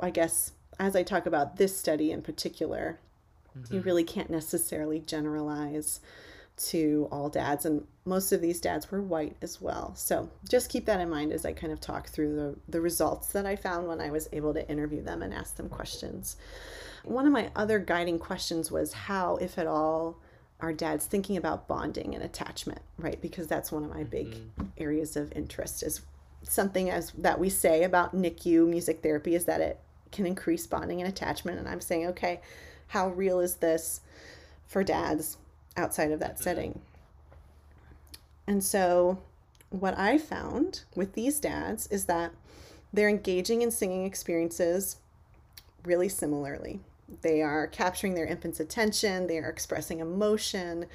I 0.00 0.10
guess 0.10 0.52
as 0.78 0.94
I 0.94 1.02
talk 1.02 1.26
about 1.26 1.56
this 1.56 1.76
study 1.76 2.12
in 2.12 2.22
particular, 2.22 2.98
mm-hmm. 3.58 3.74
you 3.74 3.80
really 3.80 4.04
can't 4.04 4.30
necessarily 4.30 5.00
generalize 5.00 6.00
to 6.58 7.08
all 7.10 7.28
dads, 7.28 7.64
and 7.64 7.86
most 8.04 8.32
of 8.32 8.40
these 8.40 8.60
dads 8.60 8.90
were 8.90 9.02
white 9.02 9.36
as 9.42 9.60
well. 9.60 9.94
So 9.94 10.30
just 10.48 10.70
keep 10.70 10.86
that 10.86 11.00
in 11.00 11.10
mind 11.10 11.32
as 11.32 11.44
I 11.44 11.52
kind 11.52 11.72
of 11.72 11.80
talk 11.80 12.08
through 12.08 12.34
the, 12.34 12.56
the 12.68 12.80
results 12.80 13.28
that 13.28 13.46
I 13.46 13.56
found 13.56 13.86
when 13.86 14.00
I 14.00 14.10
was 14.10 14.28
able 14.32 14.54
to 14.54 14.68
interview 14.68 15.02
them 15.02 15.22
and 15.22 15.32
ask 15.32 15.56
them 15.56 15.68
questions. 15.68 16.36
One 17.04 17.26
of 17.26 17.32
my 17.32 17.50
other 17.54 17.78
guiding 17.78 18.18
questions 18.18 18.70
was 18.70 18.92
how, 18.92 19.36
if 19.36 19.58
at 19.58 19.66
all, 19.66 20.18
are 20.60 20.72
dads 20.72 21.06
thinking 21.06 21.36
about 21.36 21.68
bonding 21.68 22.14
and 22.14 22.24
attachment, 22.24 22.80
right? 22.98 23.20
Because 23.20 23.46
that's 23.46 23.70
one 23.70 23.84
of 23.84 23.94
my 23.94 24.02
big 24.02 24.32
mm-hmm. 24.32 24.64
areas 24.76 25.16
of 25.16 25.32
interest 25.32 25.82
is 25.82 26.00
something 26.42 26.90
as 26.90 27.12
that 27.12 27.38
we 27.38 27.48
say 27.48 27.84
about 27.84 28.14
NICU 28.14 28.66
music 28.66 29.02
therapy 29.02 29.34
is 29.34 29.44
that 29.44 29.60
it 29.60 29.78
can 30.10 30.26
increase 30.26 30.66
bonding 30.66 31.00
and 31.00 31.08
attachment. 31.08 31.58
And 31.58 31.68
I'm 31.68 31.80
saying, 31.80 32.06
okay, 32.08 32.40
how 32.88 33.10
real 33.10 33.40
is 33.40 33.56
this 33.56 34.00
for 34.66 34.82
dads 34.82 35.36
outside 35.78 36.12
of 36.12 36.20
that 36.20 36.34
mm-hmm. 36.34 36.42
setting. 36.42 36.80
And 38.46 38.62
so, 38.64 39.22
what 39.70 39.98
I 39.98 40.18
found 40.18 40.82
with 40.94 41.12
these 41.12 41.38
dads 41.38 41.86
is 41.88 42.06
that 42.06 42.32
they're 42.92 43.08
engaging 43.08 43.62
in 43.62 43.70
singing 43.70 44.04
experiences 44.06 44.96
really 45.84 46.08
similarly. 46.08 46.80
They 47.22 47.42
are 47.42 47.66
capturing 47.66 48.14
their 48.14 48.26
infant's 48.26 48.60
attention, 48.60 49.26
they 49.26 49.38
are 49.38 49.48
expressing 49.48 50.00
emotion, 50.00 50.86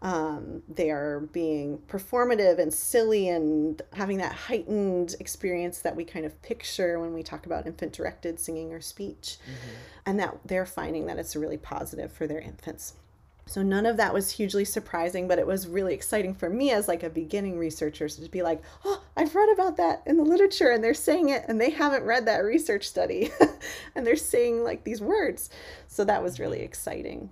um, 0.00 0.62
they 0.68 0.90
are 0.90 1.20
being 1.32 1.78
performative 1.88 2.58
and 2.58 2.72
silly 2.72 3.28
and 3.28 3.82
having 3.94 4.18
that 4.18 4.32
heightened 4.32 5.16
experience 5.18 5.80
that 5.80 5.96
we 5.96 6.04
kind 6.04 6.24
of 6.24 6.40
picture 6.42 7.00
when 7.00 7.12
we 7.12 7.22
talk 7.22 7.46
about 7.46 7.66
infant 7.66 7.92
directed 7.92 8.38
singing 8.38 8.72
or 8.72 8.80
speech. 8.80 9.38
Mm-hmm. 9.42 9.74
And 10.06 10.20
that 10.20 10.38
they're 10.44 10.66
finding 10.66 11.06
that 11.06 11.18
it's 11.18 11.34
really 11.34 11.58
positive 11.58 12.12
for 12.12 12.26
their 12.26 12.40
infants. 12.40 12.94
So 13.48 13.62
none 13.62 13.86
of 13.86 13.96
that 13.96 14.12
was 14.12 14.30
hugely 14.32 14.66
surprising, 14.66 15.26
but 15.26 15.38
it 15.38 15.46
was 15.46 15.66
really 15.66 15.94
exciting 15.94 16.34
for 16.34 16.50
me 16.50 16.70
as 16.70 16.86
like 16.86 17.02
a 17.02 17.08
beginning 17.08 17.58
researcher 17.58 18.06
to 18.06 18.28
be 18.28 18.42
like, 18.42 18.62
"Oh, 18.84 19.02
I've 19.16 19.34
read 19.34 19.48
about 19.48 19.78
that 19.78 20.02
in 20.04 20.18
the 20.18 20.22
literature 20.22 20.70
and 20.70 20.84
they're 20.84 20.92
saying 20.92 21.30
it 21.30 21.46
and 21.48 21.58
they 21.58 21.70
haven't 21.70 22.04
read 22.04 22.26
that 22.26 22.44
research 22.44 22.86
study." 22.86 23.32
and 23.94 24.06
they're 24.06 24.16
saying 24.16 24.62
like 24.62 24.84
these 24.84 25.00
words. 25.00 25.48
So 25.86 26.04
that 26.04 26.22
was 26.22 26.38
really 26.38 26.60
exciting. 26.60 27.30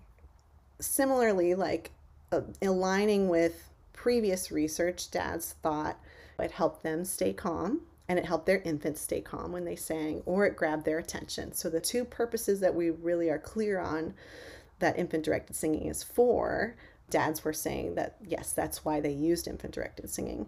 Similarly, 0.80 1.54
like 1.54 1.90
uh, 2.32 2.40
aligning 2.62 3.28
with 3.28 3.68
previous 3.92 4.50
research, 4.50 5.10
dads 5.10 5.54
thought 5.62 5.98
it 6.38 6.52
helped 6.52 6.82
them 6.82 7.04
stay 7.04 7.34
calm 7.34 7.82
and 8.08 8.18
it 8.18 8.24
helped 8.24 8.46
their 8.46 8.60
infants 8.60 9.00
stay 9.00 9.20
calm 9.20 9.52
when 9.52 9.64
they 9.64 9.76
sang, 9.76 10.22
or 10.26 10.46
it 10.46 10.56
grabbed 10.56 10.84
their 10.84 10.98
attention. 10.98 11.52
So, 11.52 11.68
the 11.68 11.80
two 11.80 12.04
purposes 12.04 12.60
that 12.60 12.74
we 12.74 12.90
really 12.90 13.28
are 13.30 13.38
clear 13.38 13.80
on 13.80 14.14
that 14.78 14.98
infant 14.98 15.24
directed 15.24 15.56
singing 15.56 15.86
is 15.86 16.02
for, 16.02 16.76
dads 17.10 17.44
were 17.44 17.52
saying 17.52 17.94
that 17.94 18.16
yes, 18.26 18.52
that's 18.52 18.84
why 18.84 19.00
they 19.00 19.12
used 19.12 19.48
infant 19.48 19.74
directed 19.74 20.10
singing 20.10 20.46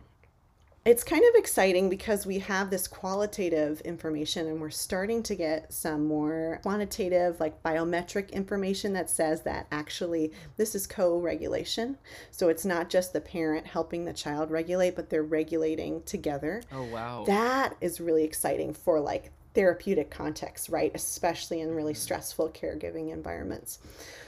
it's 0.89 1.05
kind 1.05 1.23
of 1.23 1.39
exciting 1.39 1.91
because 1.91 2.25
we 2.25 2.39
have 2.39 2.71
this 2.71 2.89
qualitative 2.89 3.83
information 3.83 4.47
and 4.47 4.59
we're 4.59 4.71
starting 4.71 5.23
to 5.25 5.35
get 5.35 5.71
some 5.71 6.07
more 6.07 6.61
quantitative, 6.63 7.39
like 7.41 7.63
biometric 7.63 8.33
information 8.33 8.95
that 8.95 9.11
says 9.11 9.43
that 9.43 9.67
actually 9.71 10.33
this 10.57 10.75
is 10.75 10.87
co 10.87 11.19
regulation. 11.19 11.99
So 12.31 12.49
it's 12.49 12.65
not 12.65 12.89
just 12.89 13.13
the 13.13 13.21
parent 13.21 13.67
helping 13.67 14.07
the 14.07 14.15
child 14.15 14.51
regulate, 14.51 14.97
but 14.97 15.11
they're 15.11 15.23
regulating 15.23 16.03
together. 16.05 16.63
Oh, 16.73 16.85
wow. 16.85 17.25
That 17.27 17.77
is 17.83 18.01
really 18.01 18.25
exciting 18.25 18.73
for 18.73 18.99
like 18.99 19.31
therapeutic 19.55 20.11
contexts, 20.11 20.69
right? 20.69 20.93
Especially 20.95 21.61
in 21.61 21.75
really 21.75 21.93
mm-hmm. 21.93 22.01
stressful 22.01 22.51
caregiving 22.51 23.13
environments. 23.13 23.79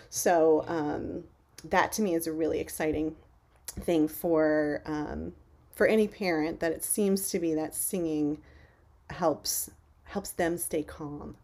So 0.09 0.65
um, 0.67 1.25
that 1.65 1.93
to 1.93 2.03
me 2.03 2.15
is 2.15 2.27
a 2.27 2.33
really 2.33 2.59
exciting 2.61 3.17
thing 3.67 4.09
for 4.09 4.83
um, 4.87 5.33
for 5.73 5.87
any 5.87 6.09
parent 6.09 6.61
that 6.61 6.73
it 6.73 6.85
seems 6.85 7.31
to 7.31 7.39
be 7.39 7.55
that 7.55 7.75
singing 7.75 8.39
helps 9.11 9.71
helps 10.05 10.31
them 10.33 10.59
stay 10.59 10.83
calm 10.83 11.37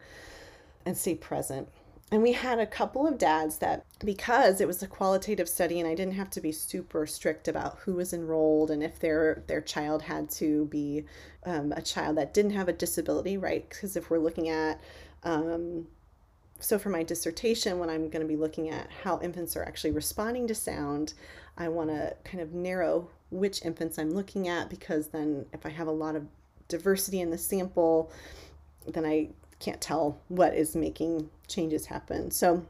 and 0.85 0.97
stay 0.97 1.15
present. 1.15 1.69
And 2.13 2.23
we 2.23 2.33
had 2.33 2.61
a 2.61 2.67
couple 2.67 3.07
of 3.07 3.19
dads 3.19 3.59
that, 3.59 3.85
because 4.05 4.61
it 4.61 4.69
was 4.69 4.81
a 4.81 4.87
qualitative 4.87 5.49
study 5.49 5.81
and 5.81 5.89
I 5.89 5.95
didn't 5.97 6.15
have 6.15 6.31
to 6.31 6.41
be 6.41 6.53
super 6.53 7.05
strict 7.05 7.49
about 7.49 7.79
who 7.79 7.95
was 7.95 8.13
enrolled 8.13 8.71
and 8.71 8.83
if 8.83 9.01
their 9.01 9.43
their 9.49 9.61
child 9.61 10.03
had 10.03 10.31
to 10.33 10.67
be 10.67 11.05
um, 11.45 11.73
a 11.73 11.83
child 11.83 12.17
that 12.17 12.33
didn't 12.33 12.53
have 12.53 12.69
a 12.69 12.73
disability, 12.73 13.37
right? 13.37 13.69
Because 13.69 13.97
if 13.97 14.09
we're 14.09 14.19
looking 14.19 14.49
at, 14.49 14.81
um, 15.25 15.89
so 16.61 16.79
for 16.79 16.91
my 16.91 17.03
dissertation, 17.03 17.81
when 17.81 17.91
I'm 17.91 18.09
going 18.09 18.23
to 18.23 18.29
be 18.29 18.37
looking 18.37 18.71
at 18.71 18.89
how 19.03 19.21
infants 19.21 19.57
are 19.57 19.65
actually 19.65 19.91
responding 19.91 20.47
to 20.47 20.55
sound, 20.55 21.15
I 21.59 21.69
want 21.69 21.91
to 21.91 22.15
kind 22.25 22.41
of 22.41 22.55
narrow 22.55 23.09
which 23.31 23.65
infants 23.65 23.99
I'm 23.99 24.11
looking 24.11 24.47
at 24.47 24.71
because 24.71 25.09
then 25.09 25.47
if 25.53 25.67
I 25.67 25.71
have 25.71 25.89
a 25.89 25.93
lot 25.93 26.15
of 26.15 26.27
diversity 26.69 27.21
in 27.21 27.31
the 27.31 27.39
sample, 27.39 28.13
then 28.87 29.05
I 29.05 29.31
can't 29.59 29.81
tell 29.81 30.21
what 30.29 30.55
is 30.55 30.77
making 30.77 31.31
changes 31.49 31.87
happen. 31.87 32.31
So, 32.31 32.65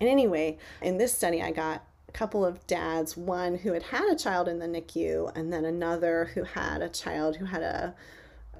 and 0.00 0.08
anyway, 0.08 0.58
in 0.80 0.98
this 0.98 1.14
study, 1.14 1.42
I 1.42 1.50
got 1.50 1.84
a 2.08 2.12
couple 2.12 2.44
of 2.44 2.66
dads, 2.66 3.16
one 3.16 3.58
who 3.58 3.72
had 3.72 3.84
had 3.84 4.10
a 4.10 4.16
child 4.16 4.48
in 4.48 4.58
the 4.58 4.66
NICU, 4.66 5.34
and 5.36 5.52
then 5.52 5.64
another 5.64 6.30
who 6.34 6.44
had 6.44 6.82
a 6.82 6.88
child 6.88 7.36
who 7.36 7.46
had 7.46 7.62
a 7.62 7.94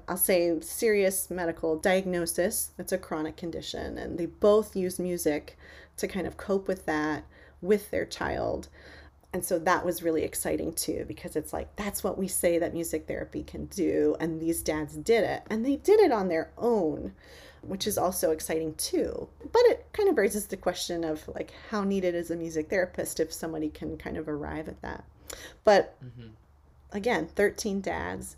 I'll 0.07 0.17
say 0.17 0.59
serious 0.59 1.29
medical 1.29 1.77
diagnosis 1.77 2.71
It's 2.77 2.91
a 2.91 2.97
chronic 2.97 3.37
condition. 3.37 3.97
And 3.97 4.17
they 4.17 4.25
both 4.25 4.75
use 4.75 4.99
music 4.99 5.57
to 5.97 6.07
kind 6.07 6.27
of 6.27 6.37
cope 6.37 6.67
with 6.67 6.85
that 6.85 7.23
with 7.61 7.89
their 7.91 8.05
child. 8.05 8.67
And 9.31 9.43
so 9.43 9.57
that 9.59 9.85
was 9.85 10.03
really 10.03 10.23
exciting 10.23 10.73
too 10.73 11.05
because 11.07 11.35
it's 11.35 11.53
like 11.53 11.75
that's 11.75 12.03
what 12.03 12.17
we 12.17 12.27
say 12.27 12.59
that 12.59 12.73
music 12.73 13.07
therapy 13.07 13.43
can 13.43 13.65
do. 13.65 14.15
And 14.19 14.41
these 14.41 14.61
dads 14.61 14.95
did 14.95 15.23
it. 15.23 15.43
And 15.49 15.65
they 15.65 15.77
did 15.77 15.99
it 15.99 16.11
on 16.11 16.27
their 16.27 16.51
own 16.57 17.13
which 17.65 17.87
is 17.87 17.97
also 17.97 18.31
exciting 18.31 18.73
too 18.75 19.27
but 19.51 19.61
it 19.65 19.85
kind 19.93 20.09
of 20.09 20.17
raises 20.17 20.47
the 20.47 20.57
question 20.57 21.03
of 21.03 21.27
like 21.29 21.51
how 21.69 21.83
needed 21.83 22.15
is 22.15 22.31
a 22.31 22.35
music 22.35 22.69
therapist 22.69 23.19
if 23.19 23.31
somebody 23.31 23.69
can 23.69 23.97
kind 23.97 24.17
of 24.17 24.27
arrive 24.27 24.67
at 24.67 24.81
that 24.81 25.03
but 25.63 25.95
mm-hmm. 26.03 26.29
again 26.91 27.27
13 27.27 27.81
dads 27.81 28.35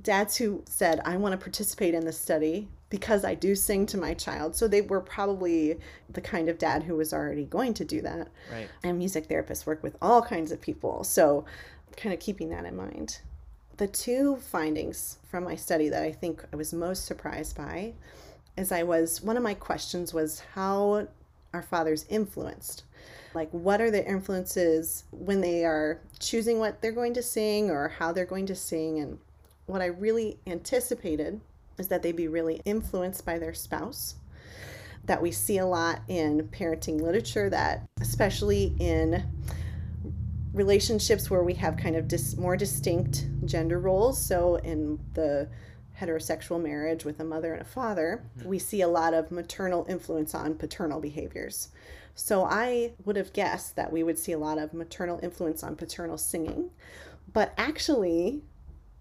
dads 0.00 0.36
who 0.36 0.62
said 0.66 1.00
i 1.04 1.16
want 1.16 1.32
to 1.32 1.38
participate 1.38 1.94
in 1.94 2.04
this 2.04 2.18
study 2.18 2.68
because 2.88 3.24
I 3.24 3.34
do 3.34 3.54
sing 3.54 3.86
to 3.86 3.98
my 3.98 4.14
child. 4.14 4.54
So 4.54 4.68
they 4.68 4.80
were 4.80 5.00
probably 5.00 5.78
the 6.08 6.20
kind 6.20 6.48
of 6.48 6.58
dad 6.58 6.84
who 6.84 6.96
was 6.96 7.12
already 7.12 7.44
going 7.44 7.74
to 7.74 7.84
do 7.84 8.00
that. 8.02 8.28
Right. 8.52 8.68
And 8.82 8.98
music 8.98 9.28
therapists 9.28 9.66
work 9.66 9.82
with 9.82 9.96
all 10.00 10.22
kinds 10.22 10.52
of 10.52 10.60
people. 10.60 11.02
So 11.04 11.44
kind 11.96 12.12
of 12.12 12.20
keeping 12.20 12.50
that 12.50 12.64
in 12.64 12.76
mind. 12.76 13.18
The 13.76 13.86
two 13.86 14.36
findings 14.36 15.18
from 15.30 15.44
my 15.44 15.54
study 15.54 15.90
that 15.90 16.02
I 16.02 16.10
think 16.10 16.42
I 16.50 16.56
was 16.56 16.72
most 16.72 17.04
surprised 17.04 17.56
by 17.56 17.92
is 18.56 18.72
I 18.72 18.82
was 18.84 19.20
one 19.20 19.36
of 19.36 19.42
my 19.42 19.52
questions 19.52 20.14
was 20.14 20.42
how 20.54 21.08
are 21.52 21.62
fathers 21.62 22.06
influenced? 22.08 22.84
Like 23.34 23.50
what 23.50 23.82
are 23.82 23.90
the 23.90 24.06
influences 24.08 25.04
when 25.10 25.42
they 25.42 25.66
are 25.66 26.00
choosing 26.18 26.58
what 26.58 26.80
they're 26.80 26.90
going 26.90 27.12
to 27.14 27.22
sing 27.22 27.70
or 27.70 27.88
how 27.88 28.12
they're 28.12 28.24
going 28.24 28.46
to 28.46 28.56
sing 28.56 28.98
and 28.98 29.18
what 29.66 29.82
I 29.82 29.86
really 29.86 30.38
anticipated 30.46 31.40
is 31.76 31.88
that 31.88 32.02
they'd 32.02 32.16
be 32.16 32.28
really 32.28 32.62
influenced 32.64 33.26
by 33.26 33.38
their 33.38 33.52
spouse. 33.52 34.14
That 35.04 35.20
we 35.20 35.30
see 35.30 35.58
a 35.58 35.66
lot 35.66 36.00
in 36.08 36.48
parenting 36.48 37.00
literature, 37.00 37.50
that 37.50 37.86
especially 38.00 38.74
in 38.78 39.24
relationships 40.56 41.30
where 41.30 41.42
we 41.42 41.54
have 41.54 41.76
kind 41.76 41.94
of 41.96 42.08
dis- 42.08 42.36
more 42.36 42.56
distinct 42.56 43.26
gender 43.44 43.78
roles. 43.78 44.20
So 44.20 44.56
in 44.56 44.98
the 45.12 45.48
heterosexual 46.00 46.60
marriage 46.60 47.04
with 47.04 47.20
a 47.20 47.24
mother 47.24 47.52
and 47.52 47.62
a 47.62 47.66
father, 47.66 48.24
mm-hmm. 48.38 48.48
we 48.48 48.58
see 48.58 48.80
a 48.80 48.88
lot 48.88 49.12
of 49.14 49.30
maternal 49.30 49.86
influence 49.88 50.34
on 50.34 50.54
paternal 50.54 50.98
behaviors. 50.98 51.68
So 52.14 52.44
I 52.44 52.92
would 53.04 53.16
have 53.16 53.34
guessed 53.34 53.76
that 53.76 53.92
we 53.92 54.02
would 54.02 54.18
see 54.18 54.32
a 54.32 54.38
lot 54.38 54.56
of 54.56 54.72
maternal 54.72 55.20
influence 55.22 55.62
on 55.62 55.76
paternal 55.76 56.16
singing, 56.16 56.70
but 57.30 57.52
actually, 57.58 58.40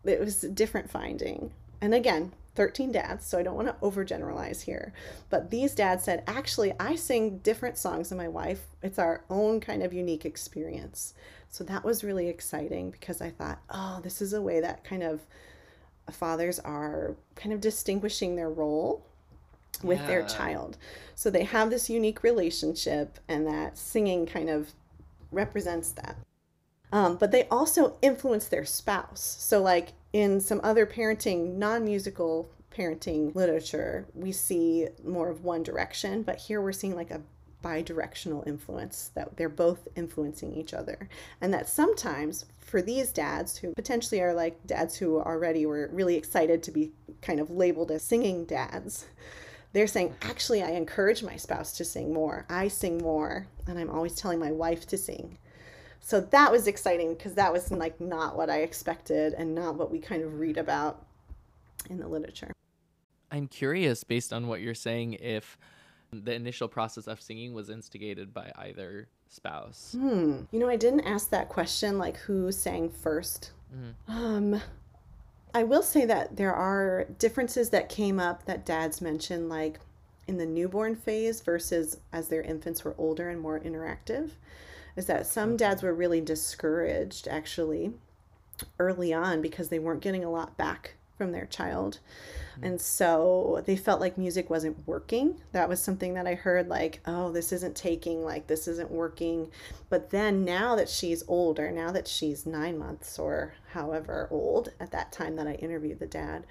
it 0.04 0.20
was 0.20 0.44
a 0.44 0.50
different 0.50 0.90
finding. 0.90 1.54
And 1.80 1.94
again, 1.94 2.34
13 2.56 2.92
dads, 2.92 3.26
so 3.26 3.38
I 3.38 3.44
don't 3.44 3.56
want 3.56 3.68
to 3.68 3.86
overgeneralize 3.86 4.62
here. 4.62 4.94
But 5.30 5.52
these 5.52 5.74
dads 5.76 6.04
said, 6.04 6.24
actually, 6.28 6.74
I 6.80 6.96
sing 6.96 7.38
different 7.40 7.78
songs 7.78 8.10
than 8.10 8.18
my 8.18 8.28
wife. 8.28 8.66
It's 8.82 9.00
our 9.00 9.24
own 9.30 9.62
kind 9.62 9.84
of 9.84 9.94
unique 9.94 10.26
experience. 10.26 11.14
So 11.50 11.64
that 11.66 11.84
was 11.84 12.04
really 12.04 12.28
exciting 12.28 12.92
because 12.92 13.22
I 13.22 13.30
thought, 13.30 13.60
oh, 13.70 14.00
this 14.04 14.22
is 14.22 14.34
a 14.34 14.42
way 14.42 14.60
that 14.60 14.84
kind 14.84 15.04
of 15.04 15.22
fathers 16.12 16.60
are 16.60 17.16
kind 17.36 17.54
of 17.54 17.62
distinguishing 17.62 18.36
their 18.36 18.50
role 18.50 19.06
with 19.84 20.00
yeah. 20.00 20.08
their 20.08 20.24
child. 20.24 20.78
So 21.16 21.30
they 21.30 21.44
have 21.44 21.70
this 21.70 21.90
unique 21.90 22.24
relationship, 22.24 23.20
and 23.28 23.48
that 23.48 23.78
singing 23.78 24.26
kind 24.26 24.50
of 24.50 24.72
represents 25.32 25.92
that. 25.94 26.18
Um, 26.92 27.18
but 27.18 27.32
they 27.32 27.48
also 27.50 27.98
influence 28.02 28.48
their 28.48 28.66
spouse. 28.66 29.38
So, 29.40 29.62
like 29.62 29.94
in 30.14 30.40
some 30.40 30.62
other 30.64 30.86
parenting, 30.86 31.56
non 31.56 31.84
musical 31.84 32.50
parenting 32.76 33.34
literature, 33.36 34.06
we 34.14 34.32
see 34.32 34.88
more 35.04 35.30
of 35.30 35.44
one 35.44 35.64
direction, 35.64 36.24
but 36.24 36.38
here 36.38 36.62
we're 36.62 36.72
seeing 36.72 36.96
like 36.96 37.12
a 37.12 37.22
bi-directional 37.66 38.44
influence 38.46 39.10
that 39.16 39.36
they're 39.36 39.50
both 39.50 39.88
influencing 39.96 40.54
each 40.54 40.72
other. 40.72 41.10
And 41.42 41.52
that 41.52 41.68
sometimes 41.68 42.46
for 42.60 42.80
these 42.80 43.12
dads 43.12 43.58
who 43.58 43.74
potentially 43.74 44.22
are 44.22 44.36
like 44.36 44.56
dads 44.68 44.96
who 44.96 45.20
already 45.20 45.66
were 45.66 45.90
really 45.92 46.16
excited 46.16 46.62
to 46.62 46.72
be 46.72 46.92
kind 47.24 47.40
of 47.40 47.50
labeled 47.50 47.90
as 47.90 48.04
singing 48.04 48.46
dads 48.46 49.08
they're 49.74 49.88
saying 49.88 50.16
actually 50.22 50.64
i 50.64 50.70
encourage 50.70 51.22
my 51.22 51.36
spouse 51.36 51.74
to 51.74 51.84
sing 51.84 52.14
more. 52.14 52.46
I 52.50 52.70
sing 52.70 52.98
more 53.00 53.46
and 53.68 53.78
i'm 53.78 53.90
always 53.90 54.16
telling 54.16 54.40
my 54.40 54.54
wife 54.54 54.88
to 54.88 54.98
sing. 54.98 55.38
So 56.00 56.22
that 56.22 56.50
was 56.50 56.68
exciting 56.68 57.16
because 57.16 57.34
that 57.34 57.52
was 57.52 57.72
like 57.72 58.00
not 58.00 58.38
what 58.38 58.48
I 58.48 58.62
expected 58.62 59.34
and 59.34 59.56
not 59.56 59.74
what 59.76 59.92
we 59.92 59.98
kind 59.98 60.24
of 60.24 60.40
read 60.40 60.58
about 60.58 61.04
in 61.90 61.98
the 61.98 62.08
literature. 62.08 62.54
I'm 63.32 63.48
curious, 63.48 64.04
based 64.04 64.32
on 64.32 64.48
what 64.48 64.62
you're 64.62 64.76
saying, 64.76 65.14
if 65.16 65.58
the 66.24 66.34
initial 66.34 66.68
process 66.68 67.08
of 67.08 67.22
singing 67.22 67.54
was 67.54 67.70
instigated 67.70 68.34
by 68.34 68.52
either 68.58 69.08
spouse. 69.28 69.96
Hmm. 69.98 70.42
You 70.52 70.60
know, 70.60 70.70
I 70.70 70.76
didn't 70.76 71.02
ask 71.02 71.30
that 71.30 71.50
question, 71.50 71.98
like 71.98 72.18
who 72.18 72.52
sang 72.52 72.90
1st 72.90 73.50
mm-hmm. 73.76 74.12
Um, 74.12 74.62
I 75.54 75.64
will 75.64 75.84
say 75.84 76.06
that 76.06 76.36
there 76.36 76.54
are 76.54 77.06
differences 77.18 77.70
that 77.70 77.90
came 77.90 78.20
up 78.20 78.46
that 78.46 78.66
dads 78.66 79.02
mentioned, 79.02 79.50
like 79.50 79.80
in 80.28 80.38
the 80.38 80.46
newborn 80.46 80.96
phase 80.96 81.42
versus 81.42 81.98
as 82.12 82.28
their 82.28 82.42
infants 82.42 82.84
were 82.84 82.96
older 82.98 83.30
and 83.30 83.40
more 83.40 83.60
interactive 83.60 84.32
is 84.96 85.06
that 85.06 85.28
some 85.28 85.58
dads 85.58 85.84
were 85.84 85.94
really 85.94 86.22
discouraged 86.22 87.28
actually 87.28 87.94
early 88.80 89.14
on 89.14 89.42
because 89.42 89.70
they 89.70 89.80
weren't 89.80 90.02
getting 90.02 90.24
a 90.24 90.32
lot 90.32 90.58
back 90.58 90.96
from 91.18 91.32
their 91.32 91.46
child. 91.46 92.00
Mm-hmm. 92.56 92.66
And 92.66 92.82
so 92.82 93.64
they 93.66 93.76
felt 93.76 94.02
like 94.02 94.18
music 94.18 94.50
wasn't 94.50 94.86
working. 94.88 95.42
That 95.52 95.70
was 95.70 95.82
something 95.82 96.14
that 96.16 96.28
I 96.28 96.36
heard 96.36 96.68
like, 96.68 97.02
oh, 97.06 97.32
this 97.32 97.52
isn't 97.52 97.76
taking, 97.76 98.24
like, 98.24 98.48
this 98.48 98.68
isn't 98.68 98.92
working. 98.92 99.52
But 99.90 100.10
then 100.10 100.44
now 100.44 100.76
that 100.76 100.90
she's 100.90 101.24
older, 101.28 101.72
now 101.72 101.92
that 101.92 102.08
she's 102.08 102.46
nine 102.46 102.78
months 102.78 103.18
or 103.18 103.54
however 103.72 104.28
old 104.32 104.74
at 104.80 104.92
that 104.92 105.12
time 105.12 105.36
that 105.38 105.48
I 105.48 105.54
interviewed 105.54 106.00
the 106.00 106.08
dad, 106.08 106.46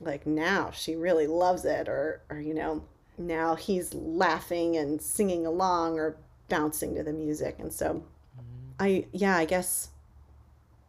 like 0.00 0.26
now 0.26 0.70
she 0.70 0.96
really 0.96 1.26
loves 1.26 1.64
it, 1.64 1.88
or, 1.88 2.22
or 2.30 2.40
you 2.40 2.54
know, 2.54 2.82
now 3.18 3.54
he's 3.54 3.92
laughing 3.94 4.76
and 4.76 5.00
singing 5.00 5.46
along 5.46 5.98
or 5.98 6.16
bouncing 6.48 6.94
to 6.94 7.02
the 7.02 7.12
music. 7.12 7.56
And 7.58 7.72
so 7.72 7.94
mm-hmm. 7.94 8.72
I, 8.78 9.06
yeah, 9.12 9.36
I 9.36 9.44
guess 9.44 9.90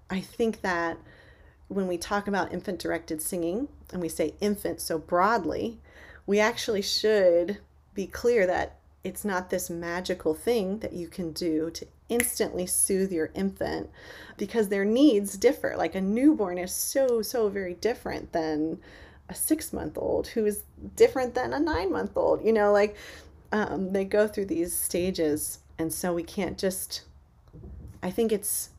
I 0.09 0.21
think 0.21 0.61
that 0.61 0.97
when 1.71 1.87
we 1.87 1.97
talk 1.97 2.27
about 2.27 2.51
infant 2.51 2.79
directed 2.79 3.21
singing 3.21 3.69
and 3.93 4.01
we 4.01 4.09
say 4.09 4.33
infant 4.41 4.81
so 4.81 4.97
broadly, 4.97 5.79
we 6.25 6.39
actually 6.39 6.81
should 6.81 7.59
be 7.93 8.05
clear 8.05 8.45
that 8.45 8.77
it's 9.05 9.23
not 9.23 9.49
this 9.49 9.69
magical 9.69 10.33
thing 10.33 10.79
that 10.79 10.93
you 10.93 11.07
can 11.07 11.31
do 11.31 11.71
to 11.71 11.87
instantly 12.09 12.67
soothe 12.67 13.11
your 13.11 13.31
infant 13.33 13.89
because 14.37 14.67
their 14.67 14.83
needs 14.83 15.37
differ. 15.37 15.75
Like 15.77 15.95
a 15.95 16.01
newborn 16.01 16.57
is 16.57 16.73
so, 16.73 17.21
so 17.21 17.47
very 17.47 17.75
different 17.75 18.33
than 18.33 18.79
a 19.29 19.33
six 19.33 19.71
month 19.71 19.97
old 19.97 20.27
who 20.27 20.45
is 20.45 20.63
different 20.97 21.33
than 21.33 21.53
a 21.53 21.59
nine 21.59 21.91
month 21.91 22.17
old. 22.17 22.43
You 22.43 22.51
know, 22.51 22.73
like 22.73 22.97
um, 23.53 23.93
they 23.93 24.03
go 24.03 24.27
through 24.27 24.47
these 24.47 24.75
stages. 24.75 25.59
And 25.79 25.91
so 25.91 26.13
we 26.13 26.23
can't 26.23 26.57
just, 26.57 27.03
I 28.03 28.11
think 28.11 28.33
it's 28.33 28.70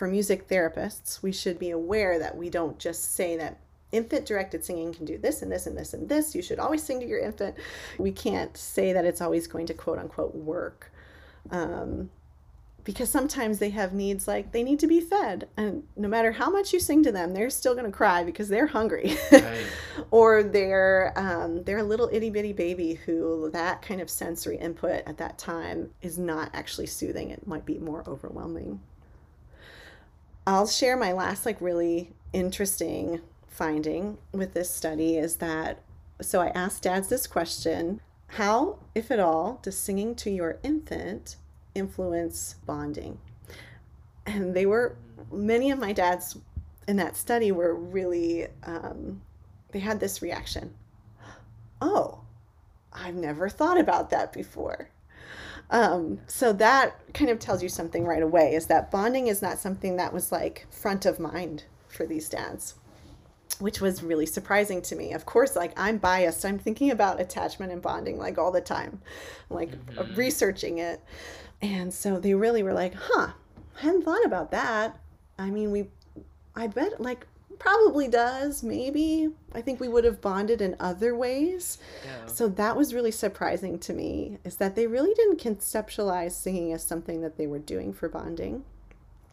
for 0.00 0.08
music 0.08 0.48
therapists, 0.48 1.22
we 1.22 1.30
should 1.30 1.58
be 1.58 1.68
aware 1.68 2.18
that 2.18 2.34
we 2.34 2.48
don't 2.48 2.78
just 2.78 3.14
say 3.14 3.36
that 3.36 3.58
infant 3.92 4.24
directed 4.24 4.64
singing 4.64 4.94
can 4.94 5.04
do 5.04 5.18
this 5.18 5.42
and 5.42 5.52
this 5.52 5.66
and 5.66 5.76
this 5.76 5.92
and 5.92 6.08
this. 6.08 6.34
You 6.34 6.40
should 6.40 6.58
always 6.58 6.82
sing 6.82 7.00
to 7.00 7.06
your 7.06 7.18
infant. 7.18 7.54
We 7.98 8.10
can't 8.10 8.56
say 8.56 8.94
that 8.94 9.04
it's 9.04 9.20
always 9.20 9.46
going 9.46 9.66
to 9.66 9.74
quote 9.74 9.98
unquote 9.98 10.34
work. 10.34 10.90
Um, 11.50 12.08
because 12.82 13.10
sometimes 13.10 13.58
they 13.58 13.68
have 13.68 13.92
needs 13.92 14.26
like 14.26 14.52
they 14.52 14.62
need 14.62 14.78
to 14.78 14.86
be 14.86 15.02
fed 15.02 15.46
and 15.58 15.82
no 15.96 16.08
matter 16.08 16.32
how 16.32 16.48
much 16.48 16.72
you 16.72 16.80
sing 16.80 17.02
to 17.02 17.12
them 17.12 17.34
they're 17.34 17.50
still 17.50 17.74
going 17.74 17.84
to 17.84 17.92
cry 17.92 18.24
because 18.24 18.48
they're 18.48 18.68
hungry 18.68 19.18
right. 19.30 19.66
or 20.10 20.42
they're 20.42 21.12
um, 21.14 21.62
they're 21.64 21.76
a 21.76 21.82
little 21.82 22.08
itty-bitty 22.10 22.54
baby 22.54 22.94
who 22.94 23.50
that 23.52 23.82
kind 23.82 24.00
of 24.00 24.08
sensory 24.08 24.56
input 24.56 25.02
at 25.06 25.18
that 25.18 25.36
time 25.36 25.90
is 26.00 26.18
not 26.18 26.48
actually 26.54 26.86
soothing 26.86 27.28
it 27.28 27.46
might 27.46 27.66
be 27.66 27.76
more 27.76 28.02
overwhelming 28.08 28.80
i'll 30.50 30.66
share 30.66 30.96
my 30.96 31.12
last 31.12 31.46
like 31.46 31.60
really 31.60 32.10
interesting 32.32 33.20
finding 33.48 34.18
with 34.32 34.54
this 34.54 34.70
study 34.70 35.16
is 35.16 35.36
that 35.36 35.82
so 36.20 36.40
I 36.40 36.48
asked 36.48 36.82
dads 36.82 37.08
this 37.08 37.26
question 37.26 38.00
How, 38.28 38.78
if 38.94 39.10
at 39.10 39.20
all, 39.20 39.58
does 39.62 39.76
singing 39.78 40.14
to 40.16 40.30
your 40.30 40.58
infant 40.62 41.36
influence 41.74 42.56
bonding? 42.66 43.18
And 44.26 44.54
they 44.54 44.66
were, 44.66 44.96
many 45.32 45.70
of 45.70 45.78
my 45.78 45.92
dads 45.92 46.36
in 46.86 46.96
that 46.96 47.16
study 47.16 47.52
were 47.52 47.74
really, 47.74 48.48
um, 48.64 49.22
they 49.72 49.78
had 49.78 50.00
this 50.00 50.22
reaction 50.22 50.74
Oh, 51.80 52.20
I've 52.92 53.14
never 53.14 53.48
thought 53.48 53.78
about 53.78 54.10
that 54.10 54.32
before. 54.32 54.90
Um, 55.70 56.18
so 56.26 56.52
that 56.54 56.96
kind 57.14 57.30
of 57.30 57.38
tells 57.38 57.62
you 57.62 57.68
something 57.68 58.04
right 58.04 58.22
away 58.22 58.54
is 58.54 58.66
that 58.66 58.90
bonding 58.90 59.28
is 59.28 59.40
not 59.40 59.58
something 59.58 59.96
that 59.96 60.12
was 60.12 60.32
like 60.32 60.66
front 60.70 61.06
of 61.06 61.20
mind 61.20 61.64
for 61.88 62.06
these 62.06 62.28
dads 62.28 62.74
which 63.60 63.80
was 63.80 64.02
really 64.02 64.26
surprising 64.26 64.80
to 64.82 64.96
me. 64.96 65.12
Of 65.12 65.26
course, 65.26 65.54
like 65.54 65.72
I'm 65.76 65.98
biased. 65.98 66.44
I'm 66.44 66.58
thinking 66.58 66.90
about 66.90 67.20
attachment 67.20 67.72
and 67.72 67.82
bonding 67.82 68.18
like 68.18 68.38
all 68.38 68.50
the 68.50 68.60
time, 68.60 69.00
like 69.48 69.70
mm-hmm. 69.70 70.14
researching 70.14 70.78
it. 70.78 71.00
And 71.62 71.92
so 71.92 72.18
they 72.18 72.34
really 72.34 72.62
were 72.62 72.72
like, 72.72 72.94
huh, 72.94 73.32
I 73.76 73.80
hadn't 73.80 74.02
thought 74.02 74.24
about 74.24 74.50
that. 74.52 74.98
I 75.38 75.50
mean, 75.50 75.70
we, 75.70 75.88
I 76.56 76.66
bet 76.68 77.00
like 77.00 77.26
probably 77.60 78.08
does, 78.08 78.64
maybe. 78.64 79.28
I 79.54 79.60
think 79.60 79.78
we 79.78 79.88
would 79.88 80.04
have 80.04 80.20
bonded 80.20 80.60
in 80.60 80.74
other 80.80 81.14
ways. 81.14 81.78
Yeah. 82.04 82.26
So 82.26 82.48
that 82.48 82.76
was 82.76 82.94
really 82.94 83.10
surprising 83.12 83.78
to 83.80 83.92
me 83.92 84.38
is 84.44 84.56
that 84.56 84.74
they 84.74 84.88
really 84.88 85.14
didn't 85.14 85.40
conceptualize 85.40 86.32
singing 86.32 86.72
as 86.72 86.82
something 86.82 87.20
that 87.20 87.36
they 87.36 87.46
were 87.46 87.58
doing 87.60 87.92
for 87.92 88.08
bonding. 88.08 88.64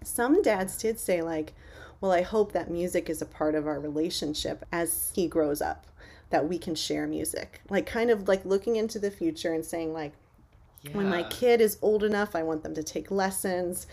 Some 0.03 0.41
dads 0.41 0.77
did 0.77 0.99
say, 0.99 1.21
like, 1.21 1.53
well, 1.99 2.11
I 2.11 2.21
hope 2.21 2.51
that 2.51 2.69
music 2.69 3.09
is 3.09 3.21
a 3.21 3.25
part 3.25 3.55
of 3.55 3.65
our 3.65 3.79
relationship 3.79 4.63
as 4.71 5.11
he 5.15 5.27
grows 5.27 5.61
up, 5.61 5.87
that 6.29 6.47
we 6.47 6.59
can 6.59 6.75
share 6.75 7.07
music. 7.07 7.61
Like, 7.69 7.85
kind 7.85 8.11
of 8.11 8.27
like 8.27 8.45
looking 8.45 8.75
into 8.75 8.99
the 8.99 9.09
future 9.09 9.53
and 9.53 9.65
saying, 9.65 9.93
like, 9.93 10.11
yeah. 10.83 10.91
when 10.91 11.09
my 11.09 11.23
kid 11.23 11.61
is 11.61 11.79
old 11.81 12.03
enough, 12.03 12.35
I 12.35 12.43
want 12.43 12.61
them 12.61 12.75
to 12.75 12.83
take 12.83 13.09
lessons. 13.09 13.87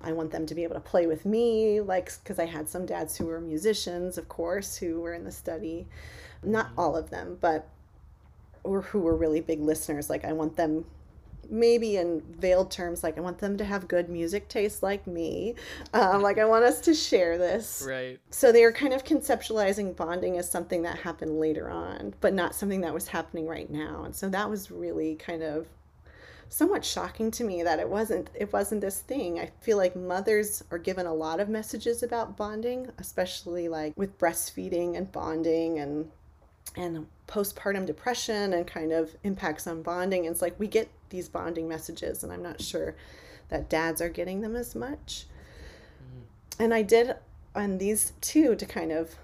I 0.00 0.12
want 0.12 0.30
them 0.30 0.46
to 0.46 0.54
be 0.54 0.64
able 0.64 0.74
to 0.74 0.80
play 0.80 1.06
with 1.06 1.24
me, 1.24 1.80
like, 1.80 2.12
because 2.22 2.38
I 2.38 2.46
had 2.46 2.68
some 2.68 2.86
dads 2.86 3.16
who 3.16 3.26
were 3.26 3.40
musicians, 3.40 4.18
of 4.18 4.28
course, 4.28 4.76
who 4.76 5.00
were 5.00 5.14
in 5.14 5.24
the 5.24 5.32
study. 5.32 5.86
Not 6.42 6.66
mm-hmm. 6.66 6.80
all 6.80 6.96
of 6.96 7.10
them, 7.10 7.38
but 7.40 7.68
or 8.62 8.82
who 8.82 9.00
were 9.00 9.14
really 9.14 9.40
big 9.40 9.60
listeners. 9.60 10.10
Like, 10.10 10.24
I 10.24 10.32
want 10.32 10.56
them 10.56 10.84
maybe 11.50 11.96
in 11.96 12.22
veiled 12.38 12.70
terms 12.70 13.02
like 13.02 13.16
i 13.18 13.20
want 13.20 13.38
them 13.38 13.56
to 13.56 13.64
have 13.64 13.86
good 13.88 14.08
music 14.08 14.48
taste 14.48 14.82
like 14.82 15.06
me 15.06 15.54
um, 15.94 16.22
like 16.22 16.38
i 16.38 16.44
want 16.44 16.64
us 16.64 16.80
to 16.80 16.94
share 16.94 17.38
this 17.38 17.84
right 17.86 18.18
so 18.30 18.52
they 18.52 18.64
are 18.64 18.72
kind 18.72 18.92
of 18.92 19.04
conceptualizing 19.04 19.94
bonding 19.96 20.38
as 20.38 20.50
something 20.50 20.82
that 20.82 20.98
happened 20.98 21.38
later 21.38 21.70
on 21.70 22.14
but 22.20 22.34
not 22.34 22.54
something 22.54 22.80
that 22.80 22.92
was 22.92 23.08
happening 23.08 23.46
right 23.46 23.70
now 23.70 24.02
and 24.04 24.14
so 24.14 24.28
that 24.28 24.48
was 24.48 24.70
really 24.70 25.14
kind 25.16 25.42
of 25.42 25.66
somewhat 26.48 26.84
shocking 26.84 27.30
to 27.30 27.44
me 27.44 27.62
that 27.62 27.78
it 27.78 27.88
wasn't 27.88 28.30
it 28.34 28.52
wasn't 28.52 28.80
this 28.80 29.00
thing 29.00 29.38
i 29.38 29.50
feel 29.60 29.76
like 29.76 29.96
mothers 29.96 30.62
are 30.70 30.78
given 30.78 31.06
a 31.06 31.14
lot 31.14 31.40
of 31.40 31.48
messages 31.48 32.02
about 32.02 32.36
bonding 32.36 32.88
especially 32.98 33.68
like 33.68 33.92
with 33.96 34.16
breastfeeding 34.18 34.96
and 34.96 35.10
bonding 35.10 35.78
and 35.78 36.10
and 36.76 37.06
postpartum 37.26 37.86
depression 37.86 38.52
and 38.52 38.66
kind 38.66 38.92
of 38.92 39.16
impacts 39.24 39.66
on 39.66 39.82
bonding. 39.82 40.26
And 40.26 40.32
it's 40.32 40.42
like 40.42 40.58
we 40.58 40.66
get 40.66 40.90
these 41.10 41.28
bonding 41.28 41.68
messages, 41.68 42.22
and 42.22 42.32
I'm 42.32 42.42
not 42.42 42.60
sure 42.60 42.96
that 43.48 43.68
dads 43.68 44.00
are 44.00 44.08
getting 44.08 44.40
them 44.40 44.56
as 44.56 44.74
much. 44.74 45.26
Mm-hmm. 46.02 46.62
And 46.62 46.74
I 46.74 46.82
did 46.82 47.16
on 47.54 47.78
these 47.78 48.12
two 48.20 48.54
to 48.56 48.66
kind 48.66 48.92
of 48.92 49.16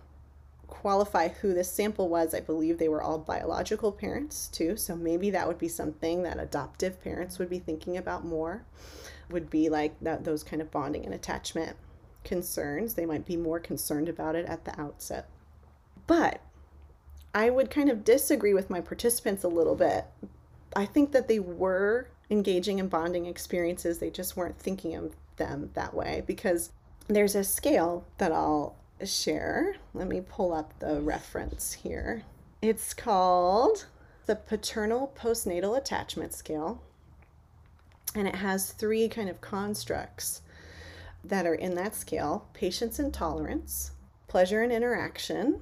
qualify 0.82 1.28
who 1.28 1.54
this 1.54 1.70
sample 1.70 2.08
was. 2.08 2.34
I 2.34 2.40
believe 2.40 2.76
they 2.76 2.88
were 2.88 3.00
all 3.00 3.16
biological 3.16 3.92
parents 3.92 4.48
too. 4.48 4.76
So 4.76 4.96
maybe 4.96 5.30
that 5.30 5.46
would 5.46 5.58
be 5.58 5.68
something 5.68 6.24
that 6.24 6.40
adoptive 6.40 7.00
parents 7.00 7.38
would 7.38 7.48
be 7.48 7.60
thinking 7.60 7.96
about 7.96 8.24
more, 8.24 8.64
would 9.30 9.48
be 9.48 9.68
like 9.68 9.94
that 10.00 10.24
those 10.24 10.42
kind 10.42 10.60
of 10.60 10.72
bonding 10.72 11.04
and 11.04 11.14
attachment 11.14 11.76
concerns. 12.24 12.94
They 12.94 13.06
might 13.06 13.24
be 13.24 13.36
more 13.36 13.60
concerned 13.60 14.08
about 14.08 14.34
it 14.34 14.44
at 14.46 14.64
the 14.64 14.78
outset. 14.80 15.28
But 16.08 16.40
I 17.32 17.48
would 17.48 17.70
kind 17.70 17.88
of 17.88 18.02
disagree 18.02 18.52
with 18.52 18.68
my 18.68 18.80
participants 18.80 19.44
a 19.44 19.48
little 19.48 19.76
bit. 19.76 20.04
I 20.74 20.84
think 20.84 21.12
that 21.12 21.28
they 21.28 21.38
were 21.38 22.08
engaging 22.28 22.80
in 22.80 22.88
bonding 22.88 23.26
experiences, 23.26 23.98
they 23.98 24.10
just 24.10 24.36
weren't 24.36 24.58
thinking 24.58 24.96
of 24.96 25.14
them 25.36 25.70
that 25.74 25.94
way 25.94 26.24
because 26.26 26.72
there's 27.06 27.36
a 27.36 27.44
scale 27.44 28.04
that 28.18 28.32
I'll 28.32 28.74
share. 29.06 29.76
Let 29.94 30.08
me 30.08 30.20
pull 30.20 30.52
up 30.52 30.78
the 30.78 31.00
reference 31.00 31.72
here. 31.72 32.22
It's 32.60 32.94
called 32.94 33.86
the 34.26 34.36
Paternal 34.36 35.12
Postnatal 35.18 35.76
Attachment 35.76 36.32
Scale, 36.32 36.82
and 38.14 38.28
it 38.28 38.36
has 38.36 38.72
three 38.72 39.08
kind 39.08 39.28
of 39.28 39.40
constructs 39.40 40.42
that 41.24 41.46
are 41.46 41.54
in 41.54 41.74
that 41.74 41.94
scale 41.94 42.48
patience 42.52 42.98
and 42.98 43.12
tolerance, 43.12 43.92
pleasure 44.28 44.62
and 44.62 44.72
interaction, 44.72 45.60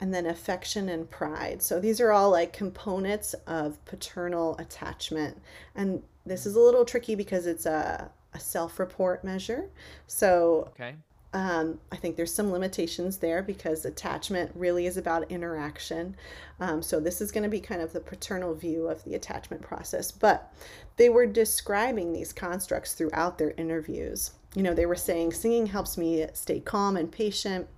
and 0.00 0.12
then 0.12 0.26
affection 0.26 0.88
and 0.88 1.10
pride. 1.10 1.62
So 1.62 1.80
these 1.80 2.00
are 2.00 2.12
all 2.12 2.30
like 2.30 2.52
components 2.52 3.34
of 3.46 3.82
paternal 3.84 4.56
attachment. 4.58 5.40
And 5.74 6.02
this 6.24 6.44
is 6.44 6.54
a 6.54 6.60
little 6.60 6.84
tricky 6.84 7.14
because 7.14 7.46
it's 7.46 7.66
a, 7.66 8.10
a 8.34 8.40
self 8.40 8.78
report 8.78 9.24
measure. 9.24 9.70
So 10.06 10.68
okay. 10.74 10.94
Um, 11.36 11.80
I 11.92 11.96
think 11.96 12.16
there's 12.16 12.32
some 12.32 12.50
limitations 12.50 13.18
there 13.18 13.42
because 13.42 13.84
attachment 13.84 14.50
really 14.54 14.86
is 14.86 14.96
about 14.96 15.30
interaction. 15.30 16.16
Um, 16.60 16.80
so 16.80 16.98
this 16.98 17.20
is 17.20 17.30
going 17.30 17.42
to 17.42 17.50
be 17.50 17.60
kind 17.60 17.82
of 17.82 17.92
the 17.92 18.00
paternal 18.00 18.54
view 18.54 18.86
of 18.86 19.04
the 19.04 19.14
attachment 19.14 19.60
process. 19.60 20.10
But 20.10 20.50
they 20.96 21.10
were 21.10 21.26
describing 21.26 22.14
these 22.14 22.32
constructs 22.32 22.94
throughout 22.94 23.36
their 23.36 23.50
interviews. 23.58 24.30
You 24.54 24.62
know, 24.62 24.72
they 24.72 24.86
were 24.86 24.96
saying 24.96 25.34
singing 25.34 25.66
helps 25.66 25.98
me 25.98 26.26
stay 26.32 26.58
calm 26.58 26.96
and 26.96 27.12
patient. 27.12 27.68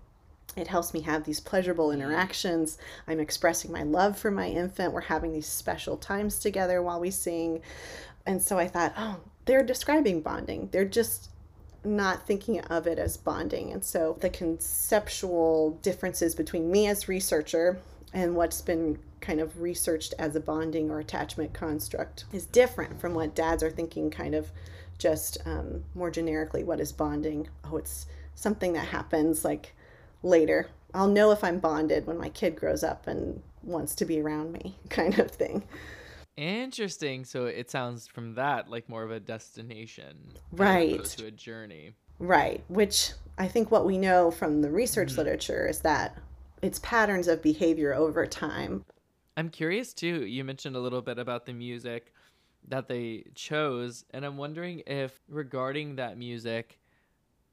It 0.55 0.69
helps 0.69 0.95
me 0.95 1.01
have 1.01 1.25
these 1.25 1.41
pleasurable 1.41 1.91
interactions. 1.91 2.79
I'm 3.09 3.19
expressing 3.19 3.73
my 3.73 3.83
love 3.83 4.17
for 4.17 4.31
my 4.31 4.47
infant. 4.47 4.93
We're 4.93 5.01
having 5.01 5.33
these 5.33 5.49
special 5.49 5.97
times 5.97 6.39
together 6.39 6.81
while 6.81 7.01
we 7.01 7.11
sing. 7.11 7.63
And 8.25 8.41
so 8.41 8.57
I 8.57 8.69
thought, 8.69 8.93
oh, 8.97 9.17
they're 9.47 9.65
describing 9.65 10.21
bonding. 10.21 10.69
They're 10.71 10.85
just 10.85 11.31
not 11.85 12.27
thinking 12.27 12.61
of 12.61 12.87
it 12.87 12.99
as 12.99 13.17
bonding. 13.17 13.73
And 13.73 13.85
so 13.85 14.17
the 14.21 14.31
conceptual 14.31 15.79
differences 15.83 16.35
between 16.35 16.71
me 16.71 16.87
as 16.87 17.09
researcher 17.09 17.81
and 18.13 18.35
what's 18.35 18.61
been 18.61 18.99
kind 19.21 19.41
of 19.41 19.61
researched 19.61 20.15
as 20.19 20.37
a 20.37 20.41
bonding 20.41 20.91
or 20.91 21.01
attachment 21.01 21.53
construct 21.53 22.25
is 22.33 22.47
different 22.47 23.01
from 23.01 23.15
what 23.15 23.35
dads 23.35 23.63
are 23.63 23.71
thinking 23.71 24.11
kind 24.11 24.35
of 24.35 24.51
just 24.97 25.39
um, 25.45 25.85
more 25.95 26.11
generically 26.11 26.65
what 26.65 26.81
is 26.81 26.93
bonding 26.93 27.49
oh 27.65 27.77
it's 27.77 28.07
something 28.39 28.73
that 28.73 28.87
happens 28.87 29.45
like 29.45 29.75
later. 30.23 30.69
I'll 30.95 31.09
know 31.09 31.33
if 31.33 31.45
I'm 31.45 31.59
bonded 31.59 32.07
when 32.07 32.19
my 32.19 32.29
kid 32.29 32.57
grows 32.57 32.83
up 32.83 33.07
and 33.07 33.43
wants 33.63 33.95
to 33.97 34.05
be 34.05 34.21
around 34.21 34.53
me, 34.53 34.77
kind 34.89 35.19
of 35.19 35.31
thing. 35.31 35.65
Interesting. 36.39 37.25
So 37.25 37.47
it 37.47 37.69
sounds 37.69 38.07
from 38.07 38.35
that 38.35 38.71
like 38.71 38.89
more 38.89 39.03
of 39.03 39.11
a 39.11 39.19
destination, 39.19 40.17
right? 40.53 41.05
To 41.05 41.27
a 41.27 41.33
journey, 41.33 41.95
right? 42.21 42.63
Which 42.69 43.11
I 43.39 43.49
think 43.49 43.73
what 43.73 43.85
we 43.85 43.99
know 43.99 44.31
from 44.31 44.63
the 44.63 44.71
research 44.71 45.15
Mhm. 45.15 45.17
literature 45.19 45.67
is 45.67 45.81
that 45.81 46.17
it's 46.63 46.79
patterns 46.79 47.27
of 47.27 47.43
behavior 47.43 47.93
over 47.93 48.25
time. 48.25 48.85
I'm 49.37 49.49
curious 49.49 49.93
too. 49.93 50.25
You 50.27 50.45
mentioned 50.45 50.77
a 50.77 50.81
little 50.81 51.03
bit 51.03 51.19
about 51.19 51.45
the 51.45 51.53
music 51.53 52.13
that 52.69 52.87
they 52.87 53.25
chose, 53.35 54.05
and 54.11 54.25
I'm 54.25 54.37
wondering 54.37 54.85
if 54.87 55.21
regarding 55.29 55.97
that 55.97 56.17
music, 56.17 56.79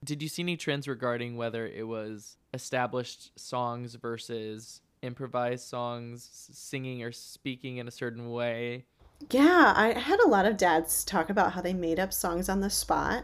did 0.03 0.21
you 0.21 0.29
see 0.29 0.43
any 0.43 0.57
trends 0.57 0.87
regarding 0.87 1.37
whether 1.37 1.65
it 1.65 1.87
was 1.87 2.37
established 2.53 3.31
songs 3.39 3.95
versus 3.95 4.81
improvised 5.05 5.67
songs, 5.67 6.27
singing 6.31 7.03
or 7.03 7.11
speaking 7.11 7.77
in 7.77 7.87
a 7.87 7.91
certain 7.91 8.31
way? 8.31 8.85
Yeah, 9.29 9.73
I 9.75 9.97
had 9.97 10.19
a 10.19 10.27
lot 10.27 10.45
of 10.45 10.57
dads 10.57 11.03
talk 11.03 11.29
about 11.29 11.53
how 11.53 11.61
they 11.61 11.73
made 11.73 11.99
up 11.99 12.13
songs 12.13 12.49
on 12.49 12.59
the 12.59 12.69
spot. 12.69 13.23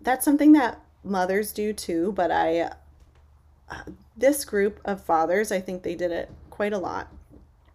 That's 0.00 0.24
something 0.24 0.52
that 0.52 0.80
mothers 1.04 1.52
do 1.52 1.72
too, 1.72 2.12
but 2.12 2.30
I 2.30 2.72
uh, 3.70 3.82
this 4.16 4.44
group 4.44 4.80
of 4.84 5.02
fathers, 5.02 5.52
I 5.52 5.60
think 5.60 5.82
they 5.82 5.94
did 5.94 6.10
it 6.10 6.30
quite 6.50 6.72
a 6.72 6.78
lot. 6.78 7.12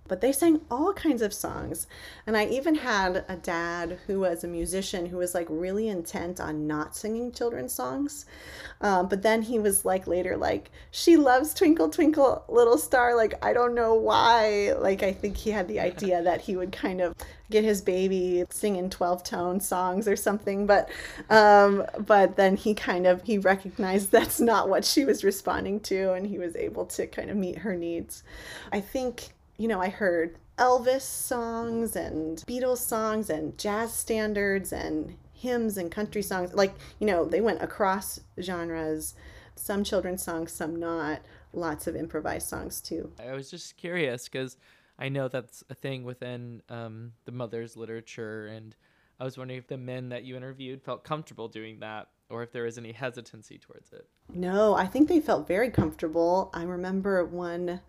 But 0.07 0.21
they 0.21 0.31
sang 0.31 0.61
all 0.69 0.93
kinds 0.93 1.21
of 1.21 1.33
songs. 1.33 1.87
And 2.27 2.37
I 2.37 2.45
even 2.45 2.75
had 2.75 3.25
a 3.27 3.35
dad 3.35 3.97
who 4.05 4.19
was 4.19 4.43
a 4.43 4.47
musician 4.47 5.07
who 5.07 5.17
was 5.17 5.33
like 5.33 5.47
really 5.49 5.87
intent 5.87 6.39
on 6.39 6.67
not 6.67 6.95
singing 6.95 7.31
children's 7.31 7.73
songs. 7.73 8.25
Um, 8.81 9.07
but 9.07 9.23
then 9.23 9.41
he 9.41 9.57
was 9.57 9.83
like 9.85 10.05
later, 10.05 10.37
like, 10.37 10.69
she 10.91 11.17
loves 11.17 11.53
Twinkle, 11.53 11.89
Twinkle, 11.89 12.43
Little 12.47 12.77
Star. 12.77 13.15
Like, 13.15 13.33
I 13.43 13.53
don't 13.53 13.73
know 13.73 13.95
why. 13.95 14.73
Like, 14.77 15.01
I 15.01 15.11
think 15.11 15.37
he 15.37 15.49
had 15.51 15.67
the 15.67 15.79
idea 15.79 16.21
that 16.21 16.41
he 16.41 16.55
would 16.55 16.71
kind 16.71 17.01
of 17.01 17.15
get 17.49 17.63
his 17.63 17.81
baby 17.81 18.43
singing 18.49 18.89
12 18.89 19.23
tone 19.23 19.59
songs 19.59 20.07
or 20.07 20.15
something. 20.15 20.67
But, 20.67 20.89
um, 21.29 21.83
but 22.05 22.35
then 22.35 22.57
he 22.57 22.73
kind 22.73 23.07
of, 23.07 23.23
he 23.23 23.37
recognized 23.37 24.11
that's 24.11 24.39
not 24.39 24.69
what 24.69 24.85
she 24.85 25.05
was 25.05 25.23
responding 25.23 25.79
to. 25.81 26.13
And 26.13 26.27
he 26.27 26.37
was 26.37 26.55
able 26.55 26.85
to 26.87 27.07
kind 27.07 27.29
of 27.29 27.37
meet 27.37 27.59
her 27.59 27.75
needs. 27.75 28.23
I 28.71 28.81
think 28.81 29.29
you 29.57 29.67
know, 29.67 29.81
I 29.81 29.89
heard 29.89 30.37
Elvis 30.57 31.01
songs 31.01 31.95
and 31.95 32.37
Beatles 32.47 32.77
songs 32.77 33.29
and 33.29 33.57
jazz 33.57 33.93
standards 33.93 34.71
and 34.71 35.15
hymns 35.33 35.77
and 35.77 35.91
country 35.91 36.21
songs. 36.21 36.53
Like, 36.53 36.73
you 36.99 37.07
know, 37.07 37.25
they 37.25 37.41
went 37.41 37.61
across 37.61 38.19
genres, 38.41 39.13
some 39.55 39.83
children's 39.83 40.23
songs, 40.23 40.51
some 40.51 40.75
not, 40.75 41.21
lots 41.53 41.87
of 41.87 41.95
improvised 41.95 42.47
songs 42.47 42.81
too. 42.81 43.11
I 43.19 43.33
was 43.33 43.49
just 43.49 43.77
curious 43.77 44.27
because 44.27 44.57
I 44.97 45.09
know 45.09 45.27
that's 45.27 45.63
a 45.69 45.75
thing 45.75 46.03
within 46.03 46.61
um, 46.69 47.13
the 47.25 47.31
mother's 47.31 47.75
literature, 47.75 48.47
and 48.47 48.75
I 49.19 49.23
was 49.23 49.37
wondering 49.37 49.57
if 49.57 49.67
the 49.67 49.77
men 49.77 50.09
that 50.09 50.23
you 50.23 50.35
interviewed 50.35 50.81
felt 50.81 51.03
comfortable 51.03 51.47
doing 51.47 51.79
that, 51.79 52.07
or 52.29 52.43
if 52.43 52.51
there 52.51 52.63
was 52.63 52.77
any 52.77 52.91
hesitancy 52.91 53.57
towards 53.57 53.91
it. 53.91 54.07
No, 54.33 54.73
I 54.73 54.87
think 54.87 55.07
they 55.07 55.19
felt 55.19 55.47
very 55.47 55.69
comfortable. 55.69 56.49
I 56.53 56.63
remember 56.63 57.23
one 57.25 57.81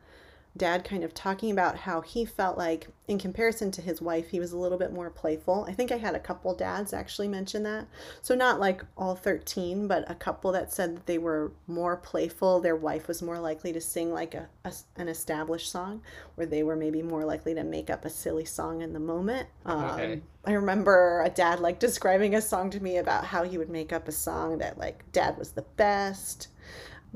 dad 0.56 0.84
kind 0.84 1.04
of 1.04 1.12
talking 1.14 1.50
about 1.50 1.76
how 1.78 2.00
he 2.00 2.24
felt 2.24 2.56
like 2.58 2.88
in 3.08 3.18
comparison 3.18 3.70
to 3.70 3.82
his 3.82 4.00
wife 4.02 4.28
he 4.28 4.40
was 4.40 4.52
a 4.52 4.56
little 4.56 4.78
bit 4.78 4.92
more 4.92 5.10
playful. 5.10 5.64
I 5.68 5.72
think 5.72 5.92
i 5.92 5.96
had 5.96 6.14
a 6.14 6.20
couple 6.20 6.54
dads 6.54 6.92
actually 6.92 7.28
mention 7.28 7.62
that. 7.64 7.86
So 8.22 8.34
not 8.34 8.58
like 8.60 8.82
all 8.96 9.14
13 9.14 9.86
but 9.86 10.10
a 10.10 10.14
couple 10.14 10.52
that 10.52 10.72
said 10.72 10.96
that 10.96 11.06
they 11.06 11.18
were 11.18 11.52
more 11.66 11.96
playful. 11.96 12.60
Their 12.60 12.76
wife 12.76 13.08
was 13.08 13.22
more 13.22 13.38
likely 13.38 13.72
to 13.72 13.80
sing 13.80 14.12
like 14.12 14.34
a, 14.34 14.48
a 14.64 14.72
an 14.96 15.08
established 15.08 15.70
song 15.70 16.02
where 16.34 16.46
they 16.46 16.62
were 16.62 16.76
maybe 16.76 17.02
more 17.02 17.24
likely 17.24 17.54
to 17.54 17.64
make 17.64 17.90
up 17.90 18.04
a 18.04 18.10
silly 18.10 18.44
song 18.44 18.82
in 18.82 18.92
the 18.92 19.00
moment. 19.00 19.48
Um, 19.64 19.84
Okay. 19.96 20.22
i 20.44 20.52
remember 20.52 21.22
a 21.24 21.30
dad 21.30 21.60
like 21.60 21.78
describing 21.78 22.34
a 22.34 22.40
song 22.40 22.70
to 22.70 22.80
me 22.80 22.96
about 22.98 23.24
how 23.24 23.42
he 23.44 23.58
would 23.58 23.68
make 23.70 23.92
up 23.92 24.08
a 24.08 24.12
song 24.12 24.58
that 24.58 24.78
like 24.78 25.04
dad 25.12 25.36
was 25.38 25.52
the 25.52 25.62
best 25.76 26.48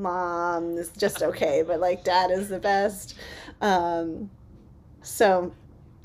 mom 0.00 0.76
is 0.76 0.90
just 0.90 1.22
okay, 1.22 1.62
but 1.66 1.80
like 1.80 2.04
dad 2.04 2.30
is 2.30 2.48
the 2.48 2.58
best. 2.58 3.14
Um, 3.60 4.30
so 5.02 5.52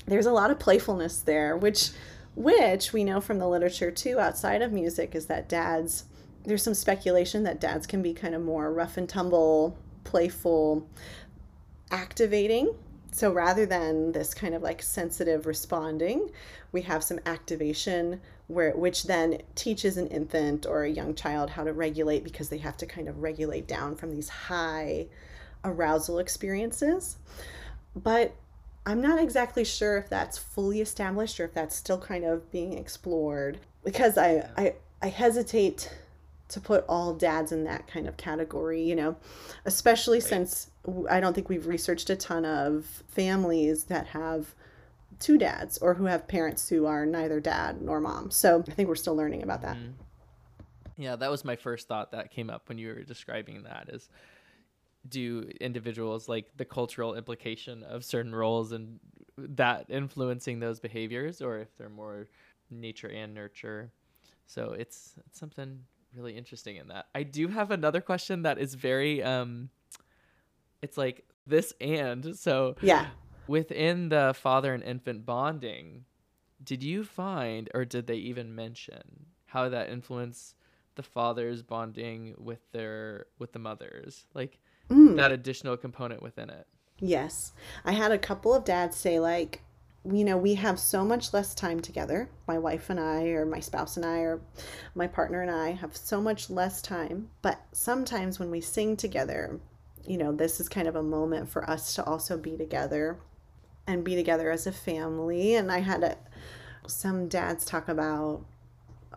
there's 0.06 0.26
a 0.26 0.32
lot 0.32 0.50
of 0.50 0.58
playfulness 0.58 1.20
there, 1.20 1.56
which 1.56 1.90
which 2.34 2.92
we 2.92 3.02
know 3.02 3.20
from 3.20 3.38
the 3.38 3.48
literature 3.48 3.90
too 3.90 4.20
outside 4.20 4.60
of 4.60 4.70
music 4.70 5.14
is 5.14 5.26
that 5.26 5.48
dads 5.48 6.04
there's 6.44 6.62
some 6.62 6.74
speculation 6.74 7.42
that 7.42 7.60
dads 7.60 7.86
can 7.86 8.02
be 8.02 8.14
kind 8.14 8.34
of 8.34 8.42
more 8.42 8.72
rough 8.72 8.96
and 8.96 9.08
tumble, 9.08 9.76
playful, 10.04 10.88
activating. 11.90 12.72
So 13.16 13.32
rather 13.32 13.64
than 13.64 14.12
this 14.12 14.34
kind 14.34 14.54
of 14.54 14.62
like 14.62 14.82
sensitive 14.82 15.46
responding, 15.46 16.32
we 16.70 16.82
have 16.82 17.02
some 17.02 17.18
activation 17.24 18.20
where 18.46 18.76
which 18.76 19.04
then 19.04 19.40
teaches 19.54 19.96
an 19.96 20.08
infant 20.08 20.66
or 20.66 20.84
a 20.84 20.90
young 20.90 21.14
child 21.14 21.48
how 21.48 21.64
to 21.64 21.72
regulate 21.72 22.24
because 22.24 22.50
they 22.50 22.58
have 22.58 22.76
to 22.76 22.84
kind 22.84 23.08
of 23.08 23.22
regulate 23.22 23.66
down 23.66 23.96
from 23.96 24.10
these 24.10 24.28
high 24.28 25.06
arousal 25.64 26.18
experiences. 26.18 27.16
But 27.94 28.34
I'm 28.84 29.00
not 29.00 29.18
exactly 29.18 29.64
sure 29.64 29.96
if 29.96 30.10
that's 30.10 30.36
fully 30.36 30.82
established 30.82 31.40
or 31.40 31.46
if 31.46 31.54
that's 31.54 31.74
still 31.74 31.98
kind 31.98 32.26
of 32.26 32.52
being 32.52 32.74
explored 32.74 33.60
because 33.82 34.18
I 34.18 34.46
I, 34.58 34.74
I 35.00 35.08
hesitate 35.08 35.90
to 36.48 36.60
put 36.60 36.84
all 36.88 37.12
dads 37.12 37.52
in 37.52 37.64
that 37.64 37.86
kind 37.88 38.06
of 38.06 38.16
category, 38.16 38.82
you 38.82 38.94
know, 38.94 39.16
especially 39.64 40.20
since 40.20 40.70
I 41.10 41.20
don't 41.20 41.34
think 41.34 41.48
we've 41.48 41.66
researched 41.66 42.08
a 42.10 42.16
ton 42.16 42.44
of 42.44 42.84
families 43.08 43.84
that 43.84 44.08
have 44.08 44.54
two 45.18 45.38
dads 45.38 45.78
or 45.78 45.94
who 45.94 46.04
have 46.04 46.28
parents 46.28 46.68
who 46.68 46.86
are 46.86 47.06
neither 47.06 47.40
dad 47.40 47.82
nor 47.82 48.00
mom. 48.00 48.30
So 48.30 48.62
I 48.68 48.72
think 48.72 48.88
we're 48.88 48.94
still 48.96 49.16
learning 49.16 49.42
about 49.42 49.62
that. 49.62 49.76
Mhm. 49.76 49.94
Yeah, 50.98 51.16
that 51.16 51.30
was 51.30 51.44
my 51.44 51.56
first 51.56 51.88
thought 51.88 52.12
that 52.12 52.30
came 52.30 52.48
up 52.48 52.68
when 52.68 52.78
you 52.78 52.88
were 52.88 53.02
describing 53.02 53.62
that 53.64 53.88
is 53.88 54.08
do 55.08 55.50
individuals 55.60 56.28
like 56.28 56.56
the 56.56 56.64
cultural 56.64 57.14
implication 57.14 57.82
of 57.82 58.04
certain 58.04 58.34
roles 58.34 58.72
and 58.72 58.98
that 59.36 59.86
influencing 59.88 60.58
those 60.58 60.80
behaviors 60.80 61.42
or 61.42 61.58
if 61.58 61.76
they're 61.76 61.88
more 61.88 62.26
nature 62.70 63.08
and 63.08 63.34
nurture. 63.34 63.90
So 64.46 64.72
it's 64.72 65.14
it's 65.26 65.38
something 65.38 65.84
really 66.16 66.36
interesting 66.36 66.76
in 66.76 66.88
that. 66.88 67.06
I 67.14 67.22
do 67.22 67.48
have 67.48 67.70
another 67.70 68.00
question 68.00 68.42
that 68.42 68.58
is 68.58 68.74
very 68.74 69.22
um 69.22 69.70
it's 70.82 70.96
like 70.96 71.24
this 71.46 71.72
and 71.80 72.36
so 72.36 72.76
Yeah. 72.80 73.08
within 73.46 74.08
the 74.08 74.34
father 74.36 74.74
and 74.74 74.82
infant 74.82 75.24
bonding, 75.26 76.04
did 76.62 76.82
you 76.82 77.04
find 77.04 77.68
or 77.74 77.84
did 77.84 78.06
they 78.06 78.16
even 78.16 78.54
mention 78.54 79.26
how 79.46 79.68
that 79.68 79.90
influenced 79.90 80.54
the 80.96 81.02
fathers 81.02 81.62
bonding 81.62 82.34
with 82.38 82.60
their 82.72 83.26
with 83.38 83.52
the 83.52 83.58
mothers? 83.58 84.26
Like 84.34 84.58
Mm. 84.88 85.16
that 85.16 85.32
additional 85.32 85.76
component 85.76 86.22
within 86.22 86.48
it. 86.48 86.66
Yes. 87.00 87.52
I 87.84 87.92
had 87.92 88.12
a 88.12 88.18
couple 88.18 88.54
of 88.54 88.64
dads 88.64 88.96
say, 88.96 89.18
like, 89.18 89.62
you 90.12 90.24
know, 90.24 90.36
we 90.36 90.54
have 90.54 90.78
so 90.78 91.04
much 91.04 91.32
less 91.32 91.54
time 91.54 91.80
together. 91.80 92.28
My 92.46 92.58
wife 92.58 92.90
and 92.90 93.00
I, 93.00 93.24
or 93.28 93.46
my 93.46 93.60
spouse 93.60 93.96
and 93.96 94.06
I, 94.06 94.18
or 94.20 94.40
my 94.94 95.06
partner 95.06 95.42
and 95.42 95.50
I 95.50 95.72
have 95.72 95.96
so 95.96 96.20
much 96.20 96.50
less 96.50 96.80
time. 96.82 97.30
But 97.42 97.60
sometimes 97.72 98.38
when 98.38 98.50
we 98.50 98.60
sing 98.60 98.96
together, 98.96 99.58
you 100.06 100.18
know, 100.18 100.32
this 100.32 100.60
is 100.60 100.68
kind 100.68 100.86
of 100.88 100.96
a 100.96 101.02
moment 101.02 101.48
for 101.48 101.68
us 101.68 101.94
to 101.96 102.04
also 102.04 102.36
be 102.36 102.56
together 102.56 103.18
and 103.86 104.04
be 104.04 104.14
together 104.14 104.50
as 104.50 104.66
a 104.66 104.72
family. 104.72 105.54
And 105.54 105.70
I 105.70 105.80
had 105.80 106.02
a, 106.02 106.16
some 106.86 107.28
dads 107.28 107.64
talk 107.64 107.88
about 107.88 108.44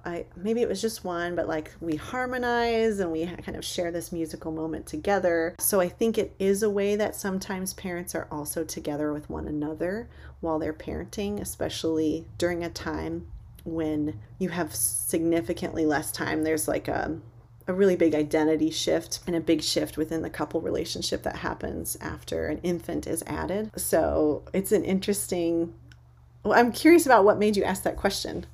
I 0.06 0.26
maybe 0.36 0.62
it 0.62 0.70
was 0.70 0.82
just 0.82 1.04
one, 1.04 1.36
but 1.36 1.48
like 1.48 1.74
we 1.82 1.96
harmonize 1.96 3.00
and 3.00 3.12
we 3.12 3.26
kind 3.26 3.58
of 3.58 3.66
share 3.66 3.92
this 3.92 4.12
musical 4.12 4.52
moment 4.52 4.86
together. 4.86 5.56
So 5.60 5.80
I 5.80 5.90
think 5.90 6.18
it 6.18 6.36
is 6.40 6.64
a 6.64 6.70
way 6.70 6.96
that 6.96 7.16
sometimes 7.16 7.74
parents 7.74 8.16
are 8.16 8.28
also 8.32 8.64
together 8.64 9.12
with 9.12 9.30
one 9.30 9.48
another 9.48 10.10
while 10.42 10.60
they're 10.60 10.74
parenting, 10.74 11.40
especially 11.40 12.26
during 12.38 12.64
a 12.64 12.70
time 12.70 13.28
when 13.64 14.20
you 14.38 14.50
have 14.50 14.74
significantly 14.74 15.86
less 15.86 16.12
time. 16.12 16.44
There's 16.44 16.68
like 16.68 16.88
a 16.88 17.20
a 17.68 17.74
really 17.74 17.96
big 17.96 18.16
identity 18.16 18.72
shift 18.72 19.20
and 19.28 19.36
a 19.36 19.40
big 19.40 19.62
shift 19.62 19.96
within 19.96 20.24
the 20.24 20.30
couple 20.30 20.60
relationship 20.60 21.22
that 21.22 21.36
happens 21.36 21.96
after 22.02 22.48
an 22.48 22.58
infant 22.64 23.06
is 23.06 23.24
added. 23.28 23.70
So 23.80 24.44
it's 24.54 24.72
an 24.72 24.84
interesting 24.84 25.76
well, 26.44 26.58
I'm 26.58 26.72
curious 26.72 27.06
about 27.06 27.26
what 27.26 27.38
made 27.38 27.58
you 27.58 27.64
ask 27.64 27.84
that 27.84 27.98
question. 27.98 28.46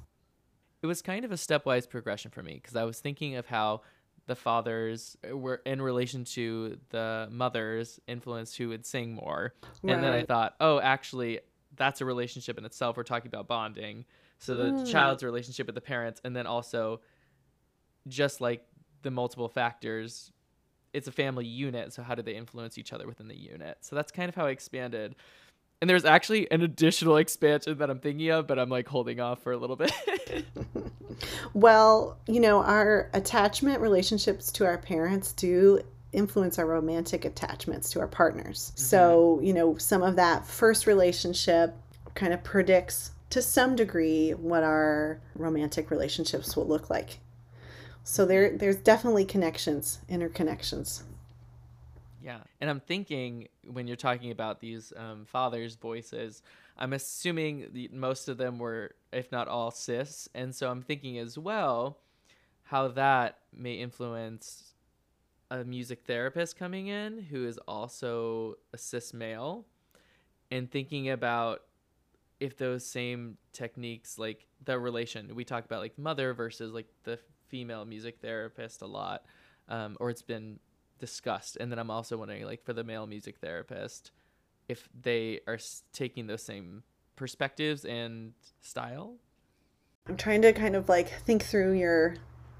It 0.81 0.87
was 0.87 1.01
kind 1.01 1.23
of 1.23 1.31
a 1.31 1.35
stepwise 1.35 1.89
progression 1.89 2.31
for 2.31 2.43
me 2.43 2.55
because 2.55 2.75
I 2.75 2.83
was 2.83 2.99
thinking 2.99 3.35
of 3.35 3.45
how 3.45 3.81
the 4.27 4.35
fathers 4.35 5.15
were 5.31 5.61
in 5.65 5.81
relation 5.81 6.25
to 6.25 6.77
the 6.89 7.27
mothers 7.31 7.99
influenced 8.07 8.57
who 8.57 8.69
would 8.69 8.85
sing 8.85 9.13
more. 9.13 9.53
And 9.83 10.03
then 10.03 10.13
I 10.13 10.23
thought, 10.23 10.55
oh, 10.59 10.79
actually, 10.79 11.39
that's 11.75 12.01
a 12.01 12.05
relationship 12.05 12.57
in 12.57 12.65
itself. 12.65 12.97
We're 12.97 13.03
talking 13.03 13.27
about 13.27 13.47
bonding. 13.47 14.05
So 14.39 14.55
the 14.55 14.71
Mm. 14.73 14.89
child's 14.89 15.23
relationship 15.23 15.65
with 15.67 15.75
the 15.75 15.81
parents, 15.81 16.21
and 16.23 16.35
then 16.35 16.45
also 16.47 17.01
just 18.07 18.41
like 18.41 18.65
the 19.01 19.11
multiple 19.11 19.49
factors, 19.49 20.31
it's 20.93 21.07
a 21.07 21.11
family 21.11 21.45
unit. 21.45 21.93
So 21.93 22.03
how 22.03 22.15
do 22.15 22.21
they 22.21 22.35
influence 22.35 22.77
each 22.77 22.93
other 22.93 23.07
within 23.07 23.27
the 23.27 23.35
unit? 23.37 23.77
So 23.81 23.95
that's 23.95 24.11
kind 24.11 24.29
of 24.29 24.35
how 24.35 24.45
I 24.45 24.51
expanded. 24.51 25.15
And 25.81 25.89
there's 25.89 26.05
actually 26.05 26.49
an 26.51 26.61
additional 26.61 27.17
expansion 27.25 27.77
that 27.79 27.89
I'm 27.89 27.99
thinking 27.99 28.29
of, 28.29 28.47
but 28.47 28.57
I'm 28.59 28.69
like 28.69 28.87
holding 28.87 29.19
off 29.19 29.41
for 29.43 29.51
a 29.51 29.57
little 29.57 29.75
bit. 29.75 29.91
well, 31.53 32.17
you 32.27 32.39
know, 32.39 32.63
our 32.63 33.09
attachment 33.13 33.81
relationships 33.81 34.51
to 34.53 34.65
our 34.65 34.77
parents 34.77 35.33
do 35.33 35.81
influence 36.15 36.57
our 36.57 36.65
romantic 36.65 37.25
attachments 37.25 37.89
to 37.91 37.99
our 37.99 38.07
partners. 38.07 38.71
Mm-hmm. 38.71 38.81
So, 38.81 39.39
you 39.43 39.53
know, 39.53 39.77
some 39.77 40.01
of 40.01 40.15
that 40.15 40.45
first 40.47 40.87
relationship 40.87 41.75
kind 42.15 42.33
of 42.33 42.43
predicts 42.43 43.11
to 43.31 43.41
some 43.41 43.75
degree 43.75 44.31
what 44.31 44.63
our 44.63 45.19
romantic 45.35 45.91
relationships 45.91 46.55
will 46.55 46.67
look 46.67 46.89
like. 46.89 47.19
So 48.03 48.25
there 48.25 48.55
there's 48.55 48.77
definitely 48.77 49.25
connections, 49.25 49.99
interconnections. 50.09 51.03
Yeah. 52.23 52.39
And 52.59 52.69
I'm 52.69 52.79
thinking 52.79 53.49
when 53.71 53.87
you're 53.87 53.95
talking 53.95 54.31
about 54.31 54.59
these 54.59 54.93
um, 54.95 55.25
fathers' 55.25 55.75
voices, 55.75 56.41
I'm 56.77 56.93
assuming 56.93 57.69
the, 57.71 57.89
most 57.93 58.27
of 58.29 58.37
them 58.37 58.57
were, 58.57 58.95
if 59.11 59.31
not 59.31 59.47
all, 59.47 59.71
cis. 59.71 60.27
And 60.33 60.53
so 60.53 60.69
I'm 60.69 60.81
thinking 60.81 61.17
as 61.19 61.37
well 61.37 61.99
how 62.63 62.87
that 62.89 63.37
may 63.55 63.73
influence 63.73 64.64
a 65.51 65.63
music 65.63 66.03
therapist 66.05 66.57
coming 66.57 66.87
in 66.87 67.19
who 67.19 67.45
is 67.45 67.57
also 67.67 68.55
a 68.73 68.77
cis 68.77 69.13
male 69.13 69.65
and 70.51 70.69
thinking 70.69 71.09
about 71.09 71.61
if 72.39 72.57
those 72.57 72.85
same 72.85 73.37
techniques 73.53 74.17
like 74.17 74.45
the 74.63 74.77
relation 74.77 75.33
we 75.35 75.45
talk 75.45 75.65
about 75.65 75.81
like 75.81 75.97
mother 75.97 76.33
versus 76.33 76.73
like 76.73 76.87
the 77.03 77.19
female 77.47 77.85
music 77.85 78.17
therapist 78.21 78.81
a 78.81 78.87
lot 78.87 79.23
um, 79.69 79.97
or 79.99 80.09
it's 80.09 80.21
been 80.21 80.59
discussed. 80.99 81.57
And 81.59 81.71
then 81.71 81.79
i'm 81.79 81.91
also 81.91 82.17
wondering 82.17 82.45
like 82.45 82.63
for 82.63 82.73
the 82.73 82.83
male 82.83 83.07
music 83.07 83.37
therapist 83.39 84.11
if 84.67 84.89
they 84.99 85.41
are 85.47 85.59
taking 85.93 86.27
those 86.27 86.43
same 86.43 86.83
perspectives 87.15 87.85
and 87.85 88.33
style? 88.61 89.15
I'm 90.07 90.17
trying 90.17 90.41
to 90.43 90.53
kind 90.53 90.75
of 90.75 90.89
like 90.89 91.09
think 91.09 91.43
through 91.43 91.73
your 91.73 92.15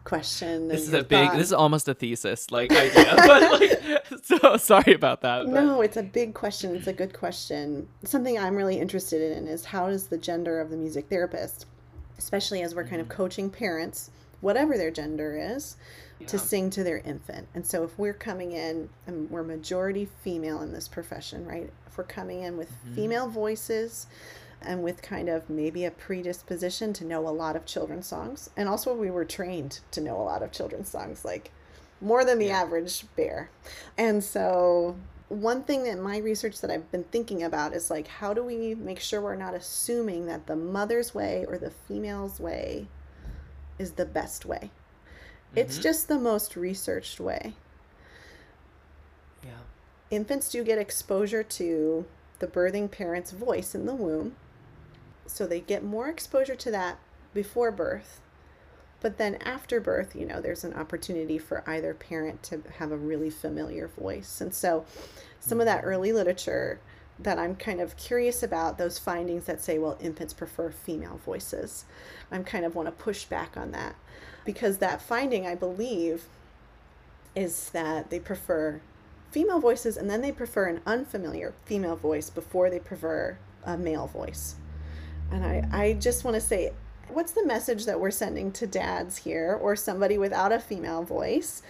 question. 0.06 0.70
This 0.70 0.84
is 0.84 0.94
a 0.94 1.04
big. 1.04 1.28
Thought. 1.28 1.38
This 1.38 1.48
is 1.48 1.54
almost 1.54 1.90
a 1.90 1.94
thesis 1.94 2.50
like 2.52 2.72
idea, 2.72 3.14
but 3.18 3.60
like, 3.60 4.06
so 4.24 4.56
sorry 4.56 4.94
about 4.94 5.22
that. 5.22 5.46
But. 5.46 5.54
No, 5.54 5.82
it's 5.82 5.98
a 5.98 6.04
big 6.04 6.34
question. 6.34 6.76
It's 6.76 6.88
a 6.88 6.94
good 6.94 7.14
question. 7.14 7.90
Something 8.06 8.40
I'm 8.40 8.56
really 8.56 8.80
interested 8.80 9.36
in 9.36 9.48
is 9.48 9.66
how 9.66 9.90
does 9.90 10.08
the 10.08 10.18
gender 10.18 10.62
of 10.62 10.70
the 10.70 10.78
music 10.78 11.10
therapist, 11.10 11.66
especially 12.18 12.62
as 12.62 12.74
we're 12.74 12.86
kind 12.86 13.02
of 13.02 13.08
mm-hmm. 13.08 13.18
coaching 13.18 13.50
parents, 13.50 14.12
whatever 14.40 14.78
their 14.78 14.92
gender 14.92 15.38
is, 15.38 15.76
yeah. 16.20 16.28
to 16.28 16.40
sing 16.40 16.70
to 16.70 16.84
their 16.84 17.00
infant. 17.00 17.48
And 17.54 17.66
so 17.66 17.84
if 17.84 17.98
we're 18.00 18.14
coming 18.14 18.54
in 18.54 18.90
and 19.08 19.30
we're 19.30 19.44
majority 19.44 20.08
female 20.24 20.62
in 20.62 20.72
this 20.72 20.88
profession, 20.88 21.46
right? 21.46 21.70
If 21.88 21.98
we're 21.98 22.06
coming 22.06 22.44
in 22.44 22.58
with 22.58 22.72
mm-hmm. 22.72 22.96
female 22.96 23.28
voices 23.28 24.08
and 24.66 24.84
with 24.84 25.02
kind 25.02 25.30
of 25.30 25.50
maybe 25.50 25.86
a 25.86 25.92
predisposition 25.92 26.94
to 26.94 27.06
know 27.06 27.28
a 27.28 27.30
lot 27.30 27.56
of 27.56 27.66
children's 27.66 28.08
songs. 28.08 28.50
And 28.58 28.68
also, 28.68 28.94
we 28.94 29.10
were 29.10 29.26
trained 29.26 29.80
to 29.92 30.02
know 30.02 30.16
a 30.18 30.24
lot 30.24 30.44
of 30.44 30.52
children's 30.52 30.90
songs, 30.90 31.24
like 31.24 31.52
more 32.02 32.26
than 32.26 32.40
the 32.40 32.48
yeah. 32.48 32.62
average 32.62 33.06
bear. 33.16 33.50
And 33.98 34.24
so, 34.24 34.96
one 35.30 35.64
thing 35.64 35.84
that 35.84 36.00
my 36.00 36.18
research 36.18 36.62
that 36.62 36.70
I've 36.70 36.92
been 36.92 37.06
thinking 37.06 37.44
about 37.44 37.74
is 37.74 37.90
like, 37.90 38.08
how 38.08 38.34
do 38.34 38.44
we 38.44 38.76
make 38.76 39.00
sure 39.00 39.22
we're 39.22 39.36
not 39.36 39.54
assuming 39.54 40.28
that 40.28 40.48
the 40.48 40.56
mother's 40.56 41.16
way 41.16 41.46
or 41.48 41.58
the 41.58 41.72
female's 41.72 42.40
way 42.40 42.88
is 43.80 43.94
the 43.94 44.06
best 44.06 44.46
way? 44.46 44.70
Mm-hmm. 45.50 45.60
It's 45.60 45.78
just 45.80 46.08
the 46.08 46.20
most 46.20 46.56
researched 46.56 47.20
way. 47.20 47.54
Yeah. 49.44 49.52
Infants 50.12 50.50
do 50.50 50.64
get 50.64 50.78
exposure 50.78 51.44
to 51.44 52.06
the 52.40 52.48
birthing 52.48 52.92
parent's 52.92 53.32
voice 53.32 53.74
in 53.74 53.86
the 53.86 53.96
womb 53.96 54.36
so 55.26 55.46
they 55.46 55.60
get 55.60 55.84
more 55.84 56.08
exposure 56.08 56.56
to 56.56 56.72
that 56.72 57.00
before 57.34 57.72
birth. 57.72 58.22
But 59.02 59.18
then 59.18 59.36
after 59.36 59.80
birth, 59.80 60.16
you 60.16 60.26
know, 60.26 60.42
there's 60.42 60.64
an 60.64 60.74
opportunity 60.74 61.38
for 61.38 61.64
either 61.70 61.94
parent 61.94 62.42
to 62.44 62.64
have 62.80 62.92
a 62.92 62.98
really 62.98 63.30
familiar 63.30 63.88
voice. 63.88 64.42
And 64.42 64.54
so 64.54 64.86
some 65.40 65.60
of 65.60 65.66
that 65.66 65.84
early 65.84 66.12
literature 66.12 66.80
that 67.20 67.38
I'm 67.38 67.56
kind 67.56 67.80
of 67.80 67.96
curious 67.98 68.44
about, 68.44 68.78
those 68.78 69.00
findings 69.00 69.46
that 69.46 69.62
say, 69.62 69.78
well, 69.78 69.98
infants 70.02 70.34
prefer 70.34 70.72
female 70.72 71.20
voices. 71.24 71.86
I'm 72.32 72.44
kind 72.44 72.66
of 72.66 72.76
want 72.76 72.88
to 72.88 72.92
push 72.92 73.26
back 73.26 73.56
on 73.56 73.72
that 73.72 73.96
because 74.44 74.78
that 74.78 75.02
finding, 75.02 75.46
I 75.48 75.56
believe, 75.56 76.26
is 77.36 77.70
that 77.72 78.10
they 78.10 78.20
prefer 78.20 78.82
female 79.32 79.60
voices 79.60 79.98
and 79.98 80.10
then 80.10 80.22
they 80.22 80.32
prefer 80.32 80.66
an 80.66 80.82
unfamiliar 80.86 81.54
female 81.66 81.96
voice 81.96 82.30
before 82.30 82.70
they 82.70 82.80
prefer 82.80 83.38
a 83.66 83.78
male 83.78 84.08
voice. 84.08 84.56
And 85.32 85.46
I, 85.46 85.68
I 85.72 85.94
just 85.94 86.24
want 86.24 86.36
to 86.36 86.42
say, 86.42 86.72
what's 87.10 87.32
the 87.32 87.46
message 87.46 87.86
that 87.86 88.00
we're 88.00 88.12
sending 88.12 88.52
to 88.54 88.68
dads 88.68 89.18
here 89.18 89.58
or 89.62 89.76
somebody 89.76 90.18
without 90.18 90.52
a 90.52 90.60
female 90.60 91.04
voice 91.04 91.62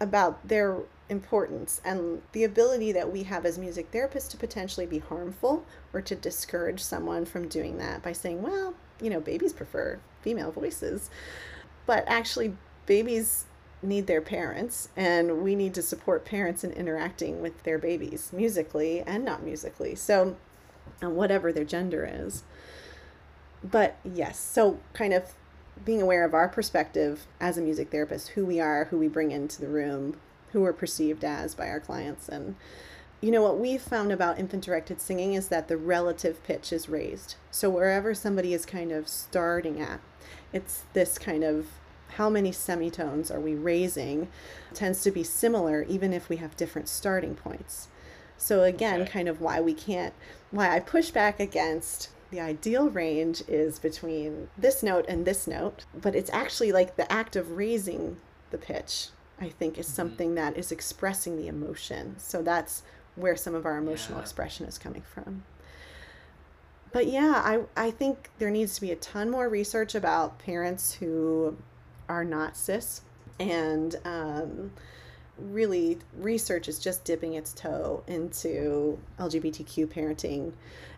about 0.00 0.46
their 0.46 0.78
importance 1.08 1.80
and 1.84 2.20
the 2.32 2.44
ability 2.44 2.92
that 2.92 3.12
we 3.12 3.22
have 3.22 3.46
as 3.46 3.58
music 3.58 3.90
therapists 3.92 4.28
to 4.30 4.36
potentially 4.36 4.86
be 4.86 4.98
harmful 4.98 5.64
or 5.92 6.00
to 6.00 6.14
discourage 6.14 6.82
someone 6.82 7.24
from 7.24 7.48
doing 7.48 7.78
that 7.78 8.02
by 8.02 8.12
saying, 8.12 8.42
well, 8.42 8.74
you 9.00 9.10
know, 9.10 9.20
babies 9.20 9.52
prefer 9.52 9.98
female 10.20 10.50
voices. 10.50 11.10
But 11.86 12.04
actually, 12.08 12.56
babies 12.86 13.44
need 13.82 14.06
their 14.06 14.20
parents, 14.20 14.88
and 14.96 15.42
we 15.42 15.54
need 15.54 15.74
to 15.74 15.82
support 15.82 16.24
parents 16.24 16.64
in 16.64 16.72
interacting 16.72 17.40
with 17.40 17.62
their 17.62 17.78
babies 17.78 18.32
musically 18.32 19.02
and 19.02 19.24
not 19.24 19.44
musically. 19.44 19.94
So, 19.94 20.36
uh, 21.02 21.10
whatever 21.10 21.52
their 21.52 21.64
gender 21.64 22.08
is 22.10 22.42
but 23.62 23.96
yes, 24.04 24.38
so 24.38 24.78
kind 24.92 25.12
of 25.12 25.32
being 25.84 26.02
aware 26.02 26.24
of 26.24 26.34
our 26.34 26.48
perspective 26.48 27.26
as 27.40 27.58
a 27.58 27.62
music 27.62 27.90
therapist, 27.90 28.28
who 28.28 28.46
we 28.46 28.60
are, 28.60 28.86
who 28.86 28.98
we 28.98 29.08
bring 29.08 29.30
into 29.30 29.60
the 29.60 29.68
room, 29.68 30.16
who 30.52 30.60
we're 30.62 30.72
perceived 30.72 31.24
as 31.24 31.54
by 31.54 31.68
our 31.68 31.80
clients. 31.80 32.28
And, 32.28 32.56
you 33.20 33.30
know, 33.30 33.42
what 33.42 33.58
we've 33.58 33.82
found 33.82 34.12
about 34.12 34.38
infant 34.38 34.64
directed 34.64 35.00
singing 35.00 35.34
is 35.34 35.48
that 35.48 35.68
the 35.68 35.76
relative 35.76 36.42
pitch 36.44 36.72
is 36.72 36.88
raised. 36.88 37.36
So 37.50 37.68
wherever 37.68 38.14
somebody 38.14 38.54
is 38.54 38.64
kind 38.64 38.92
of 38.92 39.08
starting 39.08 39.80
at, 39.80 40.00
it's 40.52 40.84
this 40.92 41.18
kind 41.18 41.44
of 41.44 41.66
how 42.16 42.30
many 42.30 42.52
semitones 42.52 43.30
are 43.30 43.40
we 43.40 43.54
raising 43.54 44.28
tends 44.72 45.02
to 45.02 45.10
be 45.10 45.22
similar, 45.22 45.82
even 45.82 46.12
if 46.12 46.28
we 46.28 46.36
have 46.36 46.56
different 46.56 46.88
starting 46.88 47.34
points. 47.34 47.88
So, 48.38 48.62
again, 48.62 49.02
okay. 49.02 49.10
kind 49.10 49.28
of 49.28 49.40
why 49.40 49.60
we 49.60 49.72
can't, 49.72 50.14
why 50.50 50.74
I 50.74 50.80
push 50.80 51.10
back 51.10 51.40
against 51.40 52.10
the 52.36 52.42
ideal 52.42 52.90
range 52.90 53.42
is 53.48 53.78
between 53.78 54.48
this 54.58 54.82
note 54.82 55.06
and 55.08 55.24
this 55.24 55.46
note, 55.46 55.86
but 55.98 56.14
it's 56.14 56.28
actually 56.34 56.70
like 56.70 56.96
the 56.96 57.10
act 57.10 57.34
of 57.34 57.52
raising 57.52 58.18
the 58.50 58.58
pitch, 58.58 59.08
I 59.40 59.48
think, 59.48 59.78
is 59.78 59.86
mm-hmm. 59.86 59.94
something 59.94 60.34
that 60.34 60.54
is 60.54 60.70
expressing 60.70 61.38
the 61.38 61.48
emotion. 61.48 62.16
So 62.18 62.42
that's 62.42 62.82
where 63.14 63.36
some 63.36 63.54
of 63.54 63.64
our 63.64 63.78
emotional 63.78 64.18
yeah. 64.18 64.22
expression 64.22 64.66
is 64.66 64.76
coming 64.76 65.00
from. 65.00 65.44
But 66.92 67.06
yeah, 67.06 67.40
I, 67.42 67.60
I 67.74 67.90
think 67.90 68.28
there 68.38 68.50
needs 68.50 68.74
to 68.74 68.82
be 68.82 68.92
a 68.92 68.96
ton 68.96 69.30
more 69.30 69.48
research 69.48 69.94
about 69.94 70.38
parents 70.38 70.92
who 70.92 71.56
are 72.06 72.24
not 72.24 72.54
cis 72.54 73.00
and 73.40 73.96
um, 74.04 74.72
really 75.38 75.96
research 76.18 76.68
is 76.68 76.78
just 76.78 77.02
dipping 77.04 77.32
its 77.32 77.54
toe 77.54 78.02
into 78.06 78.98
LGBTQ 79.18 79.86
parenting 79.86 80.52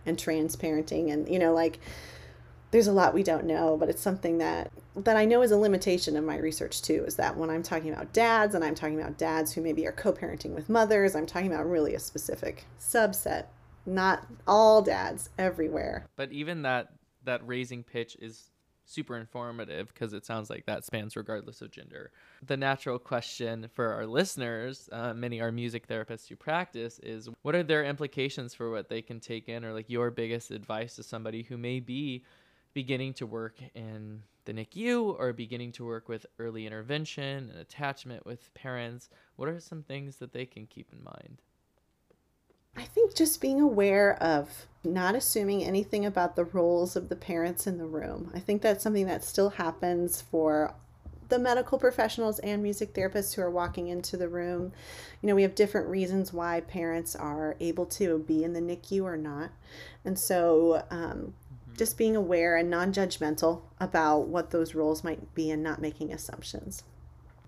and 0.08 0.18
trans 0.18 0.56
parenting 0.56 1.12
and 1.12 1.28
you 1.28 1.38
know 1.38 1.52
like 1.52 1.78
there's 2.70 2.86
a 2.86 2.92
lot 2.92 3.14
we 3.14 3.22
don't 3.22 3.44
know 3.44 3.76
but 3.76 3.88
it's 3.88 4.02
something 4.02 4.38
that 4.38 4.70
that 4.96 5.16
I 5.16 5.24
know 5.24 5.42
is 5.42 5.52
a 5.52 5.56
limitation 5.56 6.16
of 6.16 6.24
my 6.24 6.36
research 6.36 6.82
too 6.82 7.04
is 7.06 7.16
that 7.16 7.36
when 7.36 7.50
I'm 7.50 7.62
talking 7.62 7.92
about 7.92 8.12
dads 8.12 8.54
and 8.54 8.64
I'm 8.64 8.74
talking 8.74 9.00
about 9.00 9.16
dads 9.16 9.52
who 9.52 9.60
maybe 9.60 9.86
are 9.86 9.92
co-parenting 9.92 10.54
with 10.54 10.68
mothers 10.68 11.14
I'm 11.14 11.26
talking 11.26 11.52
about 11.52 11.68
really 11.68 11.94
a 11.94 12.00
specific 12.00 12.64
subset 12.80 13.46
not 13.88 14.26
all 14.46 14.82
dads 14.82 15.30
everywhere. 15.38 16.06
But 16.16 16.30
even 16.30 16.62
that 16.62 16.90
that 17.24 17.46
raising 17.46 17.82
pitch 17.82 18.16
is 18.20 18.50
super 18.88 19.16
informative 19.16 19.88
because 19.88 20.12
it 20.12 20.24
sounds 20.24 20.50
like 20.50 20.66
that 20.66 20.84
spans 20.84 21.16
regardless 21.16 21.60
of 21.60 21.70
gender. 21.70 22.10
The 22.46 22.56
natural 22.56 22.98
question 22.98 23.68
for 23.74 23.92
our 23.92 24.06
listeners, 24.06 24.88
uh, 24.92 25.14
many 25.14 25.40
are 25.40 25.52
music 25.52 25.86
therapists 25.86 26.28
who 26.28 26.36
practice, 26.36 26.98
is 27.00 27.28
what 27.42 27.54
are 27.54 27.62
their 27.62 27.84
implications 27.84 28.54
for 28.54 28.70
what 28.70 28.88
they 28.88 29.02
can 29.02 29.20
take 29.20 29.48
in, 29.48 29.64
or 29.64 29.72
like 29.72 29.90
your 29.90 30.10
biggest 30.10 30.50
advice 30.50 30.96
to 30.96 31.02
somebody 31.02 31.42
who 31.42 31.56
may 31.56 31.80
be 31.80 32.24
beginning 32.74 33.12
to 33.14 33.26
work 33.26 33.56
in 33.74 34.22
the 34.44 34.52
NICU 34.52 35.18
or 35.18 35.32
beginning 35.32 35.72
to 35.72 35.84
work 35.84 36.08
with 36.08 36.24
early 36.38 36.66
intervention 36.66 37.50
and 37.50 37.58
attachment 37.58 38.24
with 38.24 38.52
parents? 38.54 39.10
What 39.36 39.48
are 39.48 39.60
some 39.60 39.82
things 39.82 40.16
that 40.16 40.32
they 40.32 40.46
can 40.46 40.66
keep 40.66 40.92
in 40.92 41.04
mind? 41.04 41.42
I 42.76 42.84
think 42.84 43.14
just 43.14 43.40
being 43.40 43.60
aware 43.60 44.22
of 44.22 44.66
not 44.84 45.14
assuming 45.14 45.64
anything 45.64 46.06
about 46.06 46.36
the 46.36 46.44
roles 46.44 46.94
of 46.94 47.08
the 47.08 47.16
parents 47.16 47.66
in 47.66 47.78
the 47.78 47.86
room. 47.86 48.30
I 48.34 48.38
think 48.38 48.62
that's 48.62 48.84
something 48.84 49.06
that 49.06 49.24
still 49.24 49.50
happens 49.50 50.22
for 50.22 50.74
the 51.28 51.38
medical 51.38 51.78
professionals 51.78 52.38
and 52.38 52.62
music 52.62 52.94
therapists 52.94 53.34
who 53.34 53.42
are 53.42 53.50
walking 53.50 53.88
into 53.88 54.16
the 54.16 54.28
room. 54.28 54.72
You 55.20 55.26
know, 55.26 55.34
we 55.34 55.42
have 55.42 55.54
different 55.54 55.88
reasons 55.88 56.32
why 56.32 56.60
parents 56.60 57.16
are 57.16 57.56
able 57.60 57.86
to 57.86 58.20
be 58.20 58.44
in 58.44 58.52
the 58.52 58.60
NICU 58.60 59.02
or 59.02 59.16
not. 59.16 59.50
And 60.04 60.18
so, 60.18 60.84
um, 60.90 61.34
just 61.76 61.98
being 61.98 62.16
aware 62.16 62.56
and 62.56 62.70
non 62.70 62.92
judgmental 62.92 63.62
about 63.78 64.28
what 64.28 64.50
those 64.50 64.74
roles 64.74 65.04
might 65.04 65.34
be 65.34 65.50
and 65.50 65.62
not 65.62 65.80
making 65.80 66.12
assumptions. 66.12 66.84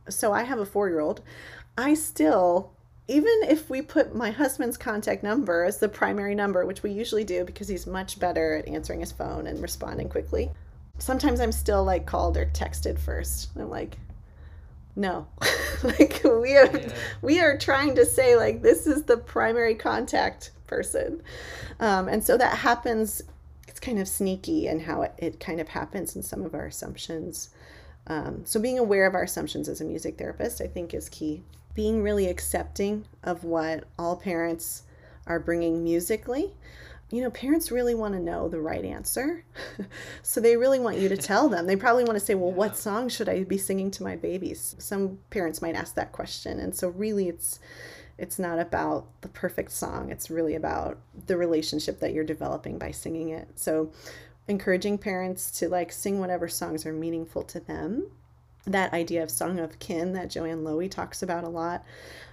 So, 0.09 0.33
I 0.33 0.43
have 0.43 0.59
a 0.59 0.67
four 0.67 0.89
year 0.89 1.01
old. 1.01 1.23
I 1.79 1.95
still, 1.95 2.73
even 3.11 3.41
if 3.49 3.69
we 3.69 3.83
put 3.83 4.15
my 4.15 4.31
husband's 4.31 4.77
contact 4.77 5.23
number 5.23 5.65
as 5.65 5.79
the 5.79 5.89
primary 5.89 6.35
number, 6.35 6.65
which 6.65 6.83
we 6.83 6.93
usually 6.93 7.25
do 7.25 7.45
because 7.45 7.67
he's 7.67 7.87
much 7.87 8.21
better 8.21 8.55
at 8.55 8.69
answering 8.69 9.01
his 9.01 9.11
phone 9.11 9.49
and 9.49 9.61
responding 9.61 10.09
quickly, 10.09 10.51
sometimes 10.99 11.41
I'm 11.41 11.53
still 11.53 11.83
like 11.83 12.07
called 12.07 12.37
or 12.37 12.47
texted 12.47 12.99
first. 12.99 13.51
I'm 13.57 13.69
like, 13.69 13.99
no 14.97 15.27
like 15.83 16.21
we 16.25 16.57
are 16.57 16.67
yeah. 16.67 16.93
we 17.23 17.41
are 17.41 17.57
trying 17.57 17.95
to 17.95 18.05
say 18.05 18.37
like 18.37 18.61
this 18.61 18.87
is 18.87 19.05
the 19.05 19.17
primary 19.17 19.75
contact 19.75 20.51
person 20.67 21.23
um, 21.79 22.09
and 22.09 22.25
so 22.25 22.37
that 22.37 22.59
happens 22.59 23.23
it's 23.69 23.81
kind 23.81 24.01
of 24.01 24.09
sneaky 24.09 24.67
and 24.67 24.83
how 24.83 25.03
it, 25.03 25.15
it 25.19 25.41
kind 25.41 25.61
of 25.61 25.69
happens 25.69 26.17
in 26.17 26.23
some 26.23 26.43
of 26.45 26.55
our 26.55 26.67
assumptions 26.67 27.51
um, 28.09 28.43
so 28.45 28.59
being 28.59 28.81
aware 28.81 29.07
of 29.07 29.15
our 29.15 29.23
assumptions 29.23 29.69
as 29.69 29.81
a 29.81 29.85
music 29.85 30.19
therapist 30.19 30.61
i 30.61 30.67
think 30.67 30.93
is 30.93 31.09
key 31.09 31.43
being 31.75 32.03
really 32.03 32.27
accepting 32.27 33.05
of 33.23 33.45
what 33.45 33.85
all 33.99 34.17
parents 34.17 34.83
are 35.27 35.39
bringing 35.39 35.85
musically 35.85 36.53
you 37.11 37.23
know, 37.23 37.31
parents 37.31 37.73
really 37.73 37.95
want 37.95 38.15
to 38.15 38.21
know 38.21 38.49
the 38.49 38.61
right 38.61 38.85
answer. 38.85 39.45
so 40.23 40.41
they 40.41 40.57
really 40.57 40.79
want 40.79 40.99
you 40.99 41.09
to 41.09 41.17
tell 41.17 41.49
them. 41.49 41.67
They 41.67 41.77
probably 41.77 42.05
want 42.05 42.19
to 42.19 42.25
say, 42.25 42.35
well, 42.35 42.51
yeah. 42.51 42.57
what 42.57 42.77
song 42.77 43.09
should 43.09 43.29
I 43.29 43.43
be 43.43 43.59
singing 43.59 43.91
to 43.93 44.05
my 44.05 44.15
babies? 44.15 44.77
Some 44.79 45.19
parents 45.31 45.61
might 45.61 45.75
ask 45.75 45.97
that 45.97 46.13
question. 46.13 46.61
And 46.61 46.75
so 46.75 46.89
really 46.89 47.29
it's 47.29 47.59
it's 48.17 48.39
not 48.39 48.59
about 48.59 49.07
the 49.23 49.29
perfect 49.29 49.73
song. 49.73 50.11
It's 50.11 50.31
really 50.31 50.55
about 50.55 50.99
the 51.27 51.39
relationship 51.39 52.01
that 52.01 52.13
you're 52.13 52.23
developing 52.23 52.79
by 52.79 52.91
singing 52.91 53.31
it. 53.31 53.49
So 53.59 53.93
encouraging 54.47 54.99
parents 54.99 55.51
to 55.53 55.71
like 55.71 55.91
sing 55.91 56.21
whatever 56.21 56.47
songs 56.47 56.85
are 56.85 56.93
meaningful 56.93 57.43
to 57.45 57.61
them. 57.61 58.11
That 58.67 58.93
idea 58.93 59.23
of 59.23 59.31
song 59.31 59.59
of 59.59 59.79
kin 59.79 60.13
that 60.13 60.31
Joanne 60.31 60.65
Loewy 60.65 60.91
talks 60.91 61.23
about 61.23 61.45
a 61.45 61.49
lot, 61.49 61.85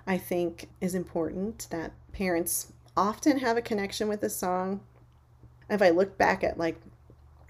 I 0.06 0.18
think 0.18 0.70
is 0.82 0.94
important 0.94 1.68
that 1.70 1.94
parents 2.12 2.74
often 2.96 3.40
have 3.40 3.58
a 3.58 3.62
connection 3.62 4.08
with 4.08 4.24
a 4.24 4.30
song. 4.30 4.82
If 5.70 5.82
I 5.82 5.90
look 5.90 6.18
back 6.18 6.44
at 6.44 6.58
like 6.58 6.80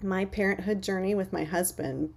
my 0.02 0.24
parenthood 0.24 0.82
journey 0.82 1.14
with 1.14 1.32
my 1.32 1.44
husband, 1.44 2.12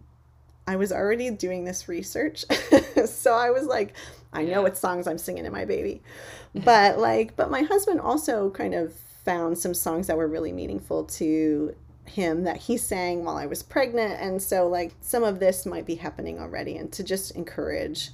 I 0.68 0.76
was 0.76 0.92
already 0.92 1.30
doing 1.32 1.66
this 1.66 1.88
research. 1.88 2.46
so 3.06 3.34
I 3.34 3.50
was 3.50 3.66
like, 3.66 3.96
I 4.32 4.44
know 4.44 4.62
what 4.62 4.78
songs 4.78 5.08
I'm 5.08 5.18
singing 5.18 5.44
to 5.46 5.50
my 5.50 5.66
baby. 5.66 6.02
But 6.54 7.00
like, 7.00 7.38
but 7.38 7.50
my 7.50 7.62
husband 7.62 8.02
also 8.02 8.50
kind 8.50 8.74
of 8.74 8.94
found 9.24 9.58
some 9.58 9.74
songs 9.74 10.08
that 10.08 10.18
were 10.18 10.28
really 10.28 10.52
meaningful 10.52 11.06
to 11.06 11.74
him 12.06 12.44
that 12.44 12.58
he 12.58 12.78
sang 12.78 13.24
while 13.24 13.38
I 13.38 13.46
was 13.46 13.64
pregnant. 13.64 14.20
And 14.20 14.42
so, 14.42 14.68
like, 14.68 14.94
some 15.02 15.24
of 15.24 15.40
this 15.40 15.66
might 15.66 15.86
be 15.86 15.96
happening 15.96 16.40
already. 16.40 16.78
And 16.78 16.92
to 16.94 17.04
just 17.04 17.32
encourage 17.32 18.12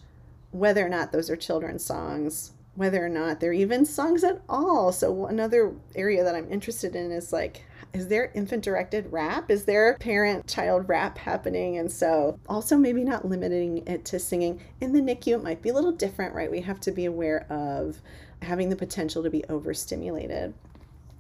whether 0.51 0.85
or 0.85 0.89
not 0.89 1.11
those 1.11 1.29
are 1.29 1.35
children's 1.35 1.83
songs, 1.83 2.53
whether 2.75 3.03
or 3.03 3.09
not 3.09 3.39
they're 3.39 3.53
even 3.53 3.85
songs 3.85 4.23
at 4.23 4.41
all. 4.47 4.91
So 4.91 5.25
another 5.25 5.73
area 5.95 6.23
that 6.23 6.35
I'm 6.35 6.51
interested 6.51 6.95
in 6.95 7.11
is 7.11 7.33
like 7.33 7.63
is 7.93 8.09
there 8.09 8.31
infant 8.35 8.63
directed 8.63 9.11
rap? 9.11 9.49
Is 9.49 9.65
there 9.65 9.97
parent 9.99 10.47
child 10.47 10.87
rap 10.87 11.17
happening? 11.17 11.77
And 11.77 11.91
so 11.91 12.39
also 12.47 12.77
maybe 12.77 13.03
not 13.03 13.27
limiting 13.27 13.87
it 13.87 14.05
to 14.05 14.19
singing. 14.19 14.61
In 14.81 14.93
the 14.93 15.01
NICU 15.01 15.35
it 15.35 15.43
might 15.43 15.61
be 15.61 15.69
a 15.69 15.73
little 15.73 15.91
different, 15.91 16.35
right? 16.35 16.51
We 16.51 16.61
have 16.61 16.79
to 16.81 16.91
be 16.91 17.05
aware 17.05 17.51
of 17.51 17.99
having 18.43 18.69
the 18.69 18.75
potential 18.75 19.23
to 19.23 19.29
be 19.31 19.43
overstimulated. 19.45 20.53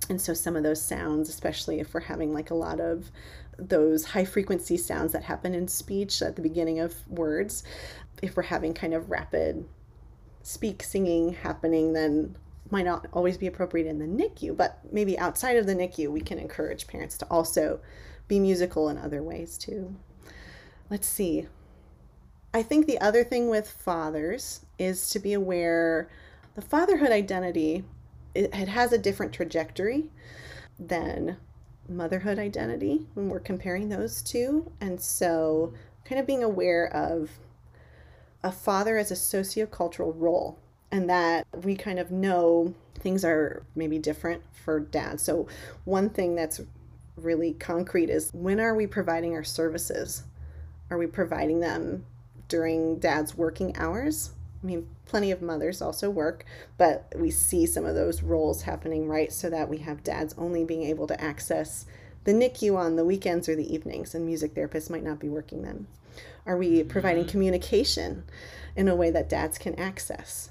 And 0.09 0.21
so 0.21 0.33
some 0.33 0.55
of 0.55 0.63
those 0.63 0.81
sounds, 0.81 1.29
especially 1.29 1.79
if 1.79 1.93
we're 1.93 2.01
having 2.01 2.33
like 2.33 2.51
a 2.51 2.55
lot 2.55 2.79
of 2.79 3.11
those 3.57 4.05
high 4.05 4.25
frequency 4.25 4.77
sounds 4.77 5.11
that 5.13 5.23
happen 5.23 5.53
in 5.53 5.67
speech 5.67 6.21
at 6.21 6.35
the 6.35 6.41
beginning 6.41 6.79
of 6.79 7.07
words, 7.09 7.63
if 8.21 8.35
we're 8.35 8.43
having 8.43 8.73
kind 8.73 8.93
of 8.93 9.09
rapid 9.09 9.67
speak 10.43 10.81
singing 10.81 11.33
happening, 11.33 11.93
then 11.93 12.35
might 12.69 12.85
not 12.85 13.07
always 13.13 13.37
be 13.37 13.47
appropriate 13.47 13.87
in 13.87 13.99
the 13.99 14.05
NICU, 14.05 14.55
but 14.55 14.79
maybe 14.91 15.17
outside 15.17 15.57
of 15.57 15.65
the 15.65 15.75
NICU, 15.75 16.09
we 16.09 16.21
can 16.21 16.39
encourage 16.39 16.87
parents 16.87 17.17
to 17.17 17.25
also 17.25 17.79
be 18.27 18.39
musical 18.39 18.89
in 18.89 18.97
other 18.97 19.23
ways 19.23 19.57
too. 19.57 19.95
Let's 20.89 21.07
see. 21.07 21.47
I 22.53 22.63
think 22.63 22.85
the 22.85 22.99
other 22.99 23.23
thing 23.23 23.49
with 23.49 23.69
fathers 23.69 24.65
is 24.79 25.09
to 25.11 25.19
be 25.19 25.33
aware 25.33 26.09
the 26.55 26.61
fatherhood 26.61 27.11
identity 27.11 27.83
it, 28.37 28.53
it 28.53 28.67
has 28.67 28.93
a 28.93 28.97
different 28.97 29.33
trajectory 29.33 30.05
than 30.79 31.37
motherhood 31.89 32.37
identity 32.37 33.05
when 33.15 33.29
we're 33.29 33.39
comparing 33.39 33.89
those 33.89 34.21
two. 34.21 34.71
And 34.79 35.01
so 35.01 35.73
kind 36.05 36.19
of 36.19 36.27
being 36.27 36.43
aware 36.43 36.87
of 36.93 37.31
a 38.43 38.51
father 38.51 38.97
as 38.97 39.11
a 39.11 39.15
sociocultural 39.15 40.13
role 40.15 40.59
and 40.91 41.09
that 41.09 41.47
we 41.63 41.75
kind 41.75 41.99
of 41.99 42.11
know 42.11 42.73
things 42.99 43.25
are 43.25 43.63
maybe 43.75 43.97
different 43.97 44.43
for 44.51 44.79
dad. 44.79 45.19
So, 45.19 45.47
one 45.85 46.09
thing 46.09 46.35
that's 46.35 46.61
really 47.15 47.53
concrete 47.53 48.09
is 48.09 48.29
when 48.33 48.59
are 48.59 48.75
we 48.75 48.87
providing 48.87 49.33
our 49.33 49.43
services? 49.43 50.23
Are 50.89 50.97
we 50.97 51.07
providing 51.07 51.59
them 51.59 52.05
during 52.47 52.99
dad's 52.99 53.35
working 53.35 53.75
hours? 53.75 54.31
I 54.61 54.65
mean, 54.65 54.87
plenty 55.05 55.31
of 55.31 55.41
mothers 55.41 55.81
also 55.81 56.09
work, 56.09 56.45
but 56.77 57.13
we 57.15 57.29
see 57.29 57.65
some 57.65 57.85
of 57.85 57.95
those 57.95 58.23
roles 58.23 58.63
happening, 58.63 59.07
right? 59.07 59.31
So 59.31 59.49
that 59.49 59.69
we 59.69 59.77
have 59.79 60.03
dads 60.03 60.33
only 60.37 60.63
being 60.63 60.83
able 60.83 61.07
to 61.07 61.21
access 61.21 61.85
the 62.23 62.33
NICU 62.33 62.75
on 62.75 62.95
the 62.95 63.05
weekends 63.05 63.47
or 63.47 63.55
the 63.55 63.73
evenings, 63.73 64.13
and 64.13 64.25
music 64.25 64.53
therapists 64.53 64.89
might 64.89 65.03
not 65.03 65.19
be 65.19 65.29
working 65.29 65.61
then. 65.61 65.87
Are 66.45 66.57
we 66.57 66.83
providing 66.83 67.23
mm-hmm. 67.23 67.31
communication 67.31 68.23
in 68.75 68.87
a 68.87 68.95
way 68.95 69.11
that 69.11 69.29
dads 69.29 69.57
can 69.57 69.79
access? 69.79 70.49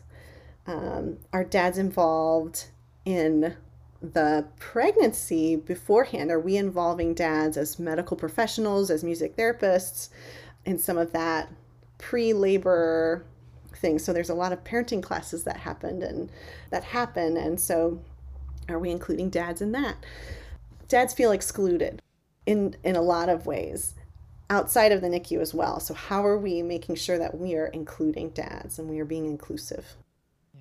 Um, 0.66 1.18
are 1.32 1.44
dads 1.44 1.78
involved 1.78 2.66
in 3.04 3.56
the 4.00 4.46
pregnancy 4.58 5.56
beforehand? 5.56 6.30
Are 6.30 6.40
we 6.40 6.56
involving 6.56 7.14
dads 7.14 7.56
as 7.56 7.78
medical 7.78 8.16
professionals, 8.16 8.90
as 8.90 9.04
music 9.04 9.36
therapists, 9.36 10.10
in 10.64 10.78
some 10.78 10.98
of 10.98 11.12
that 11.12 11.48
pre 11.98 12.32
labor 12.32 13.24
thing? 13.76 13.98
So 13.98 14.12
there's 14.12 14.30
a 14.30 14.34
lot 14.34 14.52
of 14.52 14.64
parenting 14.64 15.02
classes 15.02 15.44
that 15.44 15.58
happened 15.58 16.02
and 16.02 16.30
that 16.70 16.84
happen. 16.84 17.36
And 17.36 17.60
so 17.60 18.00
are 18.68 18.78
we 18.78 18.90
including 18.90 19.30
dads 19.30 19.60
in 19.60 19.72
that? 19.72 19.96
Dads 20.88 21.14
feel 21.14 21.32
excluded 21.32 22.02
in, 22.46 22.76
in 22.84 22.96
a 22.96 23.02
lot 23.02 23.28
of 23.28 23.46
ways 23.46 23.94
outside 24.50 24.92
of 24.92 25.00
the 25.00 25.08
NICU 25.08 25.40
as 25.40 25.52
well. 25.52 25.80
So, 25.80 25.94
how 25.94 26.24
are 26.24 26.38
we 26.38 26.62
making 26.62 26.96
sure 26.96 27.18
that 27.18 27.38
we 27.38 27.54
are 27.54 27.66
including 27.66 28.30
dads 28.30 28.78
and 28.78 28.88
we 28.88 29.00
are 29.00 29.04
being 29.04 29.26
inclusive? 29.26 29.96
Yeah. 30.54 30.60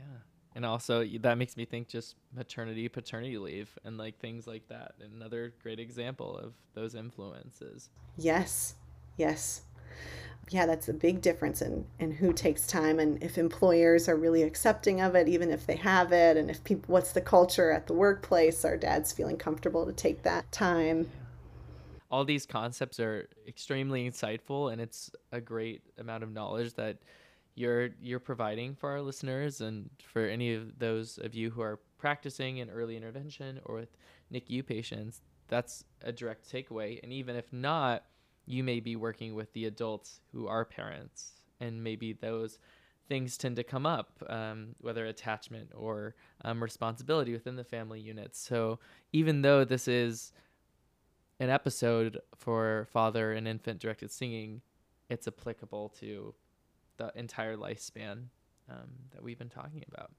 And 0.55 0.65
also, 0.65 1.05
that 1.05 1.37
makes 1.37 1.55
me 1.57 1.65
think 1.65 1.87
just 1.87 2.15
maternity, 2.33 2.87
paternity 2.89 3.37
leave, 3.37 3.69
and 3.83 3.97
like 3.97 4.19
things 4.19 4.47
like 4.47 4.67
that. 4.69 4.93
Another 5.15 5.53
great 5.61 5.79
example 5.79 6.37
of 6.37 6.53
those 6.73 6.95
influences. 6.95 7.89
Yes. 8.17 8.75
Yes. 9.17 9.61
Yeah, 10.49 10.67
that's 10.67 10.87
a 10.89 10.93
big 10.93 11.21
difference 11.21 11.61
in, 11.61 11.85
in 11.99 12.11
who 12.11 12.31
takes 12.31 12.67
time 12.67 12.99
and 12.99 13.21
if 13.23 13.37
employers 13.37 14.07
are 14.07 14.15
really 14.15 14.43
accepting 14.43 15.01
of 15.01 15.15
it, 15.15 15.27
even 15.27 15.49
if 15.49 15.65
they 15.65 15.75
have 15.77 16.11
it, 16.11 16.37
and 16.37 16.51
if 16.51 16.63
people, 16.63 16.93
what's 16.93 17.13
the 17.13 17.21
culture 17.21 17.71
at 17.71 17.87
the 17.87 17.93
workplace? 17.93 18.63
Are 18.63 18.77
dads 18.77 19.11
feeling 19.11 19.37
comfortable 19.37 19.85
to 19.85 19.93
take 19.93 20.21
that 20.23 20.51
time? 20.51 21.09
All 22.11 22.23
these 22.23 22.45
concepts 22.45 22.99
are 22.99 23.27
extremely 23.47 24.09
insightful 24.09 24.71
and 24.71 24.79
it's 24.79 25.09
a 25.31 25.41
great 25.41 25.81
amount 25.97 26.23
of 26.23 26.31
knowledge 26.31 26.75
that 26.75 26.97
you're 27.55 27.89
you're 28.01 28.19
providing 28.19 28.75
for 28.75 28.91
our 28.91 29.01
listeners 29.01 29.61
and 29.61 29.89
for 30.05 30.27
any 30.27 30.53
of 30.53 30.77
those 30.77 31.17
of 31.17 31.33
you 31.33 31.49
who 31.49 31.61
are 31.61 31.79
practicing 31.97 32.57
in 32.57 32.69
early 32.69 32.95
intervention 32.95 33.59
or 33.65 33.75
with 33.75 33.97
NICU 34.31 34.65
patients 34.65 35.21
that's 35.47 35.85
a 36.03 36.11
direct 36.11 36.51
takeaway 36.51 37.01
and 37.01 37.11
even 37.11 37.35
if 37.35 37.51
not 37.51 38.03
you 38.45 38.63
may 38.63 38.79
be 38.79 38.95
working 38.95 39.35
with 39.35 39.51
the 39.53 39.65
adults 39.65 40.19
who 40.31 40.47
are 40.47 40.65
parents 40.65 41.33
and 41.59 41.83
maybe 41.83 42.13
those 42.13 42.59
things 43.07 43.37
tend 43.37 43.55
to 43.55 43.63
come 43.63 43.85
up, 43.85 44.17
um, 44.27 44.75
whether 44.81 45.05
attachment 45.05 45.71
or 45.75 46.15
um, 46.43 46.61
responsibility 46.61 47.33
within 47.33 47.55
the 47.55 47.63
family 47.63 47.99
unit. 47.99 48.35
So 48.35 48.79
even 49.13 49.41
though 49.41 49.63
this 49.63 49.87
is 49.87 50.31
an 51.39 51.49
episode 51.49 52.19
for 52.35 52.87
father 52.91 53.33
and 53.33 53.47
infant 53.47 53.79
directed 53.79 54.11
singing, 54.11 54.61
it's 55.09 55.27
applicable 55.27 55.89
to 55.99 56.33
the 56.97 57.11
entire 57.15 57.57
lifespan 57.57 58.25
um, 58.69 58.89
that 59.11 59.21
we've 59.21 59.37
been 59.37 59.49
talking 59.49 59.83
about. 59.93 60.11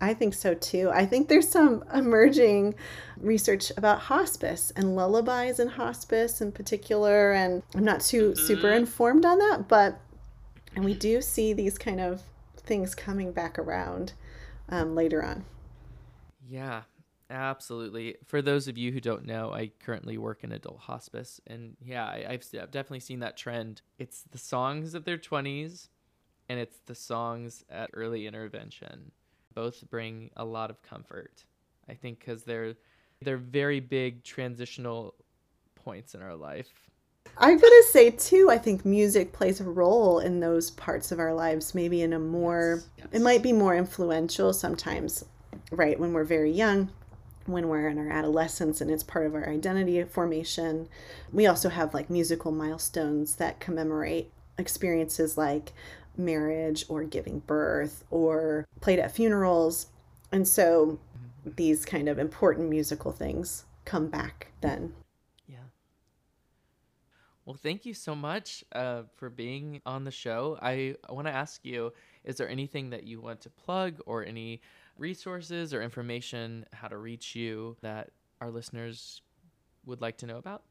I 0.00 0.14
think 0.14 0.34
so 0.34 0.54
too. 0.54 0.90
I 0.92 1.06
think 1.06 1.28
there's 1.28 1.48
some 1.48 1.84
emerging 1.92 2.74
research 3.18 3.72
about 3.76 4.00
hospice 4.00 4.70
and 4.76 4.94
lullabies 4.94 5.58
in 5.58 5.68
hospice 5.68 6.40
in 6.40 6.52
particular. 6.52 7.32
And 7.32 7.62
I'm 7.74 7.84
not 7.84 8.00
too 8.00 8.32
mm-hmm. 8.32 8.46
super 8.46 8.70
informed 8.72 9.24
on 9.24 9.38
that, 9.38 9.68
but 9.68 10.00
And 10.74 10.84
we 10.84 10.94
do 10.94 11.22
see 11.22 11.52
these 11.52 11.78
kind 11.78 12.00
of 12.00 12.22
things 12.56 12.94
coming 12.94 13.32
back 13.32 13.58
around 13.58 14.12
um, 14.68 14.94
later 14.94 15.24
on. 15.24 15.44
Yeah, 16.46 16.82
absolutely. 17.30 18.16
For 18.26 18.42
those 18.42 18.68
of 18.68 18.76
you 18.76 18.92
who 18.92 19.00
don't 19.00 19.24
know, 19.24 19.52
I 19.52 19.70
currently 19.80 20.18
work 20.18 20.44
in 20.44 20.52
adult 20.52 20.80
hospice. 20.80 21.40
And 21.46 21.76
yeah, 21.82 22.04
I, 22.04 22.26
I've, 22.28 22.46
I've 22.60 22.70
definitely 22.70 23.00
seen 23.00 23.20
that 23.20 23.36
trend. 23.38 23.80
It's 23.98 24.24
the 24.30 24.38
songs 24.38 24.94
of 24.94 25.04
their 25.04 25.18
20s 25.18 25.88
and 26.48 26.60
it's 26.60 26.78
the 26.86 26.94
songs 26.94 27.64
at 27.70 27.90
early 27.92 28.26
intervention. 28.26 29.12
Both 29.56 29.82
bring 29.90 30.30
a 30.36 30.44
lot 30.44 30.70
of 30.70 30.80
comfort. 30.82 31.42
I 31.88 31.94
think 31.94 32.20
because 32.20 32.44
they're 32.44 32.74
they're 33.22 33.38
very 33.38 33.80
big 33.80 34.22
transitional 34.22 35.14
points 35.74 36.14
in 36.14 36.22
our 36.22 36.36
life. 36.36 36.68
I'm 37.38 37.58
gonna 37.58 37.82
say 37.90 38.10
too. 38.10 38.48
I 38.50 38.58
think 38.58 38.84
music 38.84 39.32
plays 39.32 39.60
a 39.60 39.64
role 39.64 40.20
in 40.20 40.40
those 40.40 40.70
parts 40.70 41.10
of 41.10 41.18
our 41.18 41.34
lives. 41.34 41.74
Maybe 41.74 42.02
in 42.02 42.12
a 42.12 42.18
more, 42.18 42.82
yes, 42.82 42.88
yes. 42.98 43.06
it 43.12 43.22
might 43.22 43.42
be 43.42 43.52
more 43.52 43.74
influential 43.74 44.52
sometimes, 44.52 45.24
right? 45.70 45.98
When 45.98 46.12
we're 46.12 46.24
very 46.24 46.52
young, 46.52 46.90
when 47.46 47.68
we're 47.68 47.88
in 47.88 47.98
our 47.98 48.10
adolescence, 48.10 48.80
and 48.80 48.90
it's 48.90 49.02
part 49.02 49.26
of 49.26 49.34
our 49.34 49.48
identity 49.48 50.02
formation. 50.04 50.88
We 51.32 51.46
also 51.46 51.70
have 51.70 51.94
like 51.94 52.10
musical 52.10 52.52
milestones 52.52 53.36
that 53.36 53.60
commemorate 53.60 54.30
experiences 54.58 55.36
like 55.36 55.72
marriage 56.18 56.84
or 56.88 57.04
giving 57.04 57.40
birth 57.40 58.04
or 58.10 58.66
played 58.80 58.98
at 58.98 59.12
funerals. 59.12 59.86
And 60.32 60.46
so 60.46 60.98
these 61.44 61.84
kind 61.84 62.08
of 62.08 62.18
important 62.18 62.68
musical 62.68 63.12
things 63.12 63.64
come 63.84 64.08
back 64.08 64.48
then. 64.60 64.92
Yeah. 65.46 65.58
Well, 67.44 67.56
thank 67.56 67.86
you 67.86 67.94
so 67.94 68.14
much 68.14 68.64
uh, 68.72 69.02
for 69.14 69.30
being 69.30 69.80
on 69.86 70.04
the 70.04 70.10
show. 70.10 70.58
I, 70.60 70.96
I 71.08 71.12
want 71.12 71.26
to 71.28 71.32
ask 71.32 71.64
you 71.64 71.92
is 72.24 72.36
there 72.36 72.48
anything 72.48 72.90
that 72.90 73.04
you 73.04 73.20
want 73.20 73.40
to 73.42 73.50
plug 73.50 74.00
or 74.04 74.24
any 74.24 74.60
resources 74.98 75.72
or 75.72 75.82
information, 75.82 76.66
how 76.72 76.88
to 76.88 76.98
reach 76.98 77.36
you 77.36 77.76
that 77.82 78.10
our 78.40 78.50
listeners 78.50 79.22
would 79.84 80.00
like 80.00 80.18
to 80.18 80.26
know 80.26 80.38
about? 80.38 80.62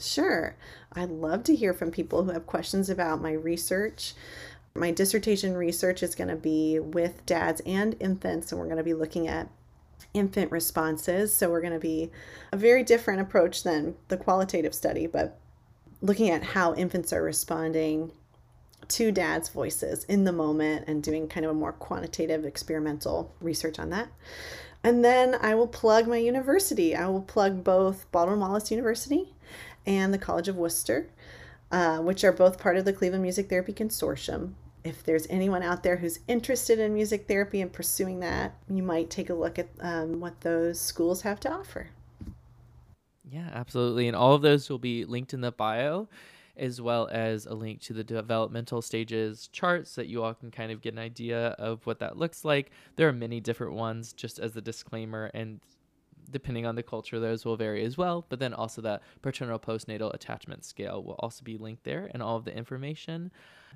Sure. 0.00 0.56
I'd 0.92 1.10
love 1.10 1.44
to 1.44 1.54
hear 1.54 1.72
from 1.72 1.90
people 1.90 2.24
who 2.24 2.32
have 2.32 2.46
questions 2.46 2.88
about 2.88 3.20
my 3.20 3.32
research. 3.32 4.14
My 4.74 4.90
dissertation 4.90 5.56
research 5.56 6.02
is 6.02 6.14
going 6.14 6.28
to 6.28 6.36
be 6.36 6.78
with 6.78 7.24
dads 7.26 7.60
and 7.66 7.96
infants, 8.00 8.50
and 8.50 8.60
we're 8.60 8.66
going 8.66 8.78
to 8.78 8.84
be 8.84 8.94
looking 8.94 9.28
at 9.28 9.48
infant 10.14 10.50
responses. 10.50 11.34
So, 11.34 11.50
we're 11.50 11.60
going 11.60 11.72
to 11.72 11.78
be 11.78 12.10
a 12.52 12.56
very 12.56 12.82
different 12.82 13.20
approach 13.20 13.62
than 13.62 13.96
the 14.08 14.16
qualitative 14.16 14.74
study, 14.74 15.06
but 15.06 15.38
looking 16.00 16.30
at 16.30 16.42
how 16.42 16.74
infants 16.74 17.12
are 17.12 17.22
responding 17.22 18.12
to 18.88 19.12
dad's 19.12 19.48
voices 19.48 20.04
in 20.04 20.24
the 20.24 20.32
moment 20.32 20.84
and 20.88 21.02
doing 21.02 21.28
kind 21.28 21.44
of 21.44 21.52
a 21.52 21.54
more 21.54 21.72
quantitative 21.72 22.44
experimental 22.44 23.34
research 23.40 23.78
on 23.78 23.90
that. 23.90 24.08
And 24.82 25.04
then 25.04 25.36
I 25.40 25.54
will 25.54 25.68
plug 25.68 26.08
my 26.08 26.16
university. 26.16 26.96
I 26.96 27.06
will 27.06 27.20
plug 27.20 27.62
both 27.62 28.10
Baldwin 28.10 28.40
Wallace 28.40 28.70
University 28.70 29.34
and 29.86 30.12
the 30.12 30.18
College 30.18 30.48
of 30.48 30.56
Wooster, 30.56 31.08
uh, 31.70 31.98
which 31.98 32.24
are 32.24 32.32
both 32.32 32.58
part 32.58 32.76
of 32.76 32.84
the 32.84 32.92
Cleveland 32.92 33.22
Music 33.22 33.48
Therapy 33.48 33.72
Consortium. 33.72 34.54
If 34.82 35.04
there's 35.04 35.26
anyone 35.28 35.62
out 35.62 35.82
there 35.82 35.96
who's 35.96 36.20
interested 36.26 36.78
in 36.78 36.94
music 36.94 37.28
therapy 37.28 37.60
and 37.60 37.72
pursuing 37.72 38.20
that, 38.20 38.54
you 38.68 38.82
might 38.82 39.10
take 39.10 39.28
a 39.28 39.34
look 39.34 39.58
at 39.58 39.68
um, 39.80 40.20
what 40.20 40.40
those 40.40 40.80
schools 40.80 41.22
have 41.22 41.38
to 41.40 41.50
offer. 41.50 41.88
Yeah, 43.30 43.48
absolutely. 43.52 44.08
And 44.08 44.16
all 44.16 44.34
of 44.34 44.42
those 44.42 44.68
will 44.68 44.78
be 44.78 45.04
linked 45.04 45.34
in 45.34 45.40
the 45.40 45.52
bio, 45.52 46.08
as 46.56 46.80
well 46.80 47.08
as 47.12 47.46
a 47.46 47.54
link 47.54 47.80
to 47.82 47.92
the 47.92 48.02
developmental 48.02 48.82
stages 48.82 49.48
charts 49.52 49.94
that 49.94 50.08
you 50.08 50.22
all 50.22 50.34
can 50.34 50.50
kind 50.50 50.72
of 50.72 50.80
get 50.80 50.94
an 50.94 50.98
idea 50.98 51.48
of 51.58 51.86
what 51.86 52.00
that 52.00 52.16
looks 52.16 52.44
like. 52.44 52.70
There 52.96 53.08
are 53.08 53.12
many 53.12 53.38
different 53.38 53.74
ones, 53.74 54.12
just 54.12 54.38
as 54.38 54.56
a 54.56 54.60
disclaimer. 54.60 55.30
And 55.32 55.60
depending 56.30 56.66
on 56.66 56.74
the 56.74 56.82
culture, 56.82 57.18
those 57.18 57.44
will 57.44 57.56
vary 57.56 57.84
as 57.84 57.98
well. 57.98 58.24
But 58.28 58.38
then 58.38 58.54
also 58.54 58.82
that 58.82 59.02
paternal 59.22 59.58
postnatal 59.58 60.12
attachment 60.14 60.64
scale 60.64 61.02
will 61.02 61.16
also 61.18 61.42
be 61.42 61.56
linked 61.56 61.84
there 61.84 62.10
and 62.12 62.22
all 62.22 62.36
of 62.36 62.44
the 62.44 62.56
information. 62.56 63.30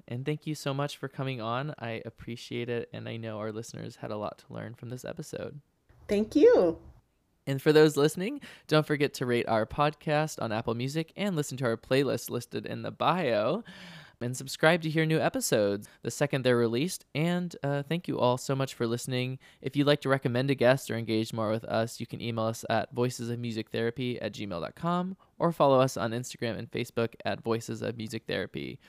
And 0.08 0.24
thank 0.24 0.46
you 0.46 0.54
so 0.54 0.74
much 0.74 0.96
for 0.96 1.08
coming 1.08 1.40
on. 1.40 1.74
I 1.78 2.02
appreciate 2.04 2.68
it. 2.68 2.88
And 2.92 3.08
I 3.08 3.16
know 3.16 3.38
our 3.38 3.52
listeners 3.52 3.96
had 3.96 4.10
a 4.10 4.16
lot 4.16 4.38
to 4.38 4.54
learn 4.54 4.74
from 4.74 4.90
this 4.90 5.04
episode. 5.04 5.60
Thank 6.08 6.36
you. 6.36 6.78
And 7.46 7.60
for 7.60 7.72
those 7.72 7.96
listening, 7.96 8.40
don't 8.68 8.86
forget 8.86 9.12
to 9.14 9.26
rate 9.26 9.48
our 9.48 9.66
podcast 9.66 10.40
on 10.40 10.50
Apple 10.50 10.74
Music 10.74 11.12
and 11.16 11.36
listen 11.36 11.58
to 11.58 11.64
our 11.64 11.76
playlist 11.76 12.30
listed 12.30 12.64
in 12.64 12.82
the 12.82 12.90
bio 12.90 13.62
and 14.24 14.34
subscribe 14.34 14.80
to 14.80 14.88
hear 14.88 15.04
new 15.04 15.20
episodes 15.20 15.86
the 16.02 16.10
second 16.10 16.44
they're 16.44 16.56
released. 16.56 17.04
And 17.14 17.54
uh, 17.62 17.82
thank 17.82 18.08
you 18.08 18.18
all 18.18 18.38
so 18.38 18.56
much 18.56 18.72
for 18.72 18.86
listening. 18.86 19.38
If 19.60 19.76
you'd 19.76 19.86
like 19.86 20.00
to 20.00 20.08
recommend 20.08 20.50
a 20.50 20.54
guest 20.54 20.90
or 20.90 20.96
engage 20.96 21.34
more 21.34 21.50
with 21.50 21.64
us, 21.64 22.00
you 22.00 22.06
can 22.06 22.22
email 22.22 22.46
us 22.46 22.64
at 22.70 22.94
voicesofmusictherapy 22.94 24.18
at 24.22 24.32
gmail.com 24.32 25.16
or 25.38 25.52
follow 25.52 25.78
us 25.78 25.98
on 25.98 26.12
Instagram 26.12 26.58
and 26.58 26.70
Facebook 26.70 27.14
at 27.26 27.42
Voices 27.42 27.82
of 27.82 27.98
Music 27.98 28.24
Therapy. 28.26 28.80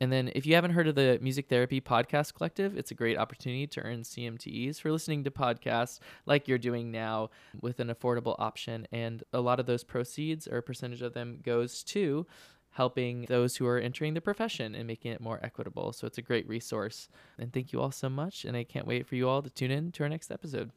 And 0.00 0.12
then, 0.12 0.32
if 0.34 0.46
you 0.46 0.56
haven't 0.56 0.72
heard 0.72 0.88
of 0.88 0.96
the 0.96 1.20
Music 1.22 1.48
Therapy 1.48 1.80
Podcast 1.80 2.34
Collective, 2.34 2.76
it's 2.76 2.90
a 2.90 2.94
great 2.94 3.16
opportunity 3.16 3.68
to 3.68 3.80
earn 3.82 4.02
CMTEs 4.02 4.80
for 4.80 4.90
listening 4.90 5.22
to 5.22 5.30
podcasts 5.30 6.00
like 6.26 6.48
you're 6.48 6.58
doing 6.58 6.90
now 6.90 7.30
with 7.60 7.78
an 7.78 7.86
affordable 7.86 8.34
option. 8.40 8.88
And 8.90 9.22
a 9.32 9.40
lot 9.40 9.60
of 9.60 9.66
those 9.66 9.84
proceeds, 9.84 10.48
or 10.48 10.56
a 10.56 10.62
percentage 10.62 11.02
of 11.02 11.14
them, 11.14 11.38
goes 11.40 11.84
to 11.84 12.26
helping 12.72 13.26
those 13.26 13.56
who 13.56 13.66
are 13.66 13.78
entering 13.78 14.14
the 14.14 14.20
profession 14.20 14.74
and 14.74 14.86
making 14.86 15.12
it 15.12 15.20
more 15.20 15.40
equitable. 15.42 15.92
So 15.92 16.06
it's 16.06 16.18
a 16.18 16.22
great 16.22 16.48
resource. 16.48 17.08
And 17.38 17.52
thank 17.52 17.72
you 17.72 17.80
all 17.80 17.92
so 17.92 18.08
much. 18.08 18.44
And 18.44 18.56
I 18.56 18.64
can't 18.64 18.86
wait 18.86 19.06
for 19.06 19.14
you 19.14 19.28
all 19.28 19.42
to 19.42 19.50
tune 19.50 19.70
in 19.70 19.92
to 19.92 20.02
our 20.02 20.08
next 20.08 20.30
episode. 20.30 20.70